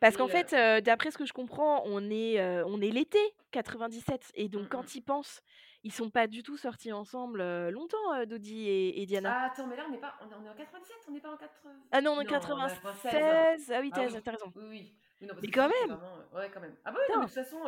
Parce 0.00 0.16
qu'en 0.16 0.28
fait, 0.28 0.52
euh, 0.52 0.80
d'après 0.80 1.10
ce 1.10 1.18
que 1.18 1.24
je 1.26 1.32
comprends, 1.32 1.82
on 1.86 2.10
est, 2.10 2.38
euh, 2.40 2.64
on 2.66 2.80
est 2.80 2.90
l'été 2.90 3.18
97. 3.52 4.32
Et 4.34 4.48
donc, 4.48 4.64
Mm, 4.64 4.68
quand 4.68 4.94
il 4.94 5.02
pense, 5.02 5.40
ils 5.86 5.92
sont 5.92 6.10
pas 6.10 6.26
du 6.26 6.42
tout 6.42 6.56
sortis 6.56 6.92
ensemble 6.92 7.40
euh, 7.40 7.70
longtemps, 7.70 8.12
euh, 8.14 8.26
Dodi 8.26 8.68
et, 8.68 9.00
et 9.00 9.06
Diana. 9.06 9.32
Ah, 9.42 9.46
attends, 9.46 9.68
mais 9.68 9.76
là, 9.76 9.84
on 9.88 9.94
est, 9.94 9.98
pas, 9.98 10.14
on 10.20 10.24
est 10.28 10.34
on 10.34 10.44
est 10.44 10.48
en 10.48 10.54
97, 10.54 10.96
on 11.08 11.12
n'est 11.12 11.20
pas 11.20 11.30
en 11.30 11.36
80. 11.36 11.70
Ah 11.92 12.00
non, 12.00 12.10
on 12.10 12.14
est 12.16 12.18
en 12.22 12.24
Non, 12.24 12.40
96. 12.40 12.80
96. 12.82 13.72
Ah 13.72 13.80
oui, 13.80 13.90
Ah 13.92 13.96
t'as 13.96 14.06
oui. 14.08 14.22
t'as 14.24 14.30
raison. 14.32 14.52
Oui, 14.56 14.64
oui. 14.68 14.94
Oui, 15.20 15.26
non, 15.28 15.34
parce 15.34 15.42
Mais 15.42 15.48
quand 15.52 15.68
même. 15.68 15.96
vraiment, 15.96 16.16
Ouais, 16.34 16.50
quand 16.52 16.60
même. 16.60 16.74
Ah 16.84 16.90
bah 16.90 16.98
oui, 17.00 17.14
non, 17.14 17.20
mais 17.20 17.26
de 17.26 17.30
toute 17.32 17.42
façon... 17.44 17.58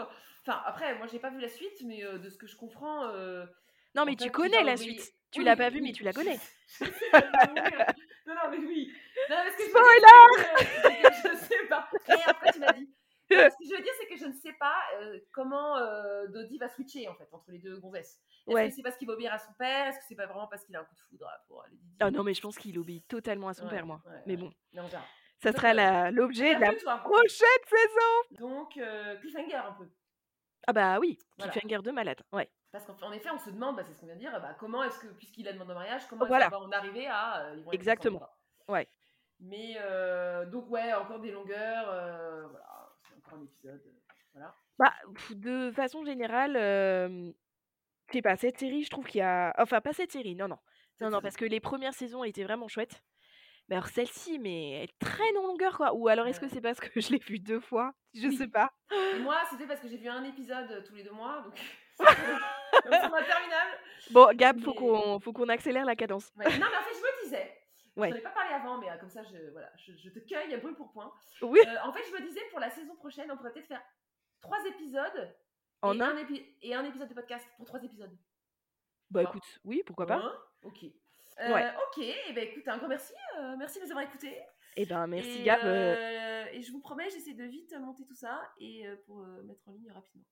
Enfin, 0.43 0.61
après, 0.67 0.99
moi, 0.99 1.07
j'ai 1.07 1.21
pas 1.21 1.31
vu 1.31 1.39
la 1.41 1.49
suite, 1.49 1.81
mais 1.85 2.03
de 2.03 2.29
ce 2.29 2.37
que 2.37 2.49
je 2.49 2.57
comprends... 2.57 3.07
Non, 3.95 4.05
mais 4.05 4.17
tu 4.17 4.31
connais 4.33 4.65
la 4.65 4.77
suite. 4.77 5.13
Tu 5.31 5.41
Oui, 5.41 5.45
l'as 5.45 5.57
pas 5.57 5.69
oui, 5.69 5.75
vue, 5.75 5.81
mais 5.83 5.89
oui. 5.89 5.93
tu 5.93 6.03
la 6.05 6.13
connais. 6.13 6.39
Non, 8.27 8.35
non, 8.35 8.51
mais 8.51 8.59
oui. 8.59 8.93
Non, 9.31 9.37
mais 9.43 9.51
ce 9.53 9.57
que 9.57 9.63
que 9.63 11.29
je 11.31 11.37
sais 11.37 11.67
pas. 11.67 11.89
Et 12.09 12.23
après, 12.27 12.53
tu 12.53 12.59
m'as 12.59 12.73
dit. 12.73 12.89
Ce 13.53 13.57
que 13.59 13.65
je 13.71 13.77
veux 13.77 13.83
dire, 13.83 13.93
c'est 14.01 14.07
que 14.07 14.17
je 14.17 14.27
ne 14.27 14.33
sais 14.33 14.53
pas 14.59 14.77
euh, 15.01 15.19
comment 15.33 15.77
euh, 15.77 16.27
Dodie 16.29 16.59
va 16.59 16.69
switcher 16.69 17.09
en 17.09 17.15
fait 17.15 17.29
entre 17.33 17.51
les 17.51 17.59
deux 17.59 17.79
gonzesses. 17.79 18.21
Est-ce 18.47 18.55
Ouais. 18.55 18.69
que 18.69 18.75
c'est 18.75 18.83
parce 18.83 18.97
qu'il 18.97 19.07
va 19.07 19.15
obéir 19.15 19.33
à 19.35 19.39
son 19.39 19.53
père? 19.59 19.89
Est-ce 19.89 19.99
que 19.99 20.05
c'est 20.09 20.15
pas 20.17 20.27
vraiment 20.27 20.47
parce 20.47 20.65
qu'il 20.65 20.75
a 20.77 20.81
un 20.81 20.85
coup 20.85 20.95
de 20.95 21.01
foudre 21.01 21.31
pour 21.47 21.63
les 21.71 21.77
Didi? 21.77 21.97
Ah 22.01 22.11
non, 22.11 22.23
mais 22.25 22.33
je 22.35 22.41
pense 22.41 22.57
qu'il 22.59 22.79
obéit 22.79 23.07
totalement 23.07 23.49
à 23.49 23.55
son 23.55 23.65
Ouais, 23.65 23.71
père, 23.71 23.87
moi. 23.87 24.01
ouais, 24.07 24.23
Mais 24.27 24.37
bon, 24.37 24.51
Non, 24.73 24.89
ça 24.89 25.53
Donc, 25.53 25.57
sera 25.61 26.11
l'objet 26.11 26.55
de 26.55 26.61
la 26.61 26.67
Rappelle-toi. 26.69 26.97
prochaine 26.99 27.49
saison. 27.67 28.49
Donc, 28.49 28.77
euh, 28.79 29.17
cliffhanger 29.17 29.55
un 29.57 29.73
peu. 29.73 29.89
Ah 30.67 30.73
bah 30.73 30.99
oui, 30.99 31.19
Voilà. 31.37 31.53
cliffhanger 31.53 31.83
de 31.83 31.91
malade. 31.91 32.21
Ouais. 32.33 32.51
Parce 32.73 32.85
qu'en 32.85 32.97
en 33.03 33.13
effet, 33.13 33.31
on 33.31 33.39
se 33.39 33.51
demande, 33.51 33.77
bah, 33.77 33.83
c'est 33.87 33.95
ce 33.95 34.01
qu'on 34.01 34.07
vient 34.07 34.15
de 34.17 34.21
dire, 34.21 34.33
bah, 34.41 34.55
comment 34.59 34.83
est-ce 34.85 34.99
que, 34.99 35.07
puisqu'il 35.09 35.47
a 35.49 35.53
demandé 35.53 35.73
en 35.73 35.77
mariage, 35.77 36.07
comment 36.09 36.23
est-ce 36.25 36.29
Voilà. 36.29 36.51
qu'on 36.51 36.59
va 36.61 36.67
en 36.67 36.73
arriver 36.73 37.07
à. 37.07 37.43
euh, 37.45 37.55
ils 37.57 37.65
vont 37.65 37.71
être 37.73 37.75
Exactement. 37.75 38.19
voilà. 38.67 38.81
Ouais. 38.83 38.89
Mais 39.41 39.77
euh, 39.81 40.45
donc, 40.47 40.69
ouais, 40.71 40.93
encore 40.95 41.21
des 41.21 41.31
longueurs. 41.31 41.89
euh, 41.89 42.47
voilà, 42.49 42.67
un 43.35 43.43
épisode. 43.45 43.83
euh, 43.87 44.13
voilà. 44.35 44.55
Bah, 44.79 44.95
de 45.31 45.71
façon 45.73 46.05
générale, 46.05 46.57
euh, 46.57 47.31
je 48.09 48.13
sais 48.13 48.23
pas, 48.23 48.37
cette 48.37 48.59
série, 48.59 48.85
je 48.85 48.91
trouve 48.91 49.07
qu'il 49.07 49.19
y 49.19 49.23
a. 49.23 49.53
Enfin, 49.59 49.81
pas 49.81 49.93
cette 49.93 50.13
série, 50.13 50.35
non, 50.35 50.49
non. 50.49 50.59
Non, 51.01 51.11
non, 51.11 51.21
parce 51.21 51.37
que 51.37 51.45
les 51.45 51.61
premières 51.61 51.95
saisons 51.95 52.25
étaient 52.25 52.45
vraiment 52.45 52.69
chouettes. 52.69 53.03
Mais 53.69 53.77
alors 53.77 53.89
celle-ci, 53.89 54.39
mais 54.39 54.71
elle 54.83 54.93
traîne 54.99 55.37
en 55.37 55.47
longueur, 55.47 55.77
quoi. 55.77 55.93
Ou 55.95 56.09
alors 56.09 56.27
est-ce 56.27 56.41
que 56.41 56.49
c'est 56.49 56.61
parce 56.63 56.81
que 56.81 57.01
je 57.01 57.11
l'ai 57.11 57.19
vue 57.19 57.39
deux 57.39 57.61
fois? 57.61 57.93
Je 58.15 58.27
Oui. 58.29 58.37
sais 58.37 58.49
pas. 58.49 58.73
Et 59.15 59.19
moi, 59.21 59.37
c'était 59.51 59.67
parce 59.67 59.81
que 59.81 59.89
j'ai 59.89 59.99
vu 59.99 60.09
un 60.09 60.25
épisode 60.25 60.71
euh, 60.71 60.83
tous 60.87 60.95
les 60.95 61.03
deux 61.05 61.13
mois, 61.13 61.43
donc 61.43 61.55
m'a 62.01 62.97
interminable. 62.97 63.79
Bon, 64.11 64.35
Gab, 64.35 64.59
faut 64.61 64.73
qu'on 64.73 65.21
faut 65.21 65.33
qu'on 65.33 65.49
accélère 65.49 65.85
la 65.85 65.97
cadence. 65.97 66.31
Ouais. 66.37 66.45
Non, 66.59 66.67
mais 66.71 66.77
en 66.79 66.83
fait, 66.83 66.95
je 66.95 67.01
me 67.01 67.25
disais, 67.25 67.53
Ouais. 67.99 68.09
je 68.09 68.15
n'en 68.15 68.21
ai 68.21 68.23
pas 68.23 68.31
parlé 68.31 68.55
avant, 68.55 68.79
mais 68.79 68.91
euh, 68.91 68.97
comme 68.99 69.11
ça, 69.11 69.23
je, 69.25 69.51
voilà, 69.51 69.71
je, 69.77 69.93
je 69.97 70.09
te 70.11 70.19
cueille 70.21 70.57
brûle 70.61 70.75
pour 70.77 70.91
point. 70.93 71.13
Oui. 71.43 71.59
Euh, 71.67 71.77
en 71.83 71.93
fait, 71.93 72.03
je 72.09 72.13
me 72.13 72.21
disais, 72.27 72.41
pour 72.51 72.61
la 72.61 72.71
saison 72.71 72.95
prochaine, 72.97 73.31
on 73.31 73.37
pourrait 73.37 73.53
peut-être 73.53 73.67
faire 73.69 73.83
trois 74.41 74.65
épisodes 74.67 75.35
En 75.83 75.99
et, 75.99 76.03
un 76.03 76.17
épi- 76.17 76.57
et 76.63 76.75
un 76.75 76.85
épisode 76.85 77.09
de 77.09 77.15
podcast 77.15 77.47
pour 77.57 77.67
trois 77.67 77.83
épisodes. 77.83 78.17
Bah 79.11 79.23
écoute, 79.23 79.59
oui, 79.65 79.83
pourquoi 79.87 80.07
pas. 80.07 80.17
Hein? 80.17 80.39
Ok. 80.63 80.85
Euh, 80.85 81.53
Ouais. 81.55 81.73
Ok, 81.89 81.99
et 81.99 82.33
ben 82.33 82.49
écoute, 82.49 82.67
un 82.69 82.79
grand 82.79 82.89
merci. 82.89 83.13
euh, 83.39 83.57
merci 83.57 83.79
de 83.79 83.85
nous 83.85 83.91
avoir 83.93 84.05
écoutés. 84.05 84.37
Eh 84.77 84.87
ben 84.87 85.07
merci 85.07 85.41
et, 85.41 85.45
Gab. 85.45 85.61
et 86.53 86.63
je 86.63 86.71
vous 86.73 86.81
promets, 86.81 87.09
j'essaie 87.11 87.35
de 87.35 87.45
vite 87.45 87.73
monter 87.79 88.05
tout 88.05 88.15
ça 88.15 88.43
et 88.59 88.85
pour 89.07 89.19
mettre 89.45 89.69
en 89.69 89.73
ligne 89.73 89.91
rapidement. 89.93 90.25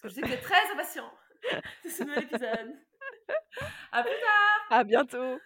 Parce 0.00 0.02
que 0.02 0.08
je 0.08 0.14
sais 0.14 0.20
que 0.22 0.26
vous 0.26 0.32
êtes 0.32 0.42
très 0.42 0.70
impatients 0.72 1.12
de 1.84 1.88
ce 1.88 2.02
nouvel 2.04 2.24
épisode. 2.24 2.76
À 3.92 4.02
plus 4.02 4.12
tard 4.12 4.66
À 4.78 4.84
bientôt. 4.84 5.38